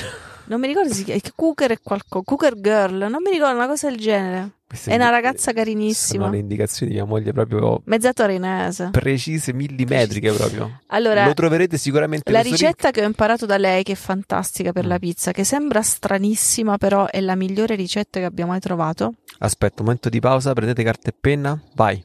Non 0.49 0.61
mi 0.61 0.67
ricordo 0.69 0.93
si 0.93 1.05
chiama 1.05 1.21
Cooker 1.35 1.71
è 1.73 1.79
qualcosa, 1.83 2.25
Cooker 2.25 2.61
Girl, 2.61 3.09
non 3.11 3.21
mi 3.23 3.31
ricordo 3.31 3.57
una 3.57 3.67
cosa 3.67 3.89
del 3.89 3.99
genere. 3.99 4.51
Queste 4.67 4.91
È 4.91 4.95
una 4.97 5.11
ragazza 5.11 5.53
carinissima. 5.53 6.25
Sono 6.25 6.35
le 6.35 6.41
indicazioni 6.41 6.91
di 6.93 6.99
mia 6.99 7.07
moglie 7.07 7.33
proprio 7.33 7.83
Mezza 7.85 8.13
torinese. 8.13 8.89
precise, 8.91 9.53
millimetriche 9.53 10.33
proprio. 10.33 10.81
Allora, 10.89 11.25
Lo 11.27 11.35
troverete 11.35 11.79
sicuramente 11.79 12.33
La 12.33 12.41
ricetta 12.41 12.91
che 12.91 13.01
ho 13.03 13.07
imparato 13.07 13.47
da 13.47 13.59
lei, 13.59 13.85
che 13.85 13.93
è 13.93 13.97
fantastica 13.97 14.73
per 14.73 14.85
Mm. 14.85 14.89
la 14.89 14.99
pizza, 14.99 15.31
che 15.33 15.45
sembra 15.45 15.83
stranissima, 15.83 16.79
però 16.79 17.07
è 17.07 17.21
la 17.21 17.37
migliore 17.37 17.77
ricetta 17.77 18.19
che 18.19 18.25
abbiamo 18.25 18.51
mai 18.53 18.61
trovato. 18.61 19.15
Aspetta, 19.39 19.77
un 19.83 19.85
momento 19.87 20.09
di 20.09 20.19
pausa, 20.21 20.53
prendete 20.53 20.83
carta 20.83 21.11
e 21.11 21.15
penna, 21.19 21.61
vai. 21.75 22.03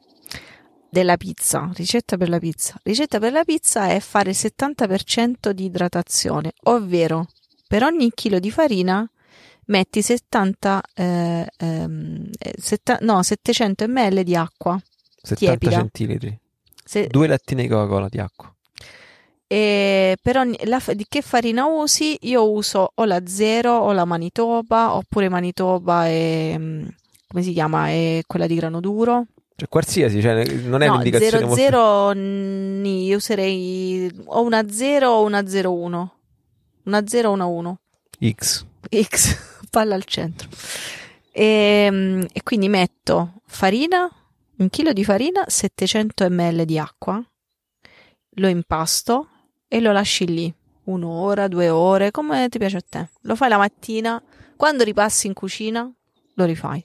Della 0.89 1.17
pizza, 1.17 1.71
ricetta 1.73 2.17
per 2.17 2.29
la 2.29 2.37
pizza. 2.39 2.77
Ricetta 2.83 3.17
per 3.17 3.31
la 3.31 3.43
pizza 3.43 3.87
è 3.89 3.99
fare 3.99 4.31
il 4.31 4.35
70% 4.35 5.51
di 5.51 5.65
idratazione, 5.65 6.51
ovvero 6.63 7.27
per 7.71 7.83
ogni 7.83 8.11
chilo 8.13 8.39
di 8.39 8.51
farina 8.51 9.09
metti 9.67 10.01
70, 10.01 10.81
eh, 10.93 11.47
ehm, 11.57 12.29
eh, 12.37 12.53
setta- 12.57 12.97
no, 12.99 13.23
700 13.23 13.87
ml 13.87 14.23
di 14.23 14.35
acqua. 14.35 14.77
70 15.21 15.35
Tiepida. 15.35 15.71
centilitri. 15.79 16.37
Se- 16.83 17.07
Due 17.07 17.27
lattine 17.27 17.61
di 17.61 17.69
Coca-Cola 17.69 18.09
di 18.09 18.19
acqua. 18.19 18.53
E 19.47 20.17
per 20.21 20.35
ogni, 20.35 20.57
la 20.65 20.81
di 20.93 21.05
che 21.07 21.21
farina 21.21 21.65
usi? 21.65 22.17
Io 22.23 22.51
uso 22.51 22.91
o 22.93 23.05
la 23.05 23.21
zero 23.25 23.71
o 23.71 23.93
la 23.93 24.03
Manitoba, 24.03 24.93
oppure 24.93 25.29
Manitoba 25.29 26.07
e 26.07 26.55
mm, 26.57 26.87
come 27.29 27.41
si 27.41 27.53
chiama? 27.53 27.87
È 27.87 28.19
quella 28.27 28.47
di 28.47 28.55
grano 28.55 28.81
duro. 28.81 29.27
Cioè, 29.55 29.69
qualsiasi, 29.69 30.19
cioè, 30.19 30.43
non 30.43 30.81
è 30.81 30.87
no, 30.87 30.95
un'indicazione 30.95 31.37
0 31.37 31.47
molto... 31.47 31.61
0 31.61 32.11
ni, 32.11 33.05
io 33.05 33.15
userei 33.15 34.11
o 34.25 34.41
una 34.41 34.67
0 34.67 35.09
o 35.09 35.23
una 35.23 35.47
0 35.47 35.73
1. 35.73 36.15
Una 36.83 37.05
0 37.05 37.29
o 37.29 37.33
una 37.33 37.45
1. 37.45 37.79
X. 38.19 38.65
X, 38.89 39.65
palla 39.69 39.95
al 39.95 40.03
centro. 40.05 40.49
E, 41.31 41.87
mm, 41.89 42.21
e 42.31 42.43
quindi 42.43 42.67
metto 42.69 43.41
farina, 43.45 44.09
un 44.57 44.69
chilo 44.69 44.93
di 44.93 45.03
farina, 45.03 45.43
700 45.47 46.29
ml 46.29 46.65
di 46.65 46.77
acqua, 46.77 47.23
lo 48.35 48.47
impasto 48.47 49.27
e 49.67 49.79
lo 49.79 49.91
lasci 49.91 50.25
lì 50.25 50.53
un'ora, 50.83 51.47
due 51.47 51.69
ore, 51.69 52.11
come 52.11 52.47
ti 52.49 52.57
piace 52.57 52.77
a 52.77 52.83
te. 52.87 53.09
Lo 53.21 53.35
fai 53.35 53.49
la 53.49 53.57
mattina, 53.57 54.21
quando 54.55 54.83
ripassi 54.83 55.27
in 55.27 55.33
cucina, 55.33 55.89
lo 56.33 56.45
rifai. 56.45 56.83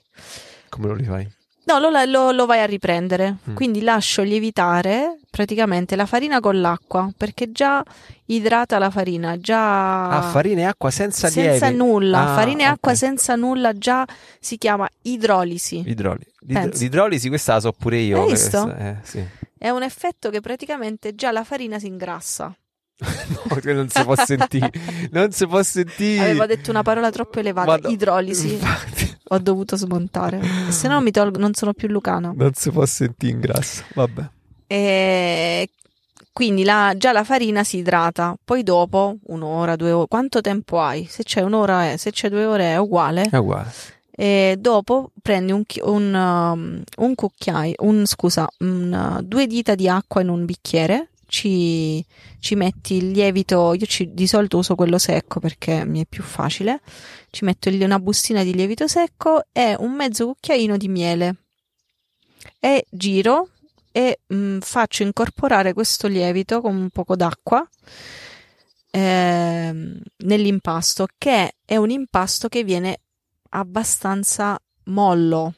Come 0.69 0.87
lo 0.87 0.93
rifai? 0.93 1.29
No, 1.67 1.79
lo, 1.79 1.89
lo- 2.05 2.31
lo 2.31 2.45
vai 2.45 2.61
a 2.61 2.65
riprendere. 2.65 3.37
Mm. 3.49 3.55
Quindi 3.55 3.81
lascio 3.81 4.21
lievitare 4.23 5.17
praticamente 5.29 5.95
la 5.95 6.05
farina 6.05 6.39
con 6.39 6.59
l'acqua, 6.61 7.09
perché 7.15 7.51
già 7.51 7.83
idrata 8.27 8.77
la 8.79 8.89
farina, 8.89 9.37
già 9.39 10.09
Ah, 10.09 10.21
farina 10.21 10.61
e 10.61 10.63
acqua 10.63 10.89
senza, 10.91 11.27
senza 11.29 11.67
lieve. 11.67 11.77
nulla, 11.77 12.31
Ah, 12.31 12.35
farina 12.35 12.61
e 12.61 12.65
acqua 12.65 12.91
ok. 12.93 12.97
senza 12.97 13.35
nulla, 13.35 13.73
già 13.77 14.05
si 14.39 14.57
chiama 14.57 14.87
idrolisi. 15.03 15.83
Idroli. 15.85 16.25
L'idro-. 16.47 16.71
L'idrolisi, 16.77 17.27
questa 17.27 17.53
la 17.55 17.59
so 17.59 17.71
pure 17.73 17.97
io. 17.97 18.21
Hai 18.23 18.31
visto? 18.31 18.73
Eh, 18.73 18.95
sì. 19.03 19.23
È 19.57 19.69
un 19.69 19.83
effetto 19.83 20.29
che 20.29 20.39
praticamente 20.39 21.15
già 21.15 21.31
la 21.31 21.43
farina 21.43 21.79
si 21.79 21.87
ingrassa. 21.87 22.55
No, 23.27 23.73
non 23.73 23.89
si 23.89 24.03
può 24.03 24.15
sentire. 24.15 24.71
Non 25.11 25.31
si 25.31 25.45
può 25.45 25.61
sentire. 25.61 26.23
Avevo 26.23 26.45
detto 26.45 26.71
una 26.71 26.81
parola 26.81 27.11
troppo 27.11 27.39
elevata, 27.39 27.71
Madò- 27.71 27.89
idrolisi. 27.89 28.57
Ho 29.29 29.37
dovuto 29.39 29.75
smontare, 29.75 30.41
se 30.69 30.87
no 30.87 31.01
mi 31.01 31.11
tolgo, 31.11 31.37
non 31.39 31.53
sono 31.53 31.73
più 31.73 31.87
Lucano. 31.87 32.33
non 32.35 32.53
si 32.53 32.71
può 32.71 32.85
sentire 32.85 33.33
in 33.33 33.39
grasso. 33.39 33.83
Vabbè. 33.93 34.29
E 34.67 35.69
quindi 36.31 36.63
la- 36.63 36.93
già 36.95 37.11
la 37.11 37.23
farina 37.23 37.63
si 37.63 37.77
idrata, 37.77 38.37
poi 38.43 38.63
dopo 38.63 39.15
un'ora, 39.27 39.75
due 39.75 39.91
ore, 39.91 40.07
quanto 40.07 40.39
tempo 40.41 40.79
hai? 40.79 41.05
Se 41.09 41.23
c'è 41.23 41.41
un'ora, 41.41 41.91
è, 41.91 41.97
se 41.97 42.11
c'è 42.11 42.29
due 42.29 42.45
ore 42.45 42.73
è 42.73 42.77
uguale. 42.77 43.27
È 43.29 43.37
uguale. 43.37 43.71
E 44.11 44.55
dopo 44.59 45.11
prendi 45.21 45.51
un, 45.51 45.63
un, 45.83 46.13
um, 46.13 46.81
un 46.97 47.15
cucchiaio, 47.15 47.75
un, 47.79 48.05
scusa, 48.05 48.47
un, 48.59 49.19
due 49.23 49.45
dita 49.47 49.75
di 49.75 49.87
acqua 49.87 50.21
in 50.21 50.29
un 50.29 50.43
bicchiere, 50.45 51.09
ci, 51.27 52.03
ci 52.39 52.55
metti 52.55 52.95
il 52.95 53.11
lievito, 53.11 53.73
io 53.73 53.85
ci- 53.85 54.13
di 54.13 54.27
solito 54.27 54.57
uso 54.57 54.75
quello 54.75 54.97
secco 54.97 55.39
perché 55.39 55.85
mi 55.85 56.01
è 56.01 56.05
più 56.05 56.23
facile, 56.23 56.81
ci 57.29 57.45
metto 57.45 57.69
una 57.69 57.99
bustina 57.99 58.43
di 58.43 58.53
lievito 58.53 58.87
secco 58.87 59.45
e 59.51 59.75
un 59.77 59.93
mezzo 59.93 60.25
cucchiaino 60.25 60.77
di 60.77 60.87
miele 60.87 61.35
e 62.59 62.85
giro 62.89 63.49
e 63.91 64.19
mm, 64.33 64.59
faccio 64.59 65.03
incorporare 65.03 65.73
questo 65.73 66.07
lievito 66.07 66.61
con 66.61 66.75
un 66.75 66.89
poco 66.89 67.15
d'acqua 67.15 67.67
ehm, 68.91 70.01
nell'impasto 70.17 71.07
che 71.17 71.55
è 71.65 71.75
un 71.75 71.89
impasto 71.89 72.47
che 72.47 72.63
viene 72.63 73.01
abbastanza 73.49 74.59
mollo. 74.85 75.53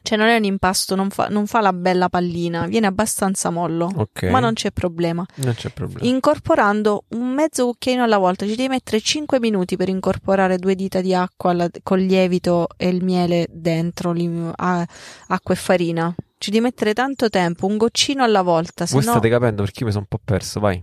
Cioè 0.00 0.16
non 0.16 0.28
è 0.28 0.36
un 0.36 0.44
impasto, 0.44 0.94
non 0.94 1.10
fa, 1.10 1.26
non 1.28 1.46
fa 1.46 1.60
la 1.60 1.72
bella 1.72 2.08
pallina, 2.08 2.66
viene 2.66 2.86
abbastanza 2.86 3.50
mollo, 3.50 3.90
Ok. 3.94 4.22
ma 4.24 4.38
non 4.38 4.54
c'è 4.54 4.70
problema. 4.70 5.26
Non 5.36 5.54
c'è 5.54 5.70
problema. 5.70 6.08
Incorporando 6.08 7.04
un 7.08 7.28
mezzo 7.34 7.66
cucchiaino 7.66 8.04
alla 8.04 8.16
volta, 8.16 8.46
ci 8.46 8.54
devi 8.54 8.68
mettere 8.68 9.00
5 9.00 9.38
minuti 9.40 9.76
per 9.76 9.88
incorporare 9.90 10.56
due 10.56 10.74
dita 10.76 11.00
di 11.02 11.12
acqua 11.14 11.50
alla- 11.50 11.68
col 11.82 12.00
lievito 12.00 12.68
e 12.76 12.88
il 12.88 13.02
miele 13.04 13.48
dentro, 13.50 14.12
li- 14.12 14.50
a- 14.56 14.86
acqua 15.26 15.54
e 15.54 15.56
farina. 15.58 16.14
Ci 16.38 16.50
devi 16.50 16.62
mettere 16.62 16.94
tanto 16.94 17.28
tempo, 17.28 17.66
un 17.66 17.76
goccino 17.76 18.22
alla 18.22 18.42
volta, 18.42 18.86
Voi 18.88 19.04
no 19.04 19.10
state 19.10 19.28
capendo 19.28 19.62
perché 19.62 19.80
io 19.80 19.86
mi 19.86 19.92
sono 19.92 20.06
un 20.08 20.16
po' 20.16 20.22
perso, 20.24 20.60
vai. 20.60 20.82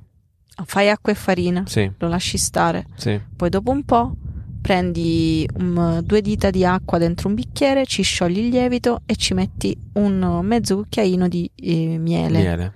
fai 0.66 0.90
acqua 0.90 1.12
e 1.12 1.16
farina, 1.16 1.64
Sì, 1.66 1.90
lo 1.98 2.08
lasci 2.10 2.38
stare. 2.38 2.86
sì. 2.96 3.20
Poi 3.36 3.50
dopo 3.50 3.72
un 3.72 3.84
po' 3.84 4.16
prendi 4.66 5.48
um, 5.60 6.00
due 6.02 6.22
dita 6.22 6.50
di 6.50 6.66
acqua 6.66 6.98
dentro 6.98 7.28
un 7.28 7.36
bicchiere, 7.36 7.86
ci 7.86 8.02
sciogli 8.02 8.40
il 8.40 8.48
lievito 8.48 9.04
e 9.06 9.16
ci 9.16 9.36
metti 9.36 9.78
un 9.94 10.40
mezzo 10.42 10.78
cucchiaino 10.78 11.28
di 11.28 11.48
eh, 11.58 12.00
miele. 12.00 12.40
Miele. 12.40 12.74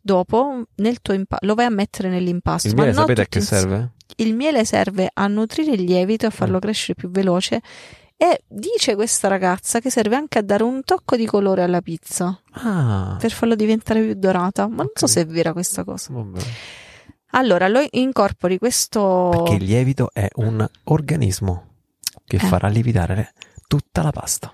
Dopo 0.00 0.62
nel 0.76 1.00
tuo 1.02 1.14
impa- 1.14 1.38
lo 1.40 1.54
vai 1.56 1.64
a 1.66 1.70
mettere 1.70 2.08
nell'impasto. 2.10 2.68
Il 2.68 2.74
miele 2.76 2.92
sapete 2.92 3.22
a 3.22 3.26
che 3.26 3.40
serve? 3.40 3.90
Il 4.18 4.36
miele 4.36 4.64
serve 4.64 5.10
a 5.12 5.26
nutrire 5.26 5.72
il 5.72 5.82
lievito 5.82 6.26
e 6.26 6.28
a 6.28 6.30
farlo 6.30 6.58
Mm. 6.58 6.60
crescere 6.60 6.94
più 6.94 7.10
veloce. 7.10 7.60
E 8.16 8.42
dice 8.46 8.94
questa 8.94 9.26
ragazza 9.26 9.80
che 9.80 9.90
serve 9.90 10.14
anche 10.14 10.38
a 10.38 10.42
dare 10.42 10.62
un 10.62 10.82
tocco 10.84 11.16
di 11.16 11.26
colore 11.26 11.62
alla 11.64 11.82
pizza 11.82 12.40
Ah, 12.52 13.16
per 13.20 13.32
farlo 13.32 13.56
diventare 13.56 14.00
più 14.00 14.14
dorata. 14.14 14.68
Ma 14.68 14.76
non 14.84 14.92
so 14.94 15.08
se 15.08 15.22
è 15.22 15.26
vera 15.26 15.52
questa 15.52 15.82
cosa. 15.82 16.12
vabbè. 16.12 16.40
Allora, 17.36 17.68
lo 17.68 17.86
incorpori 17.90 18.58
questo. 18.58 19.28
Perché 19.30 19.54
il 19.62 19.64
lievito 19.64 20.10
è 20.12 20.26
un 20.36 20.66
organismo 20.84 21.66
che 22.24 22.36
Eh. 22.36 22.38
farà 22.40 22.68
lievitare 22.68 23.32
tutta 23.66 24.02
la 24.02 24.10
pasta. 24.10 24.52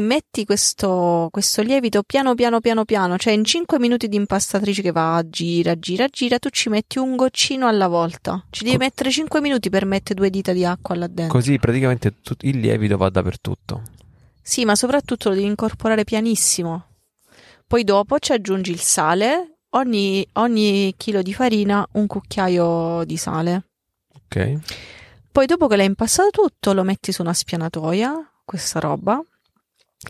metti 0.00 0.46
questo, 0.46 1.28
questo 1.30 1.60
lievito 1.60 2.02
piano 2.02 2.34
piano 2.34 2.60
piano 2.60 2.86
piano, 2.86 3.18
cioè 3.18 3.34
in 3.34 3.44
5 3.44 3.78
minuti 3.78 4.08
di 4.08 4.16
impastatrice 4.16 4.80
che 4.80 4.90
va, 4.90 5.22
gira, 5.28 5.78
gira, 5.78 6.06
gira, 6.08 6.38
tu 6.38 6.48
ci 6.48 6.70
metti 6.70 6.98
un 6.98 7.14
goccino 7.14 7.66
alla 7.68 7.88
volta. 7.88 8.42
Ci 8.48 8.64
devi 8.64 8.78
Co- 8.78 8.82
mettere 8.84 9.10
5 9.10 9.40
minuti 9.42 9.68
per 9.68 9.84
mettere 9.84 10.14
due 10.14 10.30
dita 10.30 10.52
di 10.54 10.64
acqua 10.64 10.94
là 10.94 11.06
dentro. 11.08 11.38
Così 11.38 11.58
praticamente 11.58 12.14
tut- 12.22 12.42
il 12.44 12.58
lievito 12.60 12.96
va 12.96 13.10
dappertutto. 13.10 13.82
Sì, 14.40 14.64
ma 14.64 14.74
soprattutto 14.74 15.28
lo 15.28 15.34
devi 15.34 15.46
incorporare 15.46 16.04
pianissimo. 16.04 16.86
Poi 17.66 17.84
dopo 17.84 18.18
ci 18.18 18.32
aggiungi 18.32 18.70
il 18.70 18.80
sale, 18.80 19.51
ogni, 19.74 20.26
ogni 20.34 20.94
chilo 20.96 21.22
di 21.22 21.32
farina 21.34 21.86
un 21.92 22.06
cucchiaio 22.06 23.04
di 23.04 23.16
sale. 23.16 23.64
Ok. 24.14 24.58
Poi 25.30 25.46
dopo 25.46 25.66
che 25.66 25.76
l'hai 25.76 25.86
impastato 25.86 26.30
tutto 26.30 26.72
lo 26.72 26.82
metti 26.82 27.12
su 27.12 27.22
una 27.22 27.32
spianatoia, 27.32 28.14
questa 28.44 28.80
roba, 28.80 29.20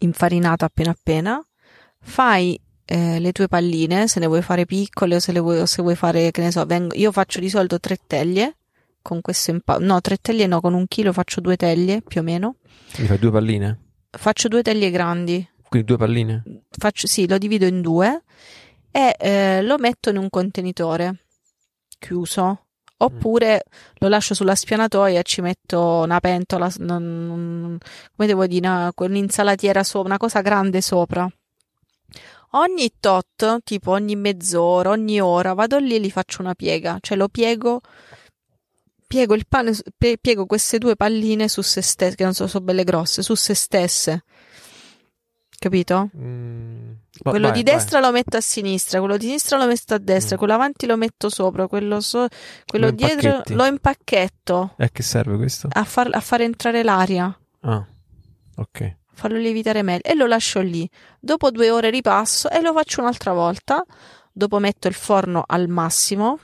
infarinata 0.01 0.65
appena 0.67 0.91
appena, 0.91 1.41
fai 2.01 2.59
eh, 2.85 3.21
le 3.21 3.33
tue 3.33 3.47
palline, 3.49 4.09
se 4.09 4.19
ne 4.21 4.27
vuoi 4.27 4.43
fare 4.43 4.65
piccole 4.67 5.17
o 5.17 5.21
se, 5.21 5.33
le 5.33 5.39
vuoi, 5.41 5.61
o 5.61 5.67
se 5.67 5.83
vuoi 5.83 5.95
fare, 5.95 6.31
che 6.33 6.41
ne 6.43 6.51
so, 6.51 6.65
vengo- 6.67 6.95
io 6.97 7.13
faccio 7.13 7.39
di 7.41 7.49
solito 7.49 7.79
tre 7.79 7.99
teglie, 8.07 8.57
con 9.01 9.21
questo 9.21 9.51
impasto, 9.53 9.85
no, 9.85 10.01
tre 10.01 10.17
teglie 10.21 10.47
no, 10.47 10.61
con 10.61 10.75
un 10.75 10.87
chilo 10.89 11.13
faccio 11.13 11.41
due 11.41 11.57
teglie 11.57 12.03
più 12.03 12.21
o 12.21 12.25
meno, 12.25 12.57
Mi 12.99 13.07
fai 13.07 13.19
due 13.19 13.31
palline? 13.31 13.81
faccio 14.11 14.49
due 14.49 14.63
teglie 14.63 14.91
grandi, 14.91 15.49
Quindi 15.69 15.87
due 15.87 15.97
palline? 15.97 16.43
faccio, 16.77 17.07
sì, 17.07 17.29
lo 17.29 17.39
divido 17.39 17.65
in 17.67 17.81
due 17.81 18.23
e 18.93 19.17
eh, 19.19 19.63
lo 19.63 19.79
metto 19.79 20.11
in 20.11 20.19
un 20.19 20.29
contenitore 20.31 21.25
chiuso. 21.99 22.67
Oppure 22.99 23.65
lo 23.95 24.07
lascio 24.07 24.33
sulla 24.33 24.55
spianatoia 24.55 25.23
ci 25.23 25.41
metto 25.41 26.03
una 26.05 26.21
pentola, 26.21 26.71
come 26.77 27.79
devo 28.17 28.47
dire, 28.47 28.65
una, 28.69 28.93
un'insalatiera 28.95 29.83
sopra, 29.83 30.07
una 30.07 30.19
cosa 30.19 30.41
grande 30.41 30.81
sopra. 30.81 31.29
Ogni 32.53 32.93
tot, 33.01 33.65
tipo 33.65 33.91
ogni 33.91 34.15
mezz'ora, 34.15 34.91
ogni 34.91 35.21
ora, 35.21 35.53
vado 35.53 35.79
lì 35.79 35.97
e 35.97 36.01
gli 36.01 36.11
faccio 36.11 36.43
una 36.43 36.55
piega, 36.55 36.99
cioè 37.01 37.17
lo 37.17 37.27
piego, 37.27 37.81
piego 39.09 39.35
il 39.35 39.47
pane, 39.49 39.73
piego 40.21 40.47
queste 40.47 40.79
due 40.79 40.95
palline 40.95 41.49
su 41.49 41.63
se 41.63 41.83
stesse, 41.83 42.15
che 42.15 42.23
non 42.23 42.35
so, 42.35 42.47
sono 42.47 42.65
belle 42.65 42.85
grosse, 42.85 43.23
su 43.23 43.35
se 43.35 43.55
stesse. 43.55 44.23
Capito? 45.63 46.11
Mm, 46.17 46.91
Quello 47.23 47.51
vai, 47.51 47.63
di 47.63 47.63
vai. 47.63 47.75
destra 47.75 48.01
lo 48.01 48.11
metto 48.11 48.37
a 48.37 48.41
sinistra, 48.41 48.99
quello 48.99 49.17
di 49.17 49.27
sinistra 49.27 49.59
lo 49.59 49.67
metto 49.67 49.95
a 49.95 49.99
destra, 49.99 50.35
Mm. 50.35 50.39
quello 50.39 50.55
avanti 50.55 50.87
lo 50.87 50.97
metto 50.97 51.29
sopra, 51.31 51.69
quello, 51.69 52.01
so- 52.01 52.27
quello 52.67 52.87
Lo 52.87 52.91
dietro 52.91 53.29
impacchetti? 53.29 53.55
lo 53.55 53.65
impacchetto 53.67 54.75
E 54.79 54.85
a 54.85 54.89
che 54.89 55.03
serve 55.05 55.37
questo? 55.37 55.69
a, 55.71 55.85
far, 55.85 56.09
a 56.11 56.19
far 56.21 56.41
entrare 56.41 56.83
l'aria, 56.83 57.39
Ah, 57.61 57.87
ok. 58.57 58.97
farlo 59.15 59.39
lievitare 59.39 59.83
meglio 59.83 60.03
e 60.03 60.15
lo 60.17 60.27
lascio 60.27 60.61
lì. 60.63 60.89
Dopo 61.21 61.53
due 61.53 61.71
ore 61.71 61.91
ripasso 61.91 62.51
e 62.51 62.61
lo 62.61 62.73
faccio 62.73 63.01
un'altra 63.01 63.33
volta. 63.33 63.85
Dopo 64.33 64.59
metto 64.59 64.89
il 64.89 64.95
forno 64.95 65.45
al 65.47 65.69
massimo, 65.69 66.41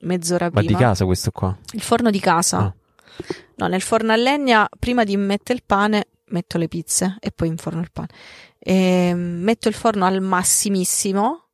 mezz'ora 0.00 0.50
Ma 0.52 0.60
prima. 0.60 0.76
di 0.76 0.84
casa 0.84 1.06
questo 1.06 1.30
qua? 1.30 1.56
Il 1.72 1.80
forno 1.80 2.10
di 2.10 2.20
casa. 2.20 2.58
Ah. 2.58 2.74
No, 3.56 3.66
nel 3.68 3.80
forno 3.80 4.12
a 4.12 4.16
legna, 4.16 4.68
prima 4.78 5.04
di 5.04 5.16
mettere 5.16 5.54
il 5.54 5.62
pane, 5.64 6.08
metto 6.30 6.58
le 6.58 6.68
pizze 6.68 7.16
e 7.20 7.30
poi 7.32 7.48
inforno 7.48 7.80
il 7.80 7.90
pane. 7.92 8.08
E 8.62 9.14
metto 9.14 9.68
il 9.68 9.74
forno 9.74 10.04
al 10.04 10.20
massimissimo 10.20 11.46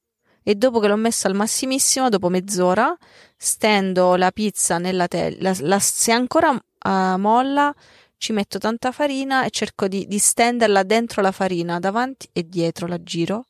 e 0.42 0.54
dopo 0.54 0.78
che 0.78 0.86
l'ho 0.86 0.96
messo 0.96 1.26
al 1.26 1.34
massimissimo, 1.34 2.09
dopo 2.09 2.28
mezz'ora, 2.28 2.96
stendo 3.36 4.14
la 4.14 4.30
pizza 4.30 4.78
nella 4.78 5.09
teglia. 5.09 5.52
se 5.80 6.12
ancora 6.12 6.52
eh, 6.52 7.16
molla, 7.16 7.74
ci 8.16 8.32
metto 8.32 8.59
tanta 8.59 8.92
farina 8.92 9.44
e 9.44 9.50
cerco 9.50 9.88
di, 9.88 10.07
di 10.07 10.18
stenderla 10.18 10.84
dentro 10.84 11.20
la 11.20 11.32
farina, 11.32 11.80
davanti 11.80 12.28
e 12.32 12.46
dietro, 12.48 12.86
la 12.86 13.02
giro. 13.02 13.46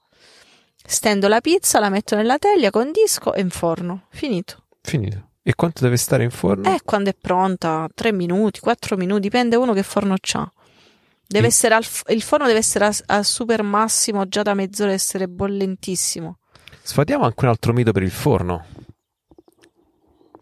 Stendo 0.86 1.28
la 1.28 1.40
pizza, 1.42 1.80
la 1.80 1.90
metto 1.90 2.16
nella 2.16 2.38
teglia, 2.38 2.70
condisco 2.70 3.34
e 3.34 3.40
inforno. 3.40 4.07
Finito. 4.09 4.64
Finito. 4.80 5.32
E 5.42 5.54
quanto 5.54 5.82
deve 5.82 5.96
stare 5.96 6.24
in 6.24 6.30
forno? 6.30 6.74
Eh, 6.74 6.80
quando 6.82 7.11
è 7.11 7.14
pronta, 7.14 7.88
3 7.94 8.12
minuti, 8.12 8.61
4 8.61 8.96
minuti, 8.96 9.20
dipende 9.20 9.57
uno 9.57 9.72
che 9.74 9.82
forno 9.82 10.14
c'ha. 10.18 10.50
Deve 11.29 11.47
essere 11.49 11.74
al, 11.74 11.85
il 12.09 12.22
forno 12.22 12.47
deve 12.47 12.59
essere 12.59 12.87
a, 12.87 12.95
a 13.07 13.22
super 13.22 13.62
massimo, 13.62 14.27
già 14.29 14.43
da 14.43 14.55
mezz'ora 14.55 14.93
essere 14.93 15.29
bollentissimo. 15.29 16.39
Sfatiamo 16.83 17.24
anche 17.24 17.45
un 17.45 17.51
altro 17.51 17.72
mito 17.72 17.93
per 17.93 18.03
il 18.03 18.11
forno. 18.12 18.64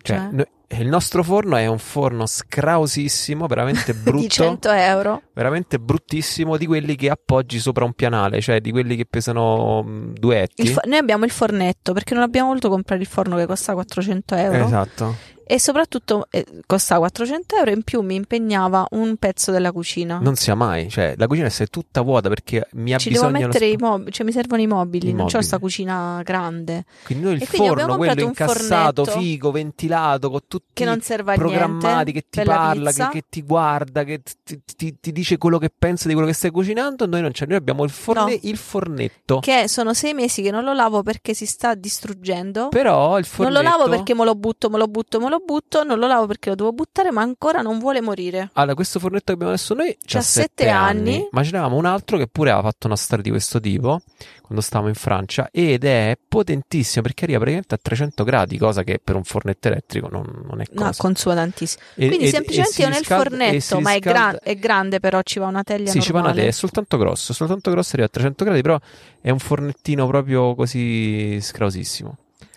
Cioè, 0.03 0.17
Cioè? 0.17 0.29
noi- 0.31 0.47
il 0.77 0.89
nostro 0.89 1.23
forno 1.23 1.57
è 1.57 1.67
un 1.67 1.79
forno 1.79 2.27
scrausissimo, 2.27 3.47
veramente 3.47 3.93
Di 3.95 4.01
brutto, 4.01 4.29
100 4.29 4.71
euro. 4.73 5.23
veramente 5.33 5.79
bruttissimo, 5.79 6.57
di 6.57 6.67
quelli 6.67 6.97
che 6.97 7.11
appoggi 7.11 7.59
sopra 7.61 7.85
un 7.85 7.93
pianale, 7.93 8.41
cioè 8.41 8.61
di 8.61 8.71
quelli 8.73 8.97
che 8.97 9.07
pesano 9.07 9.83
mm, 9.85 10.13
due 10.15 10.43
etti. 10.43 10.63
Il 10.63 10.69
fo- 10.71 10.81
noi 10.87 10.99
abbiamo 10.99 11.25
il 11.25 11.31
fornetto 11.31 11.93
perché 11.93 12.15
non 12.15 12.23
abbiamo 12.25 12.49
voluto 12.49 12.69
comprare 12.69 13.01
il 13.01 13.07
forno 13.07 13.37
che 13.37 13.47
costa 13.47 13.73
400 13.75 14.35
euro. 14.35 14.65
Esatto. 14.65 15.17
E 15.47 15.61
soprattutto 15.61 16.27
eh, 16.31 16.45
costava 16.67 17.01
400 17.01 17.57
euro 17.57 17.71
in 17.71 17.83
più 17.83 18.01
mi 18.01 18.15
impegnava 18.15 18.87
un 18.91 19.17
pezzo 19.17 19.51
della 19.51 19.73
cucina. 19.73 20.19
Non 20.19 20.37
sia 20.37 20.55
mai, 20.55 20.89
cioè 20.89 21.15
la 21.17 21.27
cucina 21.27 21.49
è 21.49 21.67
tutta 21.67 22.01
vuota 22.01 22.29
perché 22.29 22.67
mi 22.73 22.93
ha 22.95 22.99
Ci 22.99 23.11
devo 23.11 23.27
bisogno 23.27 23.47
mettere 23.47 23.67
i 23.67 23.77
mobili, 23.77 24.13
cioè 24.13 24.27
mi 24.27 24.33
servono 24.33 24.63
i 24.63 24.67
mobili, 24.67 25.09
I 25.09 25.13
non 25.13 25.19
c'ho 25.21 25.25
mobili. 25.25 25.45
sta 25.45 25.59
cucina 25.59 26.21
grande 26.25 26.85
Quindi 27.05 27.25
noi 27.25 27.35
il 27.35 27.43
E 27.43 27.47
forno, 27.47 27.97
quello 27.97 28.23
incassato, 28.23 29.05
figo, 29.05 29.51
ventilato, 29.51 30.31
con 30.31 30.41
tutti 30.49 30.67
che 30.73 30.85
non 30.85 31.01
serve 31.01 31.35
programmati, 31.35 32.13
che 32.13 32.25
ti 32.29 32.43
parla, 32.43 32.93
che, 32.93 33.09
che 33.11 33.25
ti 33.29 33.43
guarda, 33.43 34.05
che 34.05 34.23
ti, 34.45 34.61
ti- 34.77 34.97
ti 35.01 35.13
dice 35.13 35.39
quello 35.39 35.59
che 35.59 35.71
pensa 35.77 36.09
di 36.09 36.15
quello 36.15 36.29
che 36.29 36.35
stai 36.35 36.51
cucinando. 36.51 37.07
Noi 37.07 37.21
non 37.21 37.31
c'è, 37.33 37.47
noi 37.47 37.57
abbiamo 37.57 37.85
il, 37.85 37.91
forne- 37.91 38.13
No. 38.25 38.39
il 38.43 38.57
fornetto. 38.57 39.41
che 39.41 39.69
sono 39.69 39.93
sei 39.95 40.15
mesi 40.15 40.43
che 40.43 40.51
non 40.51 40.65
lo 40.65 40.73
lavo 40.73 41.03
perché 41.03 41.35
si 41.35 41.47
sta 41.47 41.75
distruggendo. 41.75 42.69
Però 42.69 43.19
il 43.19 43.25
non 43.27 43.49
fornetto... 43.49 43.63
lo 43.63 43.69
lavo 43.69 43.89
perché 43.89 44.15
me 44.15 44.25
lo 44.25 44.35
butto, 44.35 44.69
me 44.71 44.79
lo 44.79 44.87
butto, 44.87 45.21
me 45.21 45.29
lo 45.29 45.34
butto, 45.45 45.83
non 45.85 45.99
lo 45.99 46.07
lavo 46.07 46.27
perché 46.27 46.49
lo 46.51 46.55
devo 46.55 46.73
buttare, 46.73 47.11
ma 47.11 47.23
ancora 47.23 47.63
non 47.63 47.79
vuole 47.79 48.01
morire. 48.01 48.51
Allora, 48.55 48.75
questo 48.75 48.99
fornetto 48.99 49.25
che 49.27 49.33
abbiamo 49.33 49.53
adesso 49.53 49.75
noi 49.75 49.97
sette 50.05 50.23
sette 50.25 50.69
anni. 50.69 51.27
Ma 51.31 51.43
ce 51.43 51.51
n'avevamo 51.53 51.77
un 51.77 51.85
altro 51.87 52.17
che 52.19 52.27
pure 52.27 52.51
aveva 52.51 52.69
fatto 52.69 52.87
una 52.87 52.97
storia 52.97 53.23
di 53.23 53.31
questo 53.31 53.61
tipo 53.61 54.01
quando 54.43 54.61
stavamo 54.63 54.89
in 54.91 54.95
Francia 54.95 55.49
ed 55.51 55.85
è 55.85 56.19
potentissimo 56.29 57.03
perché 57.03 57.25
arriva 57.25 57.39
praticamente 57.39 57.75
a 57.75 57.79
300 57.81 58.25
gradi, 58.25 58.59
cosa 58.59 58.83
che 58.83 59.01
per 59.03 59.17
un 59.17 59.25
fornetto 59.25 59.69
elettrico 59.69 60.09
non, 60.11 60.43
non 60.47 60.61
è 60.61 60.67
cosa. 60.67 60.85
No, 60.85 60.91
consuma 60.97 61.35
tantissimo. 61.35 61.83
E- 61.95 62.07
Quindi 62.09 62.27
e- 62.27 62.31
semplicemente 62.31 62.83
e 62.83 62.85
io 62.85 62.91
nel 62.91 63.05
fornetto, 63.05 63.81
ma 63.81 63.95
è, 63.95 63.99
gran- 64.01 64.39
è 64.43 64.55
grande 64.57 65.01
però 65.01 65.21
ci 65.23 65.39
va 65.39 65.47
una 65.47 65.63
teglia 65.63 65.91
Sì, 65.91 66.01
ci 66.03 66.13
va 66.13 66.19
una 66.19 66.29
normale. 66.29 66.43
te, 66.43 66.49
è 66.49 66.53
soltanto 66.53 66.97
grosso, 66.99 67.33
soltanto 67.33 67.71
grosso 67.71 67.91
arriva 67.93 68.07
a 68.07 68.11
300 68.11 68.45
gradi, 68.45 68.61
però 68.61 68.79
è 69.21 69.31
un 69.31 69.39
fornettino 69.39 70.07
proprio 70.07 70.55
così 70.55 71.39
scrausissimo. 71.41 72.17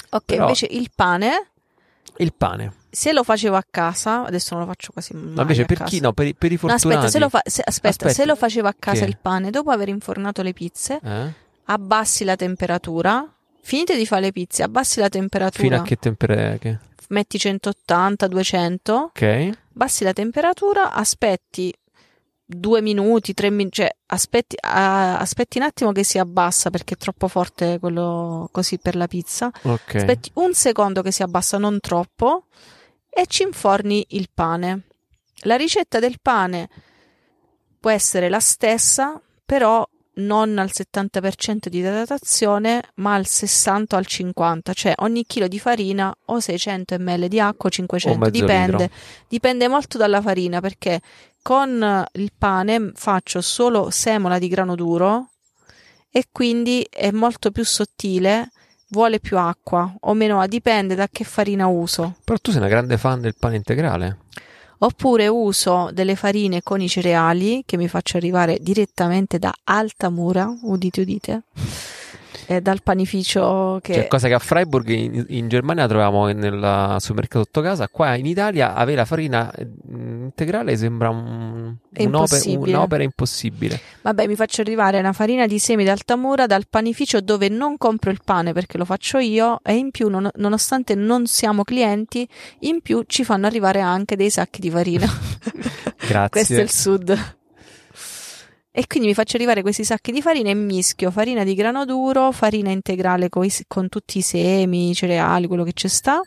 Ok, 0.10 0.24
Però- 0.26 0.44
invece 0.44 0.68
il 0.70 0.90
pane, 0.94 1.48
Il 2.20 2.34
pane. 2.34 2.74
se 2.90 3.14
lo 3.14 3.24
facevo 3.24 3.56
a 3.56 3.64
casa, 3.70 4.26
adesso 4.26 4.56
non 4.56 4.64
lo 4.66 4.70
faccio 4.70 4.92
quasi 4.92 5.14
mai 5.14 5.34
No, 5.34 5.42
invece 5.42 5.66
per 5.66 5.78
casa. 5.78 5.90
chi 5.90 6.00
no, 6.00 6.14
per, 6.14 6.28
i- 6.28 6.34
per 6.36 6.52
i 6.52 6.54
No, 6.56 6.60
fortunati. 6.60 6.88
aspetta, 6.88 7.10
se 7.12 7.20
lo, 7.20 7.30
fa- 7.30 7.42
se, 7.46 7.62
aspetta, 7.64 7.90
Aspetta. 7.90 8.14
se 8.14 8.26
lo 8.26 8.36
facevo 8.36 8.68
a 8.68 8.76
casa 8.78 9.04
Che? 9.04 9.10
il 9.10 9.18
pane, 9.22 9.50
dopo 9.52 9.70
aver 9.72 9.90
infornato 9.90 10.42
le 10.42 10.54
pizze, 10.54 11.00
Eh? 11.04 11.34
abbassi 11.66 12.24
la 12.24 12.36
temperatura, 12.36 13.32
finite 13.62 13.96
di 13.96 14.06
fare 14.06 14.22
le 14.22 14.32
pizze, 14.32 14.64
abbassi 14.64 15.00
la 15.00 15.10
temperatura, 15.10 15.64
Fino 15.64 15.76
a 15.76 15.84
che 15.84 15.96
temperatura? 15.98 16.80
metti 17.10 17.38
180, 17.38 18.28
200, 18.28 18.94
Ok. 19.14 19.50
abbassi 19.74 20.04
la 20.04 20.14
temperatura, 20.14 20.92
aspetti 20.94 21.74
due 22.50 22.82
minuti, 22.82 23.34
tre 23.34 23.50
minuti, 23.50 23.82
cioè 23.82 23.94
aspetti, 24.08 24.56
ah, 24.62 25.18
aspetti 25.20 25.58
un 25.58 25.66
attimo 25.66 25.92
che 25.92 26.04
si 26.06 26.18
abbassa 26.18 26.70
perché 26.70 26.94
è 26.94 26.98
troppo 26.98 27.28
forte 27.28 27.78
quello 27.78 28.48
così 28.52 28.78
per 28.80 28.96
la 28.96 29.08
pizza, 29.08 29.52
Ok. 29.64 29.96
aspetti 29.96 30.32
un 30.36 30.54
secondo 30.54 31.02
che 31.02 31.12
si 31.12 31.24
abbassa, 31.24 31.58
non 31.58 31.80
troppo, 31.82 32.46
e 33.10 33.26
ci 33.28 33.44
inforni 33.44 34.06
il 34.10 34.30
pane. 34.34 34.84
La 35.42 35.56
ricetta 35.58 36.00
del 36.00 36.20
pane 36.22 36.70
può 37.80 37.90
essere 37.92 38.30
la 38.30 38.40
stessa, 38.40 39.22
però 39.46 39.86
non 40.20 40.58
al 40.58 40.72
70% 40.74 41.68
di 41.68 41.78
idratazione, 41.78 42.82
ma 42.96 43.14
al 43.14 43.28
60 43.28 43.96
o 43.96 44.00
al 44.00 44.06
50, 44.08 44.74
cioè 44.74 44.94
ogni 44.98 45.26
chilo 45.28 45.48
di 45.48 45.60
farina 45.60 46.12
o 46.26 46.40
600 46.40 46.96
ml 46.98 47.28
di 47.28 47.40
acqua 47.40 47.66
o 47.66 47.68
O 47.68 47.70
500, 47.70 48.18
mezzo 48.18 48.32
dipende. 48.32 48.78
litro. 48.84 48.98
Dipende 49.28 49.68
molto 49.68 49.98
dalla 50.00 50.20
farina 50.22 50.60
perché 50.60 51.02
con 51.48 52.06
il 52.12 52.32
pane 52.38 52.92
faccio 52.94 53.40
solo 53.40 53.90
semola 53.90 54.38
di 54.38 54.50
grano 54.50 54.76
duro 54.76 55.30
e 56.12 56.26
quindi 56.30 56.86
è 56.90 57.10
molto 57.12 57.52
più 57.52 57.64
sottile, 57.64 58.52
vuole 58.90 59.22
più 59.22 59.38
acqua 59.38 59.96
o 60.02 60.14
meno, 60.14 60.46
dipende 60.46 60.94
da 60.94 61.08
che 61.10 61.24
farina 61.24 61.68
uso. 61.68 62.18
Però 62.26 62.38
tu 62.40 62.52
sei 62.52 62.60
una 62.60 62.70
grande 62.70 62.98
fan 62.98 63.22
del 63.22 63.36
pane 63.40 63.56
integrale. 63.56 64.18
Oppure 64.80 65.30
uso 65.30 65.90
delle 65.94 66.18
farine 66.18 66.64
con 66.64 66.82
i 66.82 66.90
cereali 66.90 67.64
che 67.66 67.78
mi 67.78 67.88
faccio 67.88 68.18
arrivare 68.18 68.58
direttamente 68.60 69.40
da 69.40 69.54
Altamura, 69.64 70.54
udite 70.64 71.00
udite. 71.00 71.44
È 72.46 72.62
dal 72.62 72.82
panificio 72.84 73.80
che... 73.82 73.94
Cioè, 73.94 74.08
cosa 74.08 74.28
che 74.28 74.34
a 74.34 74.40
Freiburg 74.40 74.88
in, 74.90 75.26
in 75.30 75.48
Germania 75.48 75.84
la 75.84 75.88
troviamo 75.88 76.28
nel 76.28 76.96
supermercato 77.00 77.46
sotto 77.46 77.62
casa, 77.62 77.88
qua 77.90 78.16
in 78.16 78.26
Italia 78.26 78.74
avere 78.74 78.98
la 78.98 79.06
farina 79.06 79.52
mm, 79.60 80.24
integrale 80.26 80.76
sembra 80.78 81.10
un, 81.10 81.18
un'opera, 81.18 82.04
impossibile. 82.04 82.76
un'opera 82.76 83.04
impossibile. 83.04 83.80
Vabbè, 84.02 84.28
mi 84.28 84.36
faccio 84.36 84.62
arrivare 84.62 85.00
una 85.00 85.14
farina 85.14 85.46
di 85.46 85.60
semi 85.60 85.84
d'Altamura 85.84 86.46
dal 86.46 86.68
panificio 86.70 87.22
dove 87.22 87.50
non 87.50 87.78
compro 87.78 88.12
il 88.12 88.22
pane 88.24 88.54
perché 88.54 88.78
lo 88.78 88.86
faccio 88.86 89.18
io 89.18 89.60
e 89.64 89.76
in 89.76 89.92
più, 89.92 90.10
non- 90.10 90.30
nonostante 90.36 90.96
non 90.96 91.28
siamo 91.28 91.64
clienti, 91.64 92.28
in 92.60 92.82
più 92.82 93.04
ci 93.08 93.24
fanno 93.24 93.46
arrivare 93.46 93.82
anche 93.82 94.16
dei 94.16 94.30
sacchi 94.30 94.62
di 94.62 94.70
farina. 94.70 95.08
Grazie. 96.08 96.30
Questo 96.30 96.54
è 96.54 96.62
il 96.62 96.72
sud. 96.72 97.36
E 98.78 98.86
quindi 98.86 99.08
mi 99.08 99.16
faccio 99.16 99.38
arrivare 99.38 99.64
questi 99.64 99.84
sacchi 99.84 100.12
di 100.12 100.22
farina 100.22 100.52
e 100.52 100.54
mischio 100.54 101.10
farina 101.10 101.44
di 101.44 101.56
grano 101.56 101.84
duro, 101.84 102.32
farina 102.32 102.70
integrale 102.70 103.28
coi- 103.28 103.52
con, 103.68 103.90
tutti 103.90 104.20
i 104.20 104.22
semi, 104.22 104.92
i 104.92 104.94
cereali, 104.94 105.48
quello 105.48 105.64
che 105.64 105.74
ci 105.74 105.88
sta. 105.88 106.22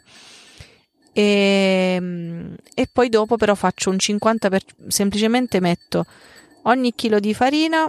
E, 1.13 2.57
e 2.75 2.89
poi 2.93 3.09
dopo 3.09 3.37
però 3.37 3.55
faccio 3.55 3.91
un 3.91 3.99
50%, 4.01 4.49
per, 4.49 4.65
semplicemente 4.89 5.61
metto 5.61 6.05
ogni 6.65 6.93
chilo 6.97 7.21
di 7.21 7.35
farina, 7.35 7.89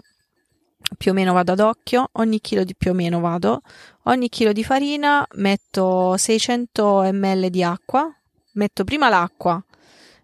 più 0.96 1.10
o 1.10 1.14
meno 1.16 1.34
vado 1.34 1.54
ad 1.54 1.60
occhio, 1.60 2.10
ogni 2.12 2.40
chilo 2.40 2.64
di 2.64 2.76
più 2.76 2.92
o 2.92 2.94
meno 2.94 3.20
vado, 3.20 3.64
ogni 4.04 4.30
chilo 4.30 4.52
di 4.52 4.64
farina 4.64 5.26
metto 5.38 6.16
600 6.16 7.10
ml 7.12 7.50
di 7.50 7.64
acqua, 7.64 8.16
metto 8.52 8.84
prima 8.84 9.10
l'acqua, 9.10 9.60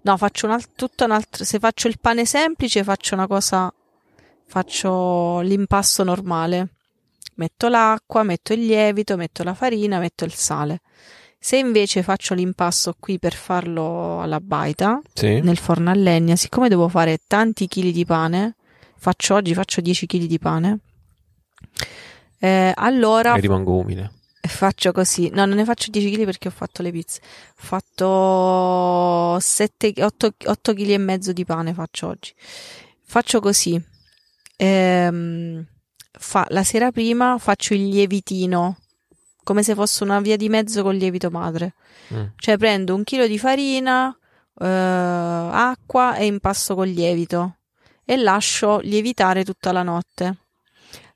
no 0.02 0.18
faccio 0.18 0.46
un 0.46 0.52
alt- 0.52 0.76
tutto 0.76 1.06
un 1.06 1.12
altro, 1.12 1.44
se 1.44 1.58
faccio 1.58 1.88
il 1.88 1.98
pane 2.00 2.24
semplice 2.24 2.84
faccio 2.84 3.16
una 3.16 3.26
cosa 3.26 3.74
faccio 4.48 5.40
l'impasto 5.42 6.04
normale. 6.04 6.70
Metto 7.36 7.68
l'acqua, 7.68 8.24
metto 8.24 8.54
il 8.54 8.66
lievito, 8.66 9.16
metto 9.16 9.44
la 9.44 9.54
farina, 9.54 10.00
metto 10.00 10.26
il 10.26 10.34
sale. 10.34 10.82
Se 11.40 11.56
invece 11.58 12.02
faccio 12.02 12.34
l'impasto 12.34 12.96
qui 13.00 13.20
per 13.20 13.34
farlo 13.36 14.22
alla 14.22 14.40
baita, 14.40 15.00
Sì. 15.14 15.40
nel 15.42 15.58
forno 15.58 15.92
a 15.92 15.94
legna, 15.94 16.36
siccome 16.36 16.68
devo 16.68 16.88
fare 16.90 17.20
tanti 17.28 17.68
chili 17.68 17.92
di 17.92 18.06
pane, 18.06 18.56
faccio 18.98 19.36
oggi 19.36 19.54
faccio 19.54 19.80
10 19.82 20.08
kg 20.08 20.24
di 20.26 20.40
pane. 20.40 20.80
eh, 22.40 22.72
allora 22.76 23.36
E 23.36 23.40
rimango 23.40 23.78
umile. 23.80 24.12
faccio 24.42 24.92
così. 24.92 25.30
No, 25.30 25.46
non 25.46 25.58
ne 25.58 25.66
faccio 25.66 25.90
10 25.92 26.10
kg 26.12 26.24
perché 26.26 26.48
ho 26.48 26.52
fatto 26.52 26.82
le 26.82 26.92
pizze. 26.92 27.20
Ho 27.24 27.54
fatto 27.56 29.40
7, 29.40 29.94
8, 30.04 30.34
8 30.46 30.74
kg 30.74 30.90
e 30.90 30.98
mezzo 30.98 31.32
di 31.34 31.46
pane 31.46 31.74
faccio 31.74 32.08
oggi. 32.08 32.34
Faccio 33.04 33.40
così. 33.40 33.80
Ehm, 34.58 35.66
fa- 36.12 36.48
la 36.50 36.64
sera 36.64 36.92
prima 36.92 37.38
faccio 37.38 37.74
il 37.74 37.88
lievitino, 37.88 38.78
come 39.44 39.64
se 39.64 39.76
fosse 39.76 40.04
una 40.04 40.20
via 40.20 40.36
di 40.36 40.50
mezzo 40.50 40.84
col 40.84 40.96
lievito 40.96 41.30
madre. 41.30 41.76
Mm. 42.14 42.24
Cioè 42.36 42.58
prendo 42.58 42.96
un 42.96 43.04
chilo 43.04 43.28
di 43.28 43.38
farina, 43.38 44.16
eh, 44.60 44.66
acqua 44.66 46.16
e 46.16 46.26
impasto 46.26 46.76
col 46.76 46.90
lievito 46.90 47.58
e 48.04 48.18
lascio 48.18 48.80
lievitare 48.80 49.44
tutta 49.44 49.72
la 49.72 49.84
notte. 49.84 50.38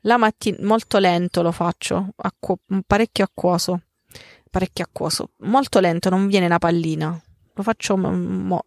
La 0.02 0.18
mattina 0.18 0.58
molto 0.62 0.98
lento 0.98 1.42
lo 1.42 1.52
faccio, 1.52 2.10
acqu- 2.16 2.60
parecchio 2.86 3.24
acquoso, 3.24 3.82
parecchio 4.50 4.84
acquoso, 4.84 5.32
molto 5.40 5.80
lento, 5.80 6.10
non 6.10 6.28
viene 6.28 6.48
una 6.48 6.58
pallina. 6.58 7.22
Lo 7.54 7.64
faccio 7.64 7.98
mo- 7.98 8.12
mo- 8.12 8.64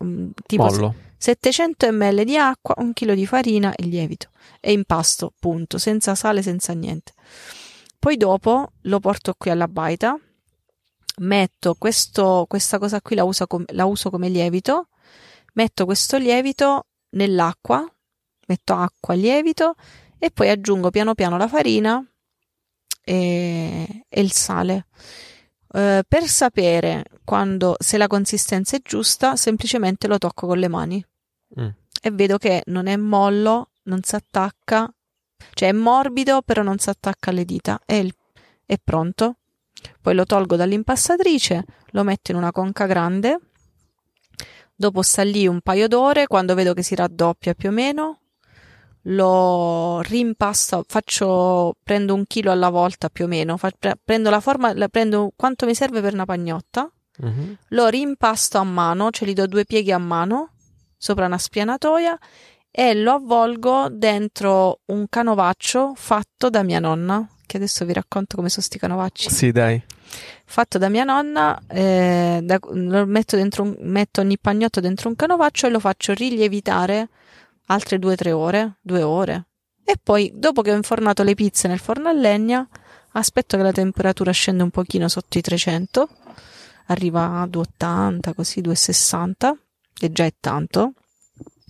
tipo 0.47 0.65
Mollo. 0.65 0.95
700 1.17 1.91
ml 1.91 2.25
di 2.25 2.37
acqua, 2.37 2.75
un 2.79 2.93
chilo 2.93 3.15
di 3.15 3.27
farina 3.27 3.75
e 3.75 3.85
lievito 3.85 4.29
e 4.61 4.73
impasto, 4.73 5.33
punto, 5.39 5.79
senza 5.79 6.15
sale, 6.15 6.43
senza 6.43 6.73
niente. 6.75 7.13
Poi 7.99 8.17
dopo 8.17 8.73
lo 8.83 9.01
porto 9.01 9.35
qui 9.39 9.51
alla 9.51 9.69
baita, 9.69 10.19
metto 11.19 11.75
questo, 11.79 12.45
questa 12.49 12.79
cosa 12.79 13.01
qui, 13.01 13.17
la 13.17 13.25
uso, 13.25 13.47
com- 13.47 13.65
la 13.69 13.87
uso 13.87 14.11
come 14.11 14.29
lievito, 14.29 14.89
metto 15.55 15.85
questo 15.87 16.19
lievito 16.19 16.87
nell'acqua, 17.11 17.83
metto 18.47 18.75
acqua, 18.75 19.15
lievito 19.15 19.75
e 20.19 20.31
poi 20.31 20.51
aggiungo 20.51 20.91
piano 20.91 21.15
piano 21.15 21.37
la 21.39 21.49
farina 21.49 22.05
e, 23.03 24.05
e 24.09 24.21
il 24.21 24.33
sale. 24.33 24.87
Eh, 25.77 26.05
per 26.07 26.25
sapere 26.29 27.05
quando, 27.25 27.75
se 27.79 27.97
la 27.97 28.07
consistenza 28.07 28.77
è 28.77 28.81
giusta, 28.83 29.35
semplicemente 29.37 30.07
lo 30.07 30.19
tocco 30.19 30.47
con 30.47 30.59
le 30.59 30.69
mani 30.69 31.05
Mm. 31.61 31.69
e 32.03 32.11
vedo 32.11 32.37
che 32.39 32.63
non 32.67 32.87
è 32.87 32.97
mollo, 32.97 33.71
non 33.85 34.03
si 34.03 34.15
attacca, 34.17 34.93
cioè 35.53 35.69
è 35.69 35.73
morbido, 35.73 36.43
però 36.43 36.63
non 36.63 36.79
si 36.79 36.91
attacca 36.91 37.31
alle 37.31 37.45
dita. 37.45 37.81
È, 37.85 37.95
il- 37.95 38.15
è 38.67 38.77
pronto. 38.83 39.37
Poi 40.01 40.15
lo 40.15 40.25
tolgo 40.25 40.57
dall'impastatrice, 40.57 41.65
lo 41.91 42.03
metto 42.03 42.31
in 42.33 42.37
una 42.39 42.51
conca 42.53 42.87
grande. 42.87 43.39
Dopo 44.75 45.03
sta 45.03 45.23
lì 45.23 45.47
un 45.47 45.61
paio 45.61 45.87
d'ore, 45.89 46.27
quando 46.27 46.55
vedo 46.55 46.73
che 46.75 46.83
si 46.83 46.95
raddoppia 46.97 47.55
più 47.55 47.69
o 47.69 47.73
meno, 47.73 48.21
lo 49.07 50.01
rimpasto, 50.03 50.85
faccio, 50.87 51.77
prendo 51.83 52.15
un 52.15 52.25
chilo 52.27 52.51
alla 52.51 52.71
volta 52.71 53.09
più 53.11 53.25
o 53.25 53.29
meno, 53.29 53.57
fa- 53.57 53.73
pre- 53.79 53.99
prendo 54.03 54.31
la 54.31 54.41
forma, 54.41 54.73
la 54.75 54.89
prendo 54.89 55.33
quanto 55.37 55.67
mi 55.67 55.75
serve 55.75 56.01
per 56.01 56.15
una 56.15 56.25
pagnotta, 56.25 56.91
Mhm. 57.19 57.57
lo 57.69 57.89
rimpasto 57.89 58.59
a 58.59 58.65
mano, 58.65 59.11
cioè 59.11 59.29
gli 59.29 59.35
do 59.35 59.47
due 59.47 59.65
pieghi 59.65 59.93
a 59.93 59.99
mano 59.99 60.51
sopra 60.97 61.27
una 61.27 61.39
spianatoia 61.39 62.19
e 62.71 62.95
lo 62.95 63.13
avvolgo 63.13 63.89
dentro 63.91 64.81
un 64.87 65.07
canovaccio 65.09 65.93
fatto 65.95 66.49
da 66.51 66.63
mia 66.63 66.81
nonna, 66.81 67.29
che 67.47 67.59
adesso 67.59 67.85
vi 67.85 67.93
racconto 67.93 68.37
come 68.37 68.49
sono 68.49 68.63
sti 68.65 68.79
canovacci. 68.79 69.31
Sì, 69.31 69.53
dai. 69.53 69.81
Fatto 70.47 70.79
da 70.79 70.89
mia 70.89 71.05
nonna, 71.05 71.61
eh, 71.69 72.41
da- 72.43 72.59
lo 72.73 73.07
metto, 73.07 73.37
dentro 73.37 73.63
un- 73.65 73.77
metto 73.81 74.21
ogni 74.23 74.39
pagnotto 74.39 74.81
dentro 74.81 75.09
un 75.09 75.15
canovaccio 75.17 75.67
e 75.67 75.71
lo 75.71 75.79
faccio 75.79 76.15
rilievitare 76.15 77.09
altre 77.67 77.99
due 77.99 78.13
o 78.13 78.17
tre 78.17 78.33
ore, 78.33 78.77
due 78.81 79.03
ore. 79.03 79.47
E 79.85 79.97
poi, 80.03 80.33
dopo 80.35 80.63
che 80.63 80.73
ho 80.73 80.77
infornato 80.77 81.23
le 81.23 81.35
pizze 81.35 81.69
nel 81.69 81.79
forno 81.79 82.09
a 82.09 82.13
legna, 82.13 82.67
aspetto 83.13 83.57
che 83.57 83.63
la 83.63 83.73
temperatura 83.73 84.33
scenda 84.33 84.65
un 84.65 84.71
pochino 84.71 85.09
sotto 85.09 85.39
i 85.39 85.43
300, 85.43 86.09
arriva 86.87 87.41
a 87.41 87.47
280, 87.47 88.33
così 88.35 88.61
260, 88.61 89.57
che 89.93 90.13
già 90.13 90.25
è 90.25 90.33
tanto. 90.41 90.93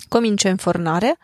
Comincio 0.08 0.48
a 0.48 0.52
infornare, 0.52 1.18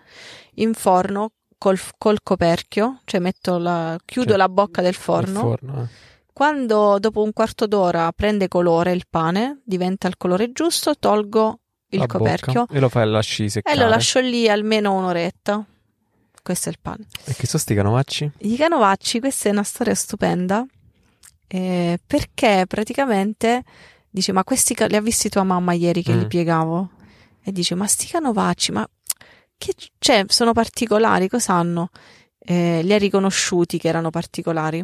inforno 0.54 1.32
col, 1.58 1.78
col 1.98 2.22
coperchio, 2.22 3.00
cioè 3.04 3.20
metto 3.20 3.58
la, 3.58 3.98
chiudo 4.04 4.30
Cioè, 4.30 4.36
la 4.36 4.48
bocca 4.48 4.82
del 4.82 4.94
forno. 4.94 5.40
forno, 5.40 5.82
eh. 5.82 6.08
Quando 6.32 6.98
dopo 6.98 7.22
un 7.22 7.32
quarto 7.32 7.66
d'ora 7.66 8.10
prende 8.12 8.48
colore 8.48 8.92
il 8.92 9.04
pane, 9.08 9.60
diventa 9.64 10.08
il 10.08 10.16
colore 10.16 10.52
giusto, 10.52 10.96
tolgo 10.96 11.58
il 11.90 12.06
coperchio 12.06 12.52
bocca. 12.66 12.74
E 12.74 12.80
lo 12.80 12.88
fai 12.88 13.08
lasci 13.08 13.44
e 13.44 13.48
seccare. 13.50 13.76
lo 13.78 13.88
lascio 13.88 14.20
lì 14.20 14.48
almeno 14.48 14.94
un'oretta. 14.94 15.64
Questo 16.42 16.68
è 16.68 16.72
il 16.72 16.78
pane. 16.80 17.06
E 17.24 17.34
che 17.34 17.46
sono 17.46 17.62
sti 17.62 17.74
canovacci? 17.74 18.30
I 18.38 18.56
canovacci, 18.56 19.20
questa 19.20 19.48
è 19.48 19.52
una 19.52 19.62
storia 19.62 19.94
stupenda 19.94 20.64
eh, 21.48 21.98
perché 22.06 22.64
praticamente 22.66 23.62
dice: 24.08 24.32
Ma 24.32 24.44
questi 24.44 24.74
li 24.88 24.96
ha 24.96 25.00
visti 25.00 25.28
tua 25.28 25.42
mamma 25.42 25.72
ieri 25.72 26.02
che 26.02 26.14
Mm. 26.14 26.18
li 26.18 26.26
piegavo? 26.26 26.90
E 27.42 27.52
dice: 27.52 27.74
Ma 27.74 27.86
sti 27.86 28.06
canovacci, 28.06 28.72
ma 28.72 28.88
che 29.58 29.74
cioè, 29.98 30.24
sono 30.28 30.52
particolari, 30.52 31.28
cosa 31.28 31.52
hanno? 31.54 31.90
Eh, 32.38 32.80
li 32.82 32.92
ha 32.94 32.98
riconosciuti 32.98 33.78
che 33.78 33.88
erano 33.88 34.08
particolari. 34.10 34.82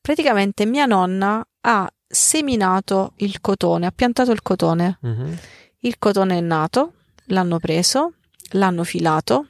Praticamente 0.00 0.66
mia 0.66 0.84
nonna 0.84 1.42
ha 1.62 1.90
seminato 2.06 3.12
il 3.16 3.40
cotone, 3.40 3.86
ha 3.86 3.92
piantato 3.92 4.32
il 4.32 4.42
cotone. 4.42 4.98
Mhm. 5.00 5.38
Il 5.80 5.98
cotone 5.98 6.38
è 6.38 6.40
nato, 6.40 6.92
l'hanno 7.26 7.58
preso, 7.58 8.14
l'hanno 8.52 8.84
filato, 8.84 9.46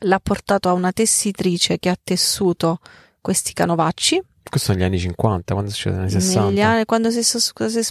l'ha 0.00 0.20
portato 0.20 0.68
a 0.68 0.72
una 0.72 0.92
tessitrice 0.92 1.78
che 1.78 1.88
ha 1.88 1.96
tessuto 2.02 2.78
questi 3.20 3.52
canovacci. 3.52 4.22
Questo 4.48 4.70
sono 4.70 4.78
gli 4.78 4.86
anni 4.86 4.98
50, 5.00 5.52
quando 5.54 5.70
succede? 5.72 5.96
Anni 5.96 6.10
60? 6.10 6.48
negli 6.48 6.60
anni- 6.60 6.84
quando 6.84 7.10
si, 7.10 7.24
si 7.24 7.38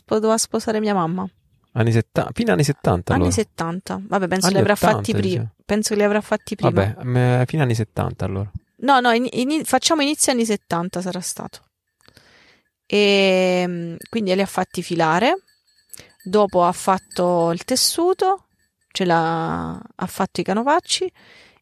doveva 0.05 0.37
sposare 0.37 0.79
mia 0.79 0.93
mamma. 0.93 1.27
Anni 1.73 1.91
70? 1.91 2.31
Fino 2.33 2.53
anni 2.53 2.63
70 2.63 3.13
allora. 3.13 3.27
Anni 3.27 3.35
70. 3.35 4.01
Vabbè, 4.07 4.27
penso 4.27 4.45
Anni 4.45 4.55
li 4.55 4.61
avrà 4.61 4.73
80, 4.73 4.95
fatti 4.95 5.11
prima. 5.11 5.27
dice. 5.27 5.53
Penso 5.65 5.89
che 5.89 5.95
li 5.99 6.03
avrà 6.05 6.21
fatti 6.21 6.55
prima. 6.55 6.71
Vabbè, 6.71 7.03
me- 7.03 7.43
fino 7.47 7.63
anni 7.63 7.75
70 7.75 8.23
allora. 8.23 8.49
No, 8.77 8.99
no, 9.01 9.11
in- 9.11 9.27
in- 9.29 9.65
facciamo 9.65 10.01
inizio 10.01 10.31
anni 10.31 10.45
70 10.45 11.01
sarà 11.01 11.19
stato. 11.19 11.59
E 12.85 13.65
mm, 13.67 13.95
quindi 14.09 14.33
li 14.33 14.41
ha 14.41 14.45
fatti 14.45 14.81
filare. 14.81 15.35
Dopo 16.25 16.63
ha 16.63 16.71
fatto 16.71 17.51
il 17.51 17.63
tessuto, 17.65 18.45
ce 18.91 19.05
l'ha, 19.05 19.73
ha 19.73 20.05
fatto 20.07 20.41
i 20.41 20.43
canovacci 20.43 21.05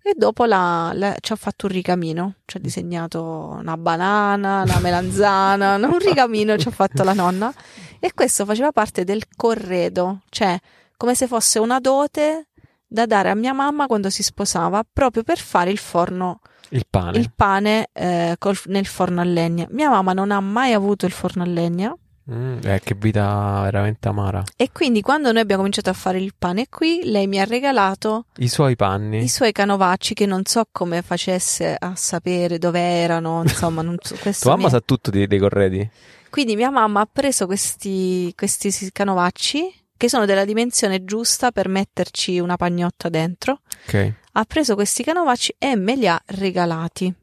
e 0.06 0.14
dopo 0.16 0.46
l'ha- 0.46 0.92
l'ha- 0.94 1.16
ci 1.20 1.34
ha 1.34 1.36
fatto 1.36 1.66
un 1.66 1.72
ricamino. 1.74 2.36
Ci 2.46 2.58
ha 2.58 2.60
disegnato 2.60 3.58
una 3.60 3.76
banana, 3.78 4.62
una 4.64 4.80
melanzana, 4.80 5.76
un 5.76 5.98
ricamino 6.00 6.58
ci 6.58 6.68
ha 6.68 6.72
fatto 6.72 7.04
la 7.04 7.14
nonna. 7.14 7.54
E 8.00 8.14
questo 8.14 8.46
faceva 8.46 8.72
parte 8.72 9.04
del 9.04 9.24
corredo, 9.36 10.22
cioè 10.30 10.58
come 10.98 11.16
se 11.16 11.28
fosse 11.28 11.60
una 11.60 11.80
dote 11.80 12.48
da 12.88 13.06
dare 13.06 13.30
a 13.30 13.36
mia 13.36 13.54
mamma 13.54 13.88
quando 13.88 14.10
si 14.10 14.24
sposava, 14.24 14.84
proprio 14.92 15.24
per 15.24 15.38
fare 15.40 15.72
il 15.72 15.78
forno, 15.80 16.40
Il 16.70 16.86
pane. 16.90 17.18
il 17.18 17.32
pane 17.36 17.90
eh, 17.92 18.36
col- 18.40 18.58
nel 18.66 18.86
forno 18.86 19.20
a 19.20 19.24
legna. 19.26 19.66
Mia 19.72 19.90
mamma 19.90 20.14
non 20.14 20.32
ha 20.32 20.40
mai 20.40 20.74
avuto 20.74 21.06
il 21.06 21.12
forno 21.12 21.44
a 21.44 21.46
legna 21.48 21.94
Mm, 22.32 22.60
eh, 22.64 22.80
che 22.82 22.96
vita 22.98 23.60
veramente 23.64 24.08
amara. 24.08 24.44
e 24.56 24.72
quindi 24.72 25.02
quando 25.02 25.32
noi 25.34 25.42
abbiamo 25.42 25.58
cominciato 25.64 25.90
a 25.90 25.94
fare 25.94 26.20
il 26.20 26.34
pane 26.38 26.68
qui, 26.70 27.02
lei 27.04 27.28
mi 27.28 27.38
ha 27.42 27.44
regalato 27.44 28.28
I 28.38 28.48
suoi 28.48 28.78
panni. 28.78 29.22
i 29.24 29.28
suoi 29.28 29.52
canovacci 29.52 30.14
che 30.14 30.26
non 30.26 30.46
so 30.46 30.64
come 30.72 31.02
facesse 31.02 31.76
a 31.78 31.96
sapere 31.96 32.60
dove 32.60 32.80
erano, 32.80 33.42
insomma, 33.44 33.82
non 33.82 33.98
so, 34.02 34.16
Tua 34.40 34.52
mamma 34.52 34.64
mi- 34.66 34.70
sa 34.70 34.80
tutto 34.80 35.10
di- 35.12 35.28
dei 35.28 35.38
corredi? 35.40 35.90
Quindi 36.30 36.56
mia 36.56 36.70
mamma 36.72 37.02
ha 37.02 37.10
preso 37.12 37.46
questi, 37.46 38.34
questi 38.38 38.72
canovacci 38.94 39.82
che 39.98 40.08
sono 40.10 40.26
della 40.26 40.46
dimensione 40.46 41.04
giusta 41.04 41.52
per 41.52 41.68
metterci 41.68 42.40
una 42.40 42.56
pagnotta 42.56 43.10
dentro. 43.10 43.60
Ok. 43.86 44.14
Ha 44.32 44.44
preso 44.46 44.76
questi 44.76 45.04
canovacci 45.04 45.56
e 45.58 45.76
me 45.76 45.96
li 45.98 46.08
ha 46.08 46.20
regalati. 46.28 47.14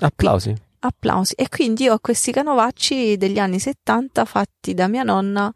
Applausi. 0.00 0.54
Applausi. 0.80 1.34
E 1.34 1.48
quindi 1.48 1.84
io 1.84 1.94
ho 1.94 1.98
questi 1.98 2.32
canovacci 2.32 3.16
degli 3.16 3.38
anni 3.38 3.58
70 3.58 4.24
fatti 4.24 4.74
da 4.74 4.88
mia 4.88 5.02
nonna 5.02 5.52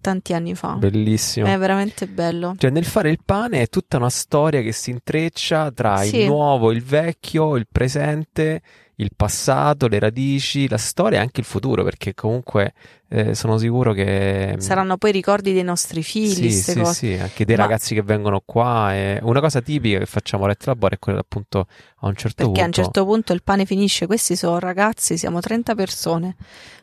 tanti 0.00 0.34
anni 0.34 0.54
fa. 0.54 0.74
Bellissimo. 0.74 1.46
È 1.46 1.58
veramente 1.58 2.06
bello. 2.06 2.54
Cioè, 2.56 2.70
nel 2.70 2.84
fare 2.84 3.10
il 3.10 3.18
pane 3.24 3.62
è 3.62 3.66
tutta 3.68 3.96
una 3.96 4.10
storia 4.10 4.62
che 4.62 4.70
si 4.72 4.90
intreccia 4.90 5.72
tra 5.72 5.96
Sì. 5.98 6.18
il 6.18 6.26
nuovo, 6.26 6.70
il 6.70 6.82
vecchio, 6.82 7.56
il 7.56 7.66
presente, 7.70 8.62
il 8.96 9.10
passato, 9.14 9.88
le 9.88 9.98
radici, 9.98 10.68
la 10.68 10.78
storia 10.78 11.18
e 11.18 11.22
anche 11.22 11.40
il 11.40 11.46
futuro, 11.46 11.84
perché 11.84 12.14
comunque 12.14 12.72
eh, 13.08 13.34
sono 13.34 13.56
sicuro 13.58 13.92
che 13.92 14.54
mm, 14.56 14.58
Saranno 14.58 14.96
poi 14.96 15.10
i 15.10 15.12
ricordi 15.12 15.52
dei 15.52 15.62
nostri 15.62 16.02
figli, 16.02 16.50
sì, 16.50 16.72
sì, 16.72 16.80
cose. 16.80 16.92
sì, 16.94 17.12
anche 17.20 17.44
dei 17.44 17.56
Ma- 17.56 17.62
ragazzi 17.62 17.94
che 17.94 18.02
vengono 18.02 18.42
qua. 18.44 18.92
È 18.94 19.18
una 19.22 19.40
cosa 19.40 19.60
tipica 19.60 19.98
che 19.98 20.06
facciamo 20.06 20.44
a 20.44 20.48
Letto 20.48 20.70
Labore 20.70 20.94
è 20.96 20.98
quella 20.98 21.20
appunto 21.20 21.66
a 22.00 22.06
un 22.08 22.14
certo 22.16 22.44
Perché 22.46 22.60
a 22.60 22.64
un 22.64 22.70
punto. 22.70 22.82
certo 22.82 23.04
punto 23.04 23.32
il 23.32 23.42
pane 23.42 23.64
finisce. 23.64 24.06
Questi 24.06 24.34
sono 24.34 24.58
ragazzi, 24.58 25.16
siamo 25.18 25.40
30 25.40 25.74
persone. 25.74 26.36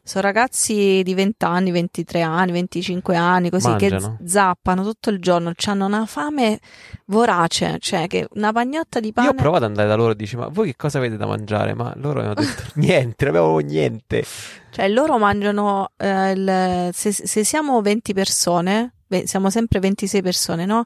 Sono 0.05 0.25
ragazzi 0.25 1.01
di 1.03 1.13
20 1.13 1.45
anni, 1.45 1.71
23 1.71 2.21
anni, 2.21 2.51
25 2.51 3.15
anni, 3.15 3.49
così 3.49 3.69
Mangiano. 3.69 4.17
che 4.19 4.27
zappano 4.27 4.83
tutto 4.83 5.09
il 5.09 5.19
giorno. 5.19 5.51
Hanno 5.65 5.85
una 5.85 6.05
fame 6.05 6.59
vorace, 7.05 7.77
cioè 7.79 8.07
che 8.07 8.27
una 8.33 8.51
pagnotta 8.51 8.99
di 8.99 9.11
pane. 9.13 9.27
Io 9.27 9.33
ho 9.33 9.35
provato 9.37 9.63
ad 9.65 9.69
andare 9.71 9.87
da 9.87 9.95
loro 9.95 10.11
e 10.11 10.15
dici, 10.15 10.35
ma 10.35 10.47
voi 10.47 10.67
che 10.67 10.75
cosa 10.75 10.97
avete 10.99 11.17
da 11.17 11.25
mangiare? 11.25 11.73
Ma 11.73 11.93
loro 12.03 12.19
mi 12.21 12.25
hanno 12.27 12.33
detto 12.35 12.63
niente, 12.75 13.25
non 13.25 13.35
avevo 13.35 13.57
niente. 13.59 14.23
Cioè, 14.71 14.87
loro 14.89 15.17
mangiano. 15.17 15.91
eh, 15.97 16.31
il- 16.31 16.89
se, 16.93 17.11
se 17.11 17.43
siamo 17.43 17.81
20 17.81 18.13
persone, 18.13 18.93
siamo 19.25 19.49
sempre 19.49 19.79
26 19.79 20.21
persone, 20.21 20.65
no? 20.65 20.85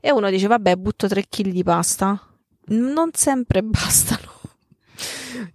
E 0.00 0.10
uno 0.12 0.28
dice, 0.30 0.46
vabbè, 0.46 0.76
butto 0.76 1.08
3 1.08 1.24
kg 1.28 1.48
di 1.48 1.62
pasta. 1.62 2.20
Non 2.66 3.10
sempre 3.12 3.62
bastano. 3.64 4.32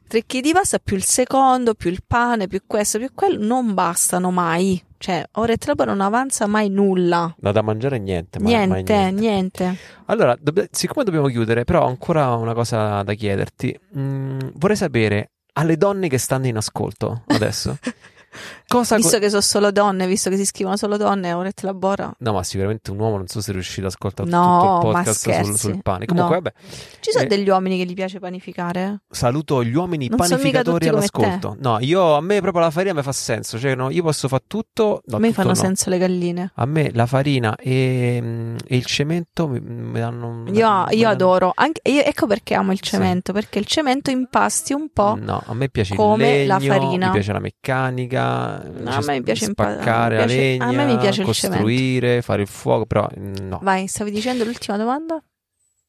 3 0.08 0.26
kg 0.26 0.40
di 0.42 0.52
pasta 0.54 0.80
più 0.80 0.96
il 0.96 1.04
secondo, 1.04 1.74
più 1.74 1.90
il 1.90 2.02
pane, 2.06 2.48
più 2.48 2.62
questo, 2.66 2.98
più 2.98 3.10
quello, 3.14 3.44
non 3.46 3.74
bastano 3.74 4.32
mai. 4.32 4.82
Cioè, 4.98 5.24
ora 5.34 5.54
e 5.54 5.58
troppo 5.58 5.86
non 5.86 6.02
avanza 6.02 6.46
mai 6.46 6.70
nulla. 6.70 7.34
No, 7.40 7.52
da 7.52 7.62
mangiare 7.62 8.00
niente, 8.00 8.40
mai- 8.40 8.68
mai 8.68 8.84
Niente, 8.84 9.12
niente. 9.12 9.78
Allora, 10.08 10.36
dobb- 10.40 10.68
siccome 10.72 11.06
dobbiamo 11.06 11.28
chiudere, 11.28 11.64
però 11.64 11.84
ho 11.84 11.88
ancora 11.88 12.34
una 12.36 12.54
cosa 12.54 13.02
da 13.04 13.14
chiederti. 13.14 13.80
Mm, 13.98 14.40
vorrei 14.56 14.76
sapere 14.76 15.32
alle 15.54 15.78
donne 15.78 16.10
che 16.10 16.18
stanno 16.18 16.48
in 16.48 16.58
ascolto 16.58 17.24
adesso. 17.28 17.78
cosa 18.70 18.96
Visto 18.96 19.14
co- 19.18 19.20
che 19.20 19.30
sono 19.30 19.42
solo 19.42 19.72
donne, 19.72 20.08
visto 20.08 20.30
che 20.30 20.38
si 20.38 20.46
scrivono 20.46 20.78
solo 20.78 20.96
donne, 20.96 21.34
ora 21.34 21.52
te 21.52 21.66
la 21.66 21.74
bora. 21.74 22.14
No, 22.20 22.32
ma 22.34 22.44
sicuramente 22.44 22.92
un 22.92 23.00
uomo 23.00 23.18
non 23.18 23.28
so 23.28 23.42
se 23.42 23.50
è 23.52 23.54
riuscito 23.54 23.88
ad 23.88 23.92
ascoltare 23.94 24.30
No, 24.30 24.80
tutto 24.82 24.88
il 24.88 24.94
podcast 25.04 25.44
sul, 25.44 25.58
sul 25.58 25.82
pane. 25.82 26.06
Comunque, 26.06 26.36
No. 26.36 26.42
vabbè, 26.42 26.54
Ci 27.02 27.12
sono 27.12 27.24
Eh, 27.24 27.28
degli 27.28 27.50
uomini 27.50 27.78
che 27.78 27.86
gli 27.86 27.94
piace 27.94 28.20
panificare? 28.20 29.02
saluto 29.10 29.64
gli 29.64 29.74
uomini 29.74 30.08
Non 30.08 30.18
panificatori 30.18 30.88
all'ascolto. 30.88 31.56
No, 31.60 31.78
io 31.80 32.16
a 32.16 32.22
me 32.22 32.40
proprio 32.42 32.62
la 32.64 32.70
farina 32.72 32.94
mi 32.94 33.02
fa 33.02 33.12
senso, 33.12 33.58
cioè 33.60 33.76
no, 33.76 33.90
io 33.90 34.04
posso 34.04 34.28
fare 34.28 34.44
tutto, 34.48 35.02
no, 35.06 35.16
a 35.18 35.20
me 35.20 35.30
tutto 35.30 35.42
fanno 35.42 35.54
no. 35.54 35.60
senso 35.60 35.90
le 35.90 35.98
galline. 35.98 36.52
A 36.56 36.66
me 36.66 36.92
la 36.94 37.06
farina 37.08 37.56
e, 37.56 38.56
e 38.66 38.76
il 38.76 38.86
cemento 38.86 39.48
mi, 39.48 39.60
mi 39.60 40.00
danno 40.00 40.28
Io, 40.28 40.44
mi 40.46 40.54
io 40.60 40.64
danno- 41.02 41.08
adoro, 41.10 41.52
anche, 41.56 41.82
io- 41.90 42.04
ecco 42.04 42.28
perché 42.28 42.54
amo 42.54 42.72
il 42.72 42.78
Sì. 42.82 42.92
cemento, 42.92 43.34
perché 43.34 43.58
il 43.60 43.66
cemento 43.66 44.12
impasti 44.12 44.74
un 44.74 44.90
po'. 44.94 45.16
No, 45.20 45.42
a 45.46 45.54
me 45.54 45.70
piace 45.70 45.96
come 45.96 46.42
il 46.42 46.48
la 46.48 46.58
legno, 46.58 46.74
farina. 46.74 47.06
mi 47.08 47.12
piace 47.14 47.32
la 47.34 47.40
meccanica, 47.40 48.59
No, 48.64 48.92
cioè, 48.92 49.02
a 49.04 49.06
me 49.06 49.22
piace 49.22 49.46
impa- 49.46 49.72
spaccare 49.74 50.16
piace- 50.18 50.58
la 50.58 50.66
a 50.66 50.68
legna, 50.70 50.84
me 50.86 50.94
mi 50.94 50.98
piace 51.00 51.20
il 51.22 51.26
costruire, 51.26 52.22
fare 52.22 52.42
il 52.44 52.48
fuoco, 52.48 52.86
però 52.86 53.08
mm, 53.18 53.34
no. 53.48 53.60
Vai, 53.62 53.88
stavi 53.88 54.12
dicendo 54.12 54.44
l'ultima 54.44 54.78
domanda? 54.78 55.22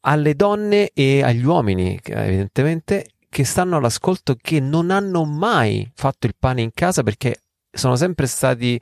Alle 0.03 0.35
donne 0.35 0.91
e 0.95 1.23
agli 1.23 1.45
uomini, 1.45 1.99
evidentemente, 2.05 3.11
che 3.29 3.45
stanno 3.45 3.77
all'ascolto 3.77 4.37
che 4.41 4.59
non 4.61 4.91
hanno 4.91 5.25
mai 5.25 5.91
fatto 5.95 6.27
il 6.27 6.35
pane 6.39 6.63
in 6.63 6.71
casa 6.75 7.03
perché 7.03 7.43
sono 7.71 7.97
sempre 7.97 8.27
stati 8.27 8.81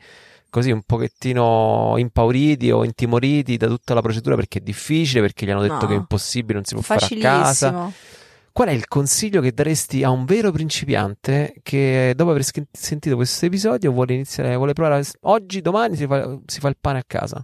così 0.51 0.71
un 0.71 0.81
pochettino 0.83 1.95
impauriti 1.99 2.71
o 2.71 2.83
intimoriti 2.85 3.57
da 3.59 3.67
tutta 3.67 3.93
la 3.95 4.01
procedura 4.01 4.35
perché 4.37 4.61
è 4.61 4.63
difficile, 4.63 5.21
perché 5.21 5.45
gli 5.45 5.51
hanno 5.51 5.61
detto 5.61 5.75
No. 5.75 5.87
che 5.87 5.93
è 5.93 5.97
impossibile, 5.97 6.55
non 6.55 6.65
si 6.65 6.75
può 6.75 6.83
fare 6.83 7.05
a 7.05 7.19
casa. 7.21 7.91
Qual 8.59 8.71
è 8.71 8.73
il 8.73 8.89
consiglio 8.89 9.41
che 9.41 9.53
daresti 9.53 10.03
a 10.03 10.11
un 10.11 10.25
vero 10.25 10.51
principiante 10.51 11.55
che 11.63 12.13
dopo 12.17 12.31
aver 12.31 12.43
sentito 12.73 13.15
questo 13.15 13.47
episodio 13.47 13.93
vuole 13.93 14.15
iniziare, 14.15 14.57
vuole 14.57 14.73
provare 14.73 15.05
oggi, 15.21 15.61
domani 15.61 15.95
si 15.95 16.09
fa, 16.09 16.37
si 16.45 16.59
fa 16.59 16.67
il 16.67 16.77
pane 16.81 16.99
a 16.99 17.05
casa? 17.07 17.41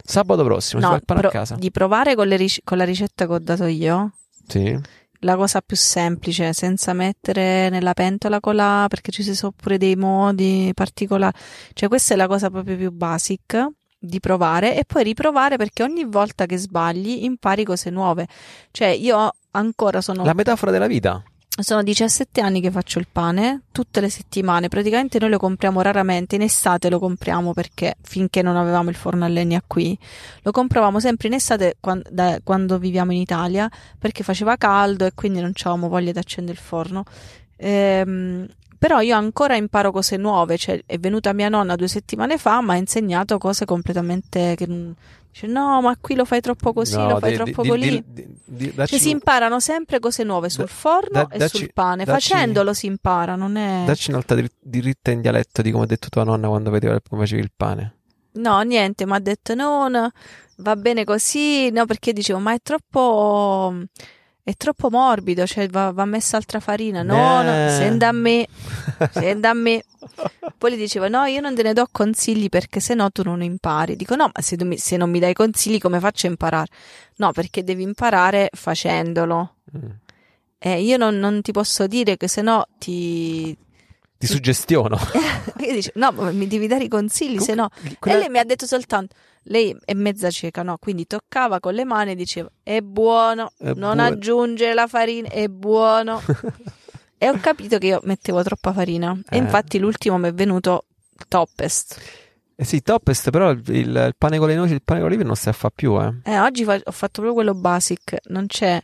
Sabato 0.00 0.44
prossimo 0.44 0.80
si 0.80 0.86
fa 0.86 0.92
No, 0.92 0.96
il 0.98 1.04
pane 1.04 1.18
pro- 1.18 1.28
a 1.28 1.32
casa? 1.32 1.56
di 1.56 1.72
provare 1.72 2.14
con, 2.14 2.28
le 2.28 2.36
ric- 2.36 2.60
con 2.62 2.78
la 2.78 2.84
ricetta 2.84 3.26
che 3.26 3.32
ho 3.32 3.40
dato 3.40 3.64
io. 3.64 4.12
Sì. 4.46 4.78
La 5.22 5.34
cosa 5.34 5.60
più 5.60 5.76
semplice, 5.76 6.52
senza 6.52 6.92
mettere 6.92 7.68
nella 7.68 7.92
pentola 7.92 8.38
con 8.38 8.54
la, 8.54 8.86
perché 8.88 9.10
ci 9.10 9.24
sono 9.24 9.52
pure 9.56 9.76
dei 9.76 9.96
modi 9.96 10.70
particolari. 10.72 11.36
Cioè, 11.72 11.88
questa 11.88 12.14
è 12.14 12.16
la 12.16 12.28
cosa 12.28 12.48
proprio 12.48 12.76
più 12.76 12.92
basic 12.92 13.70
di 14.04 14.20
provare 14.20 14.76
e 14.76 14.84
poi 14.84 15.02
riprovare 15.02 15.56
perché 15.56 15.82
ogni 15.82 16.04
volta 16.04 16.46
che 16.46 16.56
sbagli 16.56 17.24
impari 17.24 17.64
cose 17.64 17.90
nuove. 17.90 18.26
Cioè, 18.70 18.88
io 18.88 19.34
ancora 19.52 20.00
sono 20.00 20.24
La 20.24 20.34
metafora 20.34 20.70
della 20.70 20.86
vita. 20.86 21.22
Sono 21.56 21.84
17 21.84 22.40
anni 22.40 22.60
che 22.60 22.72
faccio 22.72 22.98
il 22.98 23.06
pane, 23.10 23.62
tutte 23.70 24.00
le 24.00 24.10
settimane, 24.10 24.66
praticamente 24.66 25.20
noi 25.20 25.30
lo 25.30 25.38
compriamo 25.38 25.80
raramente, 25.82 26.34
in 26.34 26.42
estate 26.42 26.90
lo 26.90 26.98
compriamo 26.98 27.52
perché 27.52 27.94
finché 28.02 28.42
non 28.42 28.56
avevamo 28.56 28.90
il 28.90 28.96
forno 28.96 29.24
a 29.24 29.28
legna 29.28 29.62
qui, 29.64 29.96
lo 30.42 30.50
compravamo 30.50 30.98
sempre 30.98 31.28
in 31.28 31.34
estate 31.34 31.76
quan- 31.78 32.02
da- 32.10 32.40
quando 32.42 32.76
viviamo 32.80 33.12
in 33.12 33.20
Italia 33.20 33.70
perché 33.96 34.24
faceva 34.24 34.56
caldo 34.56 35.06
e 35.06 35.12
quindi 35.14 35.40
non 35.40 35.52
avevamo 35.54 35.88
voglia 35.88 36.10
di 36.10 36.18
accendere 36.18 36.58
il 36.58 36.64
forno. 36.64 37.04
Ehm, 37.56 38.48
però 38.84 39.00
io 39.00 39.16
ancora 39.16 39.56
imparo 39.56 39.90
cose 39.90 40.18
nuove, 40.18 40.58
cioè 40.58 40.78
è 40.84 40.98
venuta 40.98 41.32
mia 41.32 41.48
nonna 41.48 41.74
due 41.74 41.88
settimane 41.88 42.36
fa, 42.36 42.60
mi 42.60 42.72
ha 42.72 42.76
insegnato 42.76 43.38
cose 43.38 43.64
completamente 43.64 44.54
che. 44.56 44.66
Dice 45.34 45.46
no, 45.46 45.80
ma 45.80 45.96
qui 45.98 46.14
lo 46.14 46.26
fai 46.26 46.42
troppo 46.42 46.74
così, 46.74 46.94
No, 46.98 47.08
lo 47.12 47.18
fai 47.18 47.30
di- 47.30 47.36
troppo 47.36 47.62
di- 47.62 47.68
così. 47.70 48.04
di- 48.44 48.72
Cioè 48.76 48.98
si 48.98 49.08
imparano 49.08 49.58
sempre 49.58 50.00
cose 50.00 50.22
nuove 50.22 50.50
sul 50.50 50.64
Da- 50.66 50.70
forno 50.70 51.08
da- 51.12 51.28
e 51.30 51.38
dacci- 51.38 51.56
sul 51.56 51.72
pane. 51.72 52.04
dacci- 52.04 52.28
Facendolo 52.28 52.74
si 52.74 52.84
impara, 52.86 53.34
non 53.36 53.56
è... 53.56 53.84
Dacci 53.86 54.10
un'altra 54.10 54.38
diritta 54.60 55.10
in 55.12 55.22
dialetto 55.22 55.62
di 55.62 55.70
come 55.70 55.84
ha 55.84 55.86
detto 55.86 56.08
tua 56.10 56.22
nonna 56.24 56.46
quando 56.46 56.68
vedeva 56.70 57.00
come 57.08 57.22
facevi 57.22 57.40
il 57.40 57.50
pane. 57.56 57.94
No, 58.32 58.60
niente, 58.60 59.06
mi 59.06 59.12
ha 59.12 59.18
detto 59.18 59.54
no, 59.54 59.88
no, 59.88 60.10
va 60.58 60.76
bene 60.76 61.04
così, 61.04 61.70
no, 61.70 61.86
perché 61.86 62.12
dicevo, 62.12 62.38
ma 62.38 62.52
è 62.52 62.58
troppo... 62.62 63.74
È 64.46 64.52
troppo 64.56 64.90
morbido, 64.90 65.46
cioè 65.46 65.68
va, 65.68 65.90
va 65.90 66.04
messa 66.04 66.36
altra 66.36 66.60
farina. 66.60 67.02
No, 67.02 67.42
no, 67.42 67.50
Eh. 67.66 67.70
senda 67.70 68.08
a 68.08 68.12
me, 68.12 68.46
senda 69.10 69.48
a 69.48 69.54
me. 69.54 69.82
Poi 70.58 70.72
gli 70.72 70.76
dicevo, 70.76 71.08
no, 71.08 71.24
io 71.24 71.40
non 71.40 71.54
te 71.54 71.62
ne 71.62 71.72
do 71.72 71.86
consigli 71.90 72.50
perché 72.50 72.78
se 72.78 72.92
no 72.92 73.10
tu 73.10 73.22
non 73.22 73.42
impari. 73.42 73.96
Dico, 73.96 74.14
no, 74.16 74.30
ma 74.34 74.42
se, 74.42 74.62
mi- 74.62 74.76
se 74.76 74.98
non 74.98 75.08
mi 75.10 75.18
dai 75.18 75.32
consigli 75.32 75.78
come 75.78 75.98
faccio 75.98 76.26
a 76.26 76.30
imparare? 76.30 76.68
No, 77.16 77.32
perché 77.32 77.64
devi 77.64 77.82
imparare 77.84 78.50
facendolo. 78.52 79.54
Mm. 79.76 79.90
Eh, 80.58 80.82
io 80.82 80.98
non, 80.98 81.18
non 81.18 81.40
ti 81.40 81.52
posso 81.52 81.86
dire 81.86 82.18
che 82.18 82.28
se 82.28 82.42
no 82.42 82.66
ti... 82.78 83.56
Ti 84.18 84.26
suggestiono. 84.26 84.98
Io 85.58 85.72
dice, 85.72 85.92
no, 85.96 86.10
ma 86.12 86.30
mi 86.32 86.46
devi 86.46 86.66
dare 86.66 86.84
i 86.84 86.88
consigli, 86.88 87.38
se 87.40 87.54
no... 87.54 87.68
Quella- 87.98 88.16
E 88.18 88.20
lei 88.20 88.28
mi 88.30 88.38
ha 88.38 88.44
detto 88.44 88.64
soltanto, 88.66 89.14
lei 89.44 89.76
è 89.84 89.94
mezza 89.94 90.30
cieca, 90.30 90.62
no? 90.62 90.76
Quindi 90.78 91.06
toccava 91.06 91.60
con 91.60 91.74
le 91.74 91.84
mani 91.84 92.12
e 92.12 92.14
diceva, 92.14 92.50
è 92.62 92.80
buono, 92.80 93.52
È 93.58 93.64
non 93.66 93.74
buono." 93.74 94.02
aggiungere 94.02 94.74
la 94.74 94.86
farina, 94.86 95.28
è 95.28 95.48
buono. 95.48 96.20
e 97.18 97.28
ho 97.28 97.38
capito 97.40 97.78
che 97.78 97.86
io 97.88 98.00
mettevo 98.04 98.42
troppa 98.42 98.72
farina. 98.72 99.12
E 99.28 99.36
Eh. 99.36 99.40
infatti 99.40 99.78
l'ultimo 99.78 100.18
mi 100.18 100.28
è 100.28 100.32
venuto 100.34 100.84
toppest. 101.28 102.00
Eh 102.56 102.64
sì, 102.64 102.82
Topest, 102.82 103.30
però 103.30 103.50
il, 103.50 103.62
il- 103.66 103.88
il 103.88 104.14
pane 104.16 104.38
con 104.38 104.46
le 104.46 104.54
noci 104.54 104.72
e 104.72 104.74
il 104.76 104.82
pane 104.84 105.00
con 105.00 105.08
le 105.08 105.14
olive 105.16 105.26
non 105.26 105.34
si 105.36 105.50
fa 105.52 105.70
più, 105.74 106.00
eh. 106.00 106.14
Eh, 106.22 106.38
oggi 106.38 106.62
fa- 106.62 106.74
ho 106.84 106.90
fatto 106.92 107.20
proprio 107.20 107.32
quello 107.34 107.52
basic, 107.54 108.16
non 108.28 108.46
c'è 108.46 108.80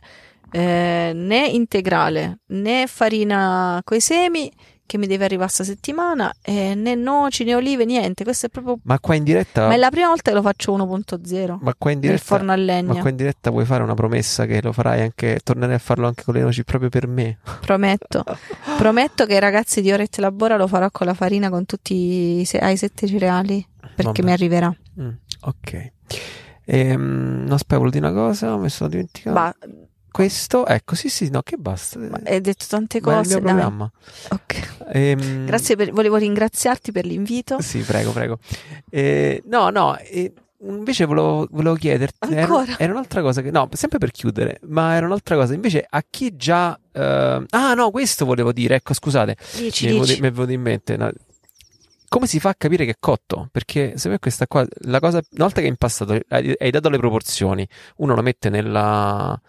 eh, 0.51 1.11
né 1.15 1.47
integrale 1.47 2.39
né 2.47 2.85
farina 2.87 3.79
coi 3.85 4.01
semi 4.01 4.51
che 4.91 4.97
mi 4.97 5.07
deve 5.07 5.23
arrivare 5.23 5.49
sta 5.49 5.63
settimana, 5.63 6.33
e 6.41 6.75
né 6.75 6.95
noci 6.95 7.45
né 7.45 7.55
olive, 7.55 7.85
niente. 7.85 8.25
Questo 8.25 8.47
è 8.47 8.49
proprio. 8.49 8.77
Ma 8.83 8.99
qua 8.99 9.15
in 9.15 9.23
diretta. 9.23 9.67
Ma 9.67 9.73
è 9.73 9.77
la 9.77 9.89
prima 9.89 10.07
volta 10.07 10.31
che 10.31 10.35
lo 10.35 10.41
faccio 10.41 10.75
1.0. 10.75 11.57
Ma 11.61 11.73
qua 11.77 11.91
in 11.91 11.99
nel 11.99 12.09
diretta. 12.09 12.25
forno 12.25 12.51
a 12.51 12.55
legna. 12.57 12.93
Ma 12.95 12.99
qua 12.99 13.09
in 13.09 13.15
diretta 13.15 13.51
vuoi 13.51 13.63
fare 13.63 13.83
una 13.83 13.93
promessa 13.93 14.45
che 14.45 14.61
lo 14.61 14.73
farai 14.73 14.99
anche. 15.03 15.39
Tornerai 15.41 15.75
a 15.75 15.79
farlo 15.79 16.07
anche 16.07 16.23
con 16.25 16.33
le 16.33 16.41
noci 16.41 16.65
proprio 16.65 16.89
per 16.89 17.07
me. 17.07 17.37
Prometto. 17.61 18.25
Prometto 18.77 19.25
che 19.25 19.35
ai 19.35 19.39
ragazzi 19.39 19.81
di 19.81 19.93
Orette 19.93 20.19
Labora 20.19 20.57
lo 20.57 20.67
farò 20.67 20.89
con 20.91 21.07
la 21.07 21.13
farina 21.13 21.49
con 21.49 21.65
tutti 21.65 22.39
i 22.41 22.43
se- 22.45 22.59
ai 22.59 22.75
sette 22.75 23.07
cereali. 23.07 23.65
Perché 23.79 24.03
Vabbè. 24.03 24.23
mi 24.23 24.31
arriverà. 24.33 24.75
Mm, 24.99 25.09
ok. 25.39 25.91
Ehm, 26.65 27.45
no, 27.47 27.53
aspetta, 27.53 27.77
volevo 27.77 27.97
dire 27.97 28.05
una 28.11 28.13
cosa, 28.13 28.57
mi 28.57 28.67
sono 28.69 28.89
dimenticato. 28.89 29.33
Ba- 29.35 29.55
Questo, 30.11 30.65
ecco, 30.67 30.95
sì, 30.95 31.07
sì, 31.09 31.29
no, 31.29 31.41
che 31.41 31.55
basta. 31.57 31.97
hai 32.25 32.41
detto 32.41 32.65
tante 32.67 32.99
Ma 33.01 33.13
è 33.13 33.19
il 33.19 33.23
cose. 33.23 33.35
mio 33.35 33.43
dai. 33.43 33.53
programma. 33.53 33.91
Ok. 34.29 34.69
Ehm, 34.91 35.45
Grazie 35.45 35.75
per, 35.77 35.91
volevo 35.91 36.17
ringraziarti 36.17 36.91
per 36.91 37.05
l'invito. 37.05 37.61
Sì, 37.61 37.79
prego, 37.79 38.11
prego. 38.11 38.39
Eh, 38.89 39.41
no, 39.45 39.69
no, 39.69 39.97
eh, 39.97 40.33
invece 40.63 41.05
volevo, 41.05 41.47
volevo 41.51 41.75
chiederti. 41.75 42.33
era-? 42.33 42.77
Era, 42.77 42.91
un'altra 42.91 43.21
cosa 43.21 43.41
che. 43.41 43.51
No, 43.51 43.69
sempre 43.71 43.99
per 43.99 44.11
chiudere, 44.11 44.59
ma 44.67 44.95
era 44.95 45.05
un'altra 45.05 45.35
cosa. 45.37 45.53
Invece, 45.53 45.85
a 45.89 46.03
chi 46.09 46.35
già. 46.35 46.77
eh, 46.91 47.45
ah, 47.49 47.73
no, 47.73 47.89
questo 47.89 48.25
volevo 48.25 48.51
dire. 48.51 48.75
Ecco, 48.75 48.93
scusate, 48.93 49.37
Dici, 49.55 49.85
mi 49.85 49.89
è, 49.91 49.93
venuto, 49.93 50.07
dici. 50.09 50.21
mi 50.21 50.27
è 50.27 50.31
venuto 50.31 50.51
in 50.51 50.61
mente. 50.61 50.97
no. 50.97 51.09
Come 52.09 52.27
si 52.27 52.41
fa 52.41 52.49
a 52.49 52.55
capire 52.57 52.83
che 52.83 52.91
è 52.91 52.95
cotto? 52.99 53.47
Perché 53.49 53.93
se 53.95 54.09
me 54.09 54.19
questa 54.19 54.45
qua, 54.45 54.65
la 54.81 54.99
cosa, 54.99 55.21
una 55.31 55.45
volta 55.45 55.61
che 55.61 55.67
è 55.67 55.69
impastato, 55.69 56.19
hai, 56.27 56.53
hai 56.59 56.69
dato 56.69 56.89
le 56.89 56.97
proporzioni, 56.97 57.65
uno 57.97 58.13
lo 58.15 58.21
mette 58.21 58.49
nella. 58.49 59.39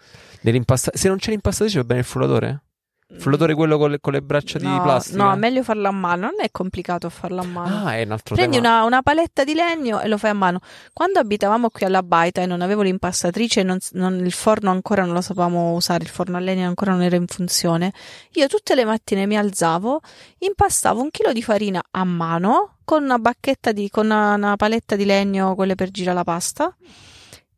Se 0.93 1.07
non 1.07 1.17
c'è 1.17 1.29
l'impastatrice, 1.31 1.79
va 1.79 1.83
bene 1.85 1.99
il 2.01 2.05
frullatore? 2.05 2.61
Il 3.09 3.19
frullatore 3.21 3.53
quello 3.53 3.77
con 3.77 3.91
le, 3.91 3.99
con 3.99 4.13
le 4.13 4.21
braccia 4.23 4.57
di 4.57 4.65
No, 4.65 4.81
plastica? 4.81 5.23
No, 5.23 5.35
meglio 5.35 5.61
farlo 5.61 5.87
a 5.87 5.91
mano. 5.91 6.21
Non 6.21 6.35
è 6.39 6.49
complicato 6.49 7.09
farlo 7.11 7.41
a 7.41 7.45
mano. 7.45 7.85
Ah, 7.85 7.95
è 7.95 8.03
un 8.03 8.11
altro 8.11 8.33
Prendi 8.33 8.57
una, 8.57 8.83
una 8.85 9.03
paletta 9.03 9.43
di 9.43 9.53
legno 9.53 9.99
e 10.01 10.07
lo 10.07 10.17
fai 10.17 10.31
a 10.31 10.33
mano. 10.33 10.61
Quando 10.93 11.19
abitavamo 11.19 11.69
qui 11.69 11.85
alla 11.85 12.01
Baita 12.01 12.41
e 12.41 12.47
non 12.47 12.61
avevo 12.61 12.81
l'impastatrice 12.81 13.59
e 13.59 13.63
non- 13.63 13.77
non- 13.91 14.25
il 14.25 14.31
forno 14.31 14.71
ancora 14.71 15.03
non 15.05 15.13
lo 15.13 15.21
sapevamo 15.21 15.73
usare, 15.73 16.03
il 16.05 16.09
forno 16.09 16.37
a 16.37 16.39
legna 16.39 16.65
ancora 16.65 16.91
non 16.93 17.03
era 17.03 17.15
in 17.15 17.27
funzione, 17.27 17.93
io 18.31 18.47
tutte 18.47 18.73
le 18.73 18.83
mattine 18.83 19.27
mi 19.27 19.37
alzavo, 19.37 20.01
impastavo 20.39 20.99
un 20.99 21.11
chilo 21.11 21.33
di 21.33 21.43
farina 21.43 21.83
a 21.91 22.03
mano 22.05 22.77
con 22.83 23.03
una 23.03 23.19
bacchetta 23.19 23.71
di, 23.73 23.89
con 23.91 24.05
una, 24.05 24.33
una 24.33 24.55
paletta 24.55 24.95
di 24.95 25.05
legno, 25.05 25.53
quelle 25.53 25.75
per 25.75 25.91
girare 25.91 26.15
la 26.17 26.23
pasta. 26.23 26.75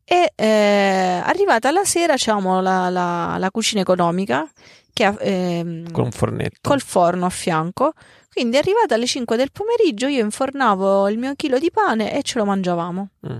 E 0.08 0.32
eh, 0.36 1.20
arrivata 1.24 1.72
la 1.72 1.84
sera, 1.84 2.14
c'avevamo 2.16 2.60
la, 2.60 2.88
la, 2.90 3.36
la 3.38 3.50
cucina 3.50 3.80
economica 3.80 4.48
che 4.92 5.04
ehm, 5.18 5.90
Con 5.90 6.04
un 6.04 6.10
fornetto. 6.12 6.58
col 6.62 6.80
forno 6.80 7.26
a 7.26 7.30
fianco. 7.30 7.92
Quindi 8.32 8.56
arrivata 8.56 8.94
alle 8.94 9.06
5 9.06 9.36
del 9.36 9.50
pomeriggio 9.50 10.06
io 10.06 10.22
infornavo 10.22 11.08
il 11.08 11.18
mio 11.18 11.34
chilo 11.34 11.58
di 11.58 11.70
pane 11.72 12.16
e 12.16 12.22
ce 12.22 12.38
lo 12.38 12.44
mangiavamo. 12.44 13.08
Mm. 13.28 13.38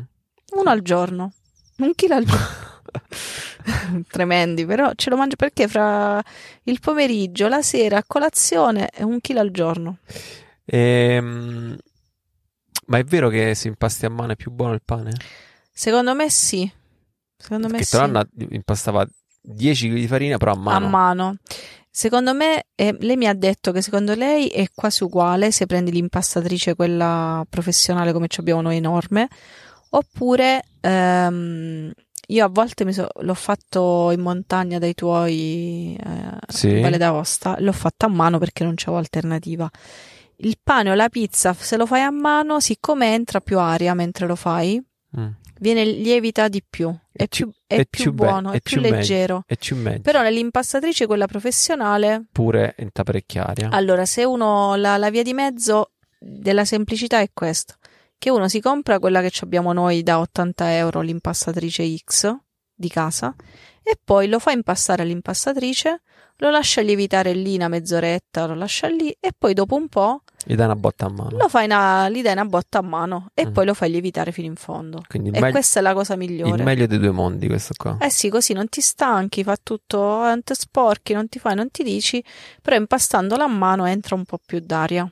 Uno 0.54 0.70
al 0.70 0.82
giorno. 0.82 1.32
Un 1.78 1.92
chilo 1.94 2.14
al 2.16 2.24
giorno. 2.24 2.64
Tremendi, 4.10 4.66
però 4.66 4.90
ce 4.94 5.10
lo 5.10 5.16
mangio 5.16 5.36
perché 5.36 5.68
fra 5.68 6.22
il 6.64 6.80
pomeriggio, 6.80 7.46
la 7.46 7.62
sera, 7.62 7.98
a 7.98 8.04
colazione 8.06 8.88
è 8.88 9.02
un 9.02 9.20
chilo 9.20 9.40
al 9.40 9.50
giorno. 9.50 9.98
Ehm, 10.64 11.76
ma 12.86 12.98
è 12.98 13.04
vero 13.04 13.28
che 13.28 13.54
se 13.54 13.68
impasti 13.68 14.06
a 14.06 14.10
mano 14.10 14.32
è 14.32 14.36
più 14.36 14.50
buono 14.50 14.72
il 14.72 14.82
pane? 14.84 15.12
Secondo 15.78 16.14
me 16.14 16.30
sì. 16.30 16.70
Secondo 17.36 17.66
me 17.66 17.72
Perché 17.72 17.84
sì. 17.84 17.96
tua 17.96 18.06
nonna 18.06 18.26
impastava 18.48 19.06
10 19.42 19.88
kg 19.90 19.94
di 19.94 20.06
farina, 20.06 20.38
però 20.38 20.52
a 20.52 20.56
mano. 20.56 20.86
A 20.86 20.88
mano. 20.88 21.36
Secondo 21.90 22.32
me, 22.32 22.64
eh, 22.74 22.96
lei 23.00 23.16
mi 23.16 23.26
ha 23.26 23.34
detto 23.34 23.72
che 23.72 23.82
secondo 23.82 24.14
lei 24.14 24.48
è 24.48 24.68
quasi 24.74 25.04
uguale 25.04 25.50
se 25.50 25.66
prendi 25.66 25.90
l'impastatrice, 25.92 26.74
quella 26.74 27.44
professionale 27.48 28.14
come 28.14 28.26
ci 28.28 28.40
abbiamo 28.40 28.62
noi 28.62 28.76
enorme, 28.76 29.28
oppure 29.90 30.62
ehm, 30.80 31.92
io 32.28 32.44
a 32.44 32.48
volte 32.48 32.84
mi 32.86 32.92
so- 32.94 33.08
l'ho 33.20 33.34
fatto 33.34 34.10
in 34.12 34.20
montagna 34.20 34.78
dai 34.78 34.94
tuoi 34.94 35.94
eh, 36.02 36.38
Sì. 36.48 36.80
Valle 36.80 36.98
d'Aosta, 36.98 37.56
l'ho 37.60 37.72
fatta 37.72 38.06
a 38.06 38.10
mano 38.10 38.38
perché 38.38 38.64
non 38.64 38.74
c'avevo 38.76 38.96
alternativa. 38.96 39.68
Il 40.38 40.58
pane 40.62 40.90
o 40.90 40.94
la 40.94 41.08
pizza, 41.10 41.52
se 41.54 41.76
lo 41.76 41.84
fai 41.86 42.00
a 42.00 42.10
mano, 42.10 42.60
siccome 42.60 43.12
entra 43.14 43.40
più 43.40 43.58
aria 43.58 43.92
mentre 43.94 44.26
lo 44.26 44.36
fai, 44.36 44.82
Mm. 45.18 45.28
Viene 45.59 45.84
lievita 45.84 46.48
di 46.48 46.62
più, 46.68 46.88
è, 47.12 47.22
È 47.24 47.28
più- 47.28 47.48
più, 47.48 47.54
è 47.66 47.76
è 47.80 47.86
più 47.86 48.02
più 48.04 48.12
buono, 48.12 48.50
è 48.52 48.57
è 48.57 48.61
più 48.61 48.72
più 48.74 48.80
meglio. 48.82 48.96
leggero. 48.96 49.44
E 49.46 49.57
ci 49.57 49.74
meglio. 49.74 50.00
Però 50.02 50.22
nell'impastatrice, 50.22 51.07
quella 51.07 51.26
professionale, 51.26 52.24
Pure 52.32 52.74
entra 52.76 53.02
parecchia 53.04 53.46
aria. 53.46 53.68
allora 53.70 54.04
se 54.07 54.24
uno 54.24 54.74
la, 54.76 54.96
la 54.96 55.11
via 55.11 55.22
di 55.22 55.32
mezzo 55.32 55.92
della 56.18 56.64
semplicità 56.64 57.20
è 57.20 57.30
questa, 57.32 57.74
che 58.18 58.30
uno 58.30 58.48
si 58.48 58.61
compra 58.61 58.98
quella 58.98 59.20
che 59.20 59.30
abbiamo 59.42 59.72
noi 59.72 60.02
da 60.02 60.18
80 60.20 60.74
euro, 60.76 61.00
l'impastatrice 61.00 61.96
X 61.96 62.34
di 62.74 62.88
casa, 62.88 63.34
e 63.82 63.98
poi 64.02 64.26
lo 64.28 64.38
fa 64.38 64.50
impastare 64.52 65.02
all'impastatrice, 65.02 66.02
lo 66.38 66.50
lascia 66.50 66.80
lievitare 66.82 67.32
lì 67.32 67.54
una 67.54 67.68
mezz'oretta, 67.68 68.46
lo 68.46 68.54
lascia 68.54 68.88
lì 68.88 69.14
e 69.18 69.30
poi 69.36 69.54
dopo 69.54 69.74
un 69.76 69.88
po' 69.88 70.22
Gli 70.49 70.55
dai 70.55 70.66
una 70.66 70.76
botta 70.76 71.07
a 71.07 71.09
mano. 71.11 71.36
lo 71.38 71.49
fai 71.49 71.64
una, 71.64 72.09
gli 72.09 72.22
dai 72.22 72.32
una 72.32 72.44
botta 72.44 72.78
a 72.78 72.82
mano 72.82 73.30
e 73.34 73.47
Mm. 73.49 73.53
poi 73.53 73.64
lo 73.66 73.74
fai 73.74 73.90
lievitare 73.90 74.30
fino 74.30 74.47
in 74.47 74.55
fondo. 74.55 75.03
Quindi 75.09 75.30
il, 75.30 75.34
E 75.34 75.40
meglio, 75.40 75.53
questa 75.53 75.80
è 75.80 75.82
la 75.82 75.92
cosa 75.92 76.12
il 76.12 76.20
migliore. 76.20 76.62
meglio 76.62 76.86
dei 76.86 76.99
due 76.99 77.11
mondi, 77.11 77.49
questo 77.49 77.74
qua. 77.76 77.97
Eh 78.01 78.11
sì, 78.11 78.28
così 78.28 78.53
non 78.53 78.68
ti 78.68 78.80
stanchi, 78.80 79.42
fa 79.42 79.57
tutto, 79.61 80.24
eh, 80.24 80.28
non 80.28 80.42
ti 80.44 80.55
sporchi, 80.55 81.12
non 81.14 81.28
ti 81.28 81.38
fai, 81.40 81.57
non 81.57 81.70
ti 81.70 81.82
dici, 81.82 82.22
però 82.62 82.76
impastandola 82.76 83.42
a 83.44 83.49
mano 83.49 83.86
entra 83.86 84.14
un 84.14 84.24
po' 84.24 84.38
più 84.44 84.61
d'aria. 84.61 85.03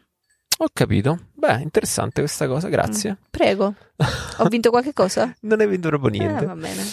Ho 0.59 0.66
capito. 0.72 1.18
Beh, 1.32 1.61
interessante 1.62 2.20
questa 2.20 2.47
cosa, 2.47 2.68
grazie. 2.68 3.16
Prego, 3.28 3.74
ho 4.39 4.45
vinto 4.49 4.70
qualche 4.70 4.93
cosa? 4.93 5.35
non 5.43 5.61
hai 5.61 5.66
vinto 5.66 5.89
proprio 5.89 6.11
Eh, 6.12 6.18
niente. 6.18 6.47
va 6.47 6.55
bene. 6.55 6.85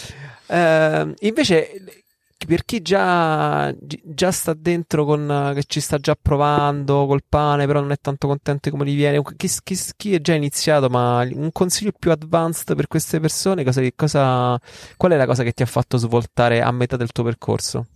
Ehm, 0.47 1.13
invece, 1.19 2.00
per 2.45 2.65
chi 2.65 2.81
già, 2.81 3.71
gi- 3.71 4.01
già 4.03 4.31
sta 4.31 4.53
dentro 4.53 5.05
con, 5.05 5.51
che 5.55 5.63
ci 5.67 5.79
sta 5.79 5.97
già 5.97 6.15
provando 6.19 7.05
col 7.05 7.23
pane, 7.27 7.65
però 7.65 7.79
non 7.79 7.91
è 7.91 7.97
tanto 8.01 8.27
contento 8.27 8.69
come 8.69 8.85
gli 8.85 8.95
viene, 8.95 9.21
chi, 9.35 9.49
chi- 9.63 9.79
chi 9.95 10.13
è 10.15 10.21
già 10.21 10.33
iniziato, 10.33 10.89
ma 10.89 11.21
un 11.31 11.51
consiglio 11.51 11.91
più 11.97 12.11
advanced 12.11 12.75
per 12.75 12.87
queste 12.87 13.19
persone, 13.19 13.63
cosa, 13.63 13.81
cosa- 13.95 14.59
qual 14.97 15.11
è 15.11 15.17
la 15.17 15.25
cosa 15.25 15.43
che 15.43 15.51
ti 15.51 15.63
ha 15.63 15.67
fatto 15.67 15.97
svoltare 15.97 16.61
a 16.61 16.71
metà 16.71 16.97
del 16.97 17.11
tuo 17.11 17.23
percorso? 17.23 17.87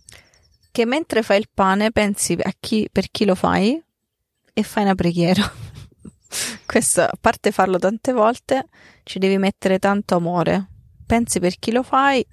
Che 0.70 0.84
mentre 0.84 1.22
fai 1.22 1.38
il 1.38 1.48
pane 1.52 1.90
pensi 1.90 2.36
chi, 2.60 2.88
per 2.92 3.10
chi 3.10 3.24
lo 3.24 3.34
fai 3.34 3.82
e 4.52 4.62
fai 4.62 4.82
una 4.84 4.94
preghiera. 4.94 5.42
Questo, 6.66 7.02
a 7.02 7.16
parte 7.20 7.50
farlo 7.50 7.78
tante 7.78 8.12
volte, 8.12 8.66
ci 9.02 9.18
devi 9.18 9.38
mettere 9.38 9.78
tanto 9.78 10.16
amore. 10.16 10.68
Pensi 11.06 11.40
per 11.40 11.56
chi 11.58 11.72
lo 11.72 11.82
fai 11.82 12.26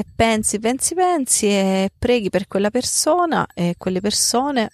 e 0.00 0.04
pensi, 0.16 0.58
pensi, 0.58 0.94
pensi 0.94 1.46
e 1.46 1.90
preghi 1.96 2.30
per 2.30 2.48
quella 2.48 2.70
persona 2.70 3.46
e 3.52 3.74
quelle 3.76 4.00
persone 4.00 4.70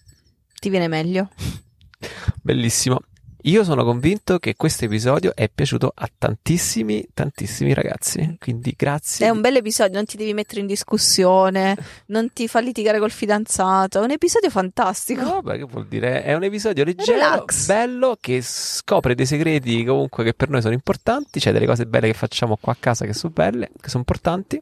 ti 0.61 0.71
viene 0.71 0.87
meglio. 0.87 1.31
Bellissimo. 2.43 3.01
Io 3.47 3.63
sono 3.63 3.85
convinto 3.85 4.41
che 4.41 4.57
questo 4.57 4.87
episodio 4.87 5.33
è 5.33 5.49
piaciuto 5.49 5.93
a 5.95 6.11
tantissimi, 6.19 7.07
tantissimi 7.15 7.75
ragazzi. 7.75 8.39
Quindi 8.41 8.75
grazie. 8.77 9.25
È 9.25 9.31
un 9.31 9.41
bel 9.41 9.55
episodio, 9.55 9.95
non 9.95 10.05
ti 10.05 10.17
devi 10.17 10.35
mettere 10.35 10.63
in 10.63 10.67
discussione, 10.67 11.77
non 12.07 12.33
ti 12.33 12.49
fa 12.49 12.59
litigare 12.59 12.99
col 12.99 13.13
fidanzato. 13.13 14.01
È 14.01 14.03
un 14.03 14.11
episodio 14.11 14.51
fantastico. 14.51 15.23
No, 15.23 15.41
vabbè, 15.43 15.59
che 15.59 15.65
vuol 15.65 15.87
dire? 15.87 16.25
È 16.25 16.35
un 16.35 16.43
episodio 16.43 16.83
leggero, 16.83 17.13
Relax. 17.13 17.67
bello, 17.67 18.17
che 18.21 18.41
scopre 18.43 19.15
dei 19.15 19.27
segreti 19.27 19.85
comunque 19.85 20.25
che 20.25 20.35
per 20.35 20.51
noi 20.51 20.61
sono 20.61 20.75
importanti, 20.75 21.39
cioè 21.39 21.53
delle 21.53 21.67
cose 21.67 21.87
belle 21.87 22.09
che 22.09 22.15
facciamo 22.15 22.59
qua 22.61 22.73
a 22.73 22.77
casa 22.81 23.07
che 23.07 23.13
sono 23.13 23.33
belle, 23.33 23.71
che 23.81 23.89
sono 23.91 24.03
importanti. 24.05 24.61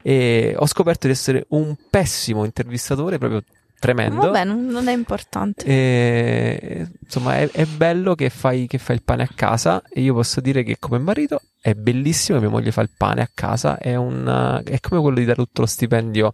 E 0.00 0.54
ho 0.56 0.66
scoperto 0.66 1.06
di 1.06 1.12
essere 1.12 1.44
un 1.48 1.76
pessimo 1.90 2.46
intervistatore, 2.46 3.18
proprio 3.18 3.42
tremendo. 3.78 4.20
Vabbè, 4.20 4.44
non, 4.44 4.66
non 4.66 4.88
è 4.88 4.92
importante. 4.92 5.64
E, 5.64 6.86
insomma, 7.02 7.38
è, 7.38 7.50
è 7.50 7.64
bello 7.64 8.14
che 8.14 8.30
fai, 8.30 8.66
che 8.66 8.78
fai 8.78 8.96
il 8.96 9.02
pane 9.02 9.22
a 9.22 9.30
casa 9.34 9.82
e 9.88 10.00
io 10.00 10.14
posso 10.14 10.40
dire 10.40 10.62
che 10.62 10.76
come 10.78 10.98
marito 10.98 11.40
è 11.60 11.74
bellissimo 11.74 12.38
che 12.38 12.44
mia 12.44 12.54
moglie 12.54 12.70
fa 12.70 12.82
il 12.82 12.90
pane 12.96 13.22
a 13.22 13.28
casa, 13.32 13.78
è, 13.78 13.96
un, 13.96 14.62
è 14.64 14.78
come 14.80 15.00
quello 15.00 15.16
di 15.18 15.24
dare 15.24 15.42
tutto 15.42 15.62
lo 15.62 15.66
stipendio 15.66 16.32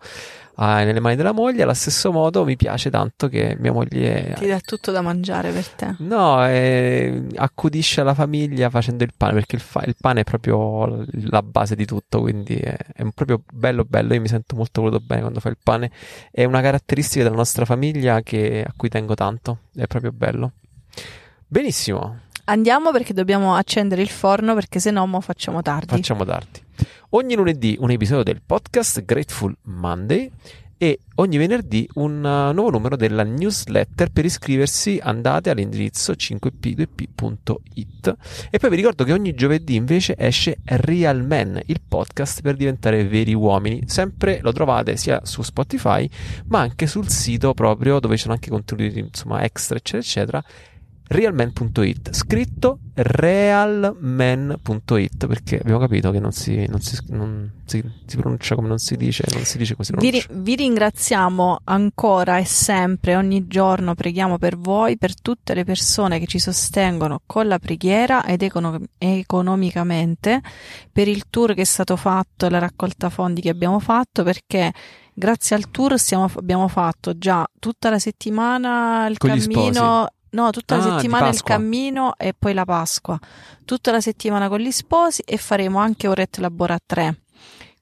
ah, 0.57 0.83
nelle 0.85 1.01
mani 1.01 1.17
della 1.17 1.33
moglie, 1.33 1.63
allo 1.63 1.75
stesso 1.75 2.13
modo 2.13 2.45
mi 2.45 2.57
piace 2.57 2.91
tanto 2.91 3.29
che 3.29 3.57
mia 3.59 3.73
moglie 3.73 4.35
Ti 4.39 4.47
dà 4.47 4.61
tutto 4.61 4.91
da 4.91 5.01
mangiare 5.01 5.51
per 5.51 5.67
te. 5.69 5.95
No, 5.99 6.47
eh, 6.47 7.27
accudisce 7.37 8.03
la 8.03 8.15
famiglia 8.15 8.71
facendo 8.71 9.05
il 9.05 9.13
pane, 9.17 9.33
perché 9.33 9.57
il, 9.57 9.63
fa- 9.63 9.83
il 9.85 9.97
pane 10.01 10.21
è 10.21 10.25
proprio 10.25 11.05
la 11.13 11.43
base 11.43 11.75
di 11.75 11.85
tutto, 11.87 12.21
quindi 12.21 12.57
è, 12.57 12.77
è 12.95 13.05
proprio 13.15 13.43
bello 13.53 13.85
bello, 13.85 14.15
io 14.15 14.21
mi 14.21 14.29
sento 14.29 14.57
molto 14.57 14.81
voluto 14.83 15.01
bene 15.05 15.21
quando 15.23 15.41
fa 15.41 15.49
il 15.49 15.59
pane, 15.63 15.91
è 16.31 16.45
una 16.45 16.61
caratteristica 16.61 17.25
della 17.25 17.37
nostra 17.37 17.65
famiglia 17.65 18.21
che- 18.23 18.65
a 18.67 18.73
cui 18.77 18.89
tengo 18.89 19.15
tanto, 19.15 19.59
è 19.75 19.87
proprio 19.87 20.13
bello. 20.13 20.53
Benissimo, 21.47 22.21
Andiamo 22.45 22.91
perché 22.91 23.13
dobbiamo 23.13 23.55
accendere 23.55 24.03
il 24.03 24.09
forno 24.09 24.55
perché 24.55 24.81
se 24.81 24.91
no 24.91 25.07
mo 25.07 25.21
facciamo 25.21 25.63
tardi. 25.63 25.87
facciamo 25.87 26.25
tardi. 26.25 26.61
Ogni 27.11 27.37
lunedì 27.37 27.77
un 27.79 27.91
episodio 27.91 28.25
del 28.25 28.43
podcast 28.45 29.05
Grateful 29.05 29.57
Monday 29.63 30.29
e 30.77 30.99
ogni 31.17 31.37
venerdì 31.37 31.89
un 31.95 32.17
uh, 32.17 32.53
nuovo 32.53 32.71
numero 32.71 32.97
della 32.97 33.23
newsletter 33.23 34.11
per 34.11 34.25
iscriversi 34.25 34.99
andate 35.01 35.51
all'indirizzo 35.51 36.15
5p2p.it 36.15 38.17
e 38.51 38.59
poi 38.59 38.71
vi 38.71 38.75
ricordo 38.75 39.05
che 39.05 39.13
ogni 39.13 39.35
giovedì 39.35 39.77
invece 39.77 40.17
esce 40.19 40.57
Real 40.65 41.25
Men, 41.25 41.61
il 41.67 41.81
podcast 41.87 42.41
per 42.41 42.57
diventare 42.57 43.07
veri 43.07 43.35
uomini, 43.35 43.85
sempre 43.87 44.41
lo 44.43 44.53
trovate 44.53 44.97
sia 44.97 45.25
su 45.25 45.43
Spotify 45.43 46.11
ma 46.47 46.59
anche 46.59 46.89
sul 46.89 47.09
sito 47.09 47.55
proprio 47.55 48.01
dove 48.01 48.17
ci 48.17 48.23
sono 48.23 48.35
anche 48.35 48.51
contenuti 48.51 48.99
insomma 48.99 49.45
extra 49.45 49.77
eccetera 49.77 50.03
eccetera 50.03 50.45
realman.it 51.13 52.13
scritto 52.13 52.79
realman.it 52.95 54.47
perché 55.27 55.59
abbiamo 55.59 55.79
capito 55.79 56.11
che 56.11 56.19
non 56.19 56.33
si, 56.33 56.67
non 56.67 56.81
si, 56.81 56.99
non 57.09 57.51
si, 57.65 57.83
si 58.07 58.17
pronuncia 58.17 58.55
come 58.55 58.69
non 58.69 58.79
si 58.79 58.97
dice 58.97 59.25
non 59.33 59.45
si 59.45 59.59
dice 59.59 59.77
così 59.77 59.93
vi, 59.97 60.11
ri- 60.11 60.27
vi, 60.31 60.57
ringraziamo 60.57 61.61
ancora 61.65 62.39
e 62.39 62.45
sempre 62.45 63.17
ogni 63.17 63.47
giorno 63.47 63.95
preghiamo 63.95 64.39
per 64.39 64.57
voi 64.57 64.97
per 64.99 65.21
tutte 65.21 65.55
le 65.55 65.65
persone 65.65 66.19
che 66.19 66.27
ci 66.27 66.39
sostengono 66.39 67.21
con 67.27 67.47
la 67.47 67.59
preghiera 67.59 68.25
ed 68.25 68.43
econo- 68.43 68.81
economicamente 68.99 70.41
per 70.91 71.09
il 71.09 71.25
tour 71.31 71.55
che 71.55 71.63
è 71.63 71.65
stato 71.65 71.97
fatto 71.97 72.49
la 72.49 72.59
raccolta 72.59 73.11
fondi 73.11 73.41
che 73.41 73.51
abbiamo 73.51 73.79
fatto 73.79 74.23
perché 74.23 74.73
grazie 75.15 75.57
al 75.57 75.71
tour 75.71 75.99
stiamo, 75.99 76.31
abbiamo 76.37 76.69
fatto 76.69 77.17
già 77.19 77.47
tutta 77.59 77.91
la 77.91 77.99
settimana 77.99 79.07
il 79.07 79.19
Con 79.19 79.31
cammino 79.31 80.09
No, 80.33 80.51
tutta 80.51 80.77
la 80.77 80.83
Ah, 80.83 80.97
settimana 80.97 81.29
il 81.29 81.43
cammino 81.43 82.15
e 82.17 82.35
poi 82.39 82.55
la 82.55 82.65
Pasqua. 82.65 83.19
Tutta 83.65 83.91
la 83.93 84.01
settimana 84.01 84.49
con 84.49 84.59
gli 84.61 84.71
sposi 84.71 85.23
e 85.23 85.37
faremo 85.37 85.79
anche 85.79 86.09
Orette 86.09 86.41
Labora 86.41 86.79
3. 86.85 87.22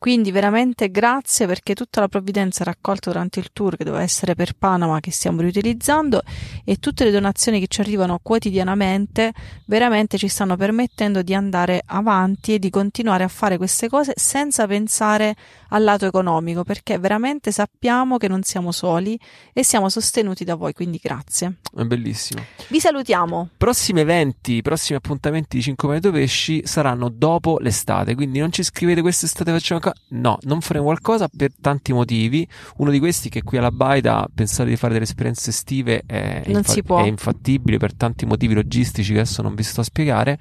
Quindi 0.01 0.31
veramente 0.31 0.91
grazie 0.91 1.47
perché 1.47 1.75
tutta 1.75 2.01
la 2.01 2.09
provvidenza 2.09 2.65
raccolta 2.65 3.11
durante 3.11 3.39
il 3.39 3.51
tour 3.53 3.77
che 3.77 3.85
doveva 3.85 4.03
essere 4.03 4.35
per 4.35 4.55
Panama 4.55 4.99
che 4.99 5.11
stiamo 5.11 5.43
riutilizzando 5.43 6.23
e 6.65 6.77
tutte 6.77 7.05
le 7.05 7.11
donazioni 7.11 7.61
che 7.61 7.67
ci 7.67 7.83
arrivano 7.83 8.19
quotidianamente 8.23 9.35
veramente 9.67 10.17
ci 10.17 10.29
stanno 10.29 10.57
permettendo 10.57 11.21
di 11.21 11.35
andare 11.35 11.83
avanti 11.85 12.55
e 12.55 12.59
di 12.59 12.71
continuare 12.71 13.25
a 13.25 13.29
fare 13.29 13.59
queste 13.59 13.91
cose 13.91 14.15
senza 14.17 14.67
pensare 14.67 15.37
al 15.69 15.83
lato 15.83 16.07
economico 16.07 16.65
perché 16.65 16.99
veramente 16.99 17.53
sappiamo 17.53 18.17
che 18.17 18.27
non 18.27 18.43
siamo 18.43 18.73
soli 18.73 19.21
e 19.53 19.63
siamo 19.63 19.91
sostenuti 19.91 20.45
da 20.45 20.55
voi, 20.55 20.73
quindi 20.73 20.99
grazie. 21.01 21.57
è 21.77 21.85
bellissimo 21.85 22.43
Vi 22.69 22.81
salutiamo. 22.81 23.51
prossimi 23.55 24.01
eventi 24.01 24.63
prossimi 24.63 24.97
appuntamenti 24.97 25.59
di 25.59 25.63
5 25.63 25.89
Metro 25.89 26.11
Pesci 26.11 26.63
saranno 26.65 27.11
dopo 27.11 27.59
l'estate 27.59 28.15
quindi 28.15 28.39
non 28.39 28.51
ci 28.51 28.63
scrivete 28.63 29.03
quest'estate 29.03 29.53
facciamo 29.53 29.90
no 30.09 30.39
non 30.43 30.61
faremo 30.61 30.87
qualcosa 30.87 31.29
per 31.35 31.53
tanti 31.61 31.93
motivi. 31.93 32.47
Uno 32.77 32.91
di 32.91 32.99
questi 32.99 33.29
che 33.29 33.43
qui 33.43 33.59
alla 33.59 33.71
Baida 33.71 34.29
pensare 34.33 34.69
di 34.69 34.77
fare 34.77 34.93
delle 34.93 35.05
esperienze 35.05 35.51
estive 35.51 36.03
è, 36.07 36.43
può. 36.83 37.03
è 37.03 37.07
infattibile 37.07 37.79
per 37.79 37.95
tanti 37.95 38.27
motivi 38.27 38.55
logistici 38.55 39.13
che 39.13 39.21
adesso 39.21 39.43
non 39.43 39.55
vi 39.55 39.63
sto 39.63 39.81
a 39.81 39.85
spiegare 39.85 40.39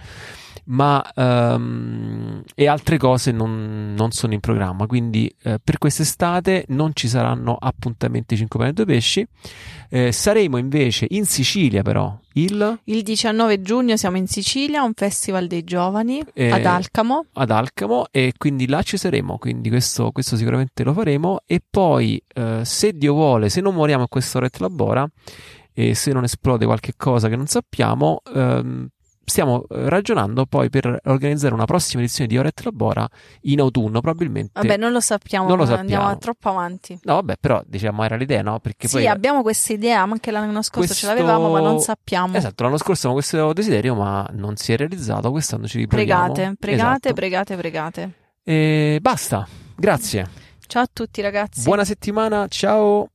ma 0.70 1.04
ehm, 1.14 2.44
e 2.56 2.68
altre 2.68 2.98
cose 2.98 3.32
non, 3.32 3.94
non 3.98 4.12
sono 4.12 4.34
in 4.34 4.40
programma 4.40 4.86
quindi 4.86 5.34
eh, 5.44 5.60
per 5.64 5.78
quest'estate 5.78 6.66
non 6.70 6.92
ci 6.94 7.08
saranno 7.08 7.56
appuntamenti 7.60 8.36
5 8.38 8.58
pane 8.60 8.72
e 8.72 8.74
2 8.74 8.86
pesci. 8.86 9.28
Eh, 9.92 10.12
saremo 10.12 10.58
invece 10.58 11.08
in 11.10 11.26
Sicilia 11.26 11.82
però 11.82 12.16
il? 12.34 12.80
Il 12.86 13.02
19 13.02 13.62
giugno 13.62 13.98
siamo 13.98 14.18
in 14.18 14.28
Sicilia, 14.28 14.84
un 14.84 14.94
festival 14.96 15.48
dei 15.48 15.64
giovani 15.64 16.22
Eh, 16.34 16.52
ad 16.52 16.66
Alcamo. 16.66 17.26
ad 17.34 17.50
Alcamo 17.50 18.06
e 18.12 18.34
quindi 18.38 18.68
là 18.68 18.82
ci 18.84 18.98
saremo, 18.98 19.38
quindi 19.40 19.70
questo, 19.70 20.12
questo 20.12 20.36
sicuramente 20.38 20.84
lo 20.84 20.94
faremo. 20.94 21.40
E 21.48 21.62
poi 21.68 22.22
eh, 22.36 22.62
se 22.64 22.94
Dio 22.94 23.14
vuole, 23.14 23.50
se 23.50 23.62
non 23.62 23.74
moriamo 23.74 24.04
a 24.04 24.08
questo 24.08 24.40
Ret 24.40 24.58
Labora 24.60 25.10
e 25.74 25.96
se 25.96 26.12
non 26.14 26.24
esplode 26.24 26.66
qualche 26.66 26.94
cosa 26.96 27.28
che 27.28 27.36
non 27.36 27.48
sappiamo, 27.48 28.22
ehm, 28.34 28.88
stiamo 29.30 29.64
eh, 29.70 29.88
ragionando 29.90 30.46
poi 30.46 30.70
per 30.70 31.00
organizzare 31.06 31.54
una 31.54 31.66
prossima 31.66 32.02
edizione 32.02 32.28
di 32.28 32.38
Oret 32.38 32.62
Labora 32.64 33.08
in 33.44 33.60
autunno, 33.62 34.02
probabilmente. 34.02 34.52
Vabbè, 34.54 34.76
non 34.78 34.92
lo 34.92 35.00
sappiamo, 35.00 35.48
Non 35.48 35.58
lo 35.58 35.64
andiamo 35.64 35.86
sappiamo. 35.86 36.18
troppo 36.18 36.50
avanti. 36.50 37.00
No, 37.04 37.14
vabbè, 37.16 37.36
però 37.40 37.62
diciamo 37.66 38.04
era 38.04 38.16
l'idea, 38.18 38.42
no? 38.42 38.60
Perché 38.60 38.88
sì, 38.88 38.96
poi 38.96 39.08
abbiamo 39.08 39.42
questa 39.42 39.72
idea, 39.74 40.06
ma 40.06 40.14
anche 40.14 40.32
l'anno 40.32 40.62
scorso 40.62 40.88
questo- 40.90 40.96
ce 40.96 41.06
l'avevamo, 41.08 41.50
ma 41.52 41.60
non 41.62 41.80
sappiamo. 41.80 42.36
Esatto, 42.36 42.64
l'anno 42.64 42.78
scorso 42.78 43.08
avevamo 43.10 43.14
questo 43.16 43.54
desiderio, 43.54 43.96
ma 43.96 44.28
non 44.34 44.56
si 44.58 44.74
è 44.74 44.78
realizzato. 44.78 45.32
Quest'anno 45.32 45.68
ci 45.68 45.78
riproviamo. 45.78 46.32
Pregate, 46.34 46.56
pregate, 46.60 46.90
Esatto. 46.98 47.14
pregate, 47.14 47.56
pregate. 47.56 48.14
E 48.44 49.00
basta. 49.02 49.48
Grazie. 49.76 50.28
Ciao 50.68 50.84
a 50.84 50.90
tutti 50.92 51.22
ragazzi. 51.22 51.64
Buona 51.64 51.84
settimana, 51.86 52.48
ciao. 52.48 53.10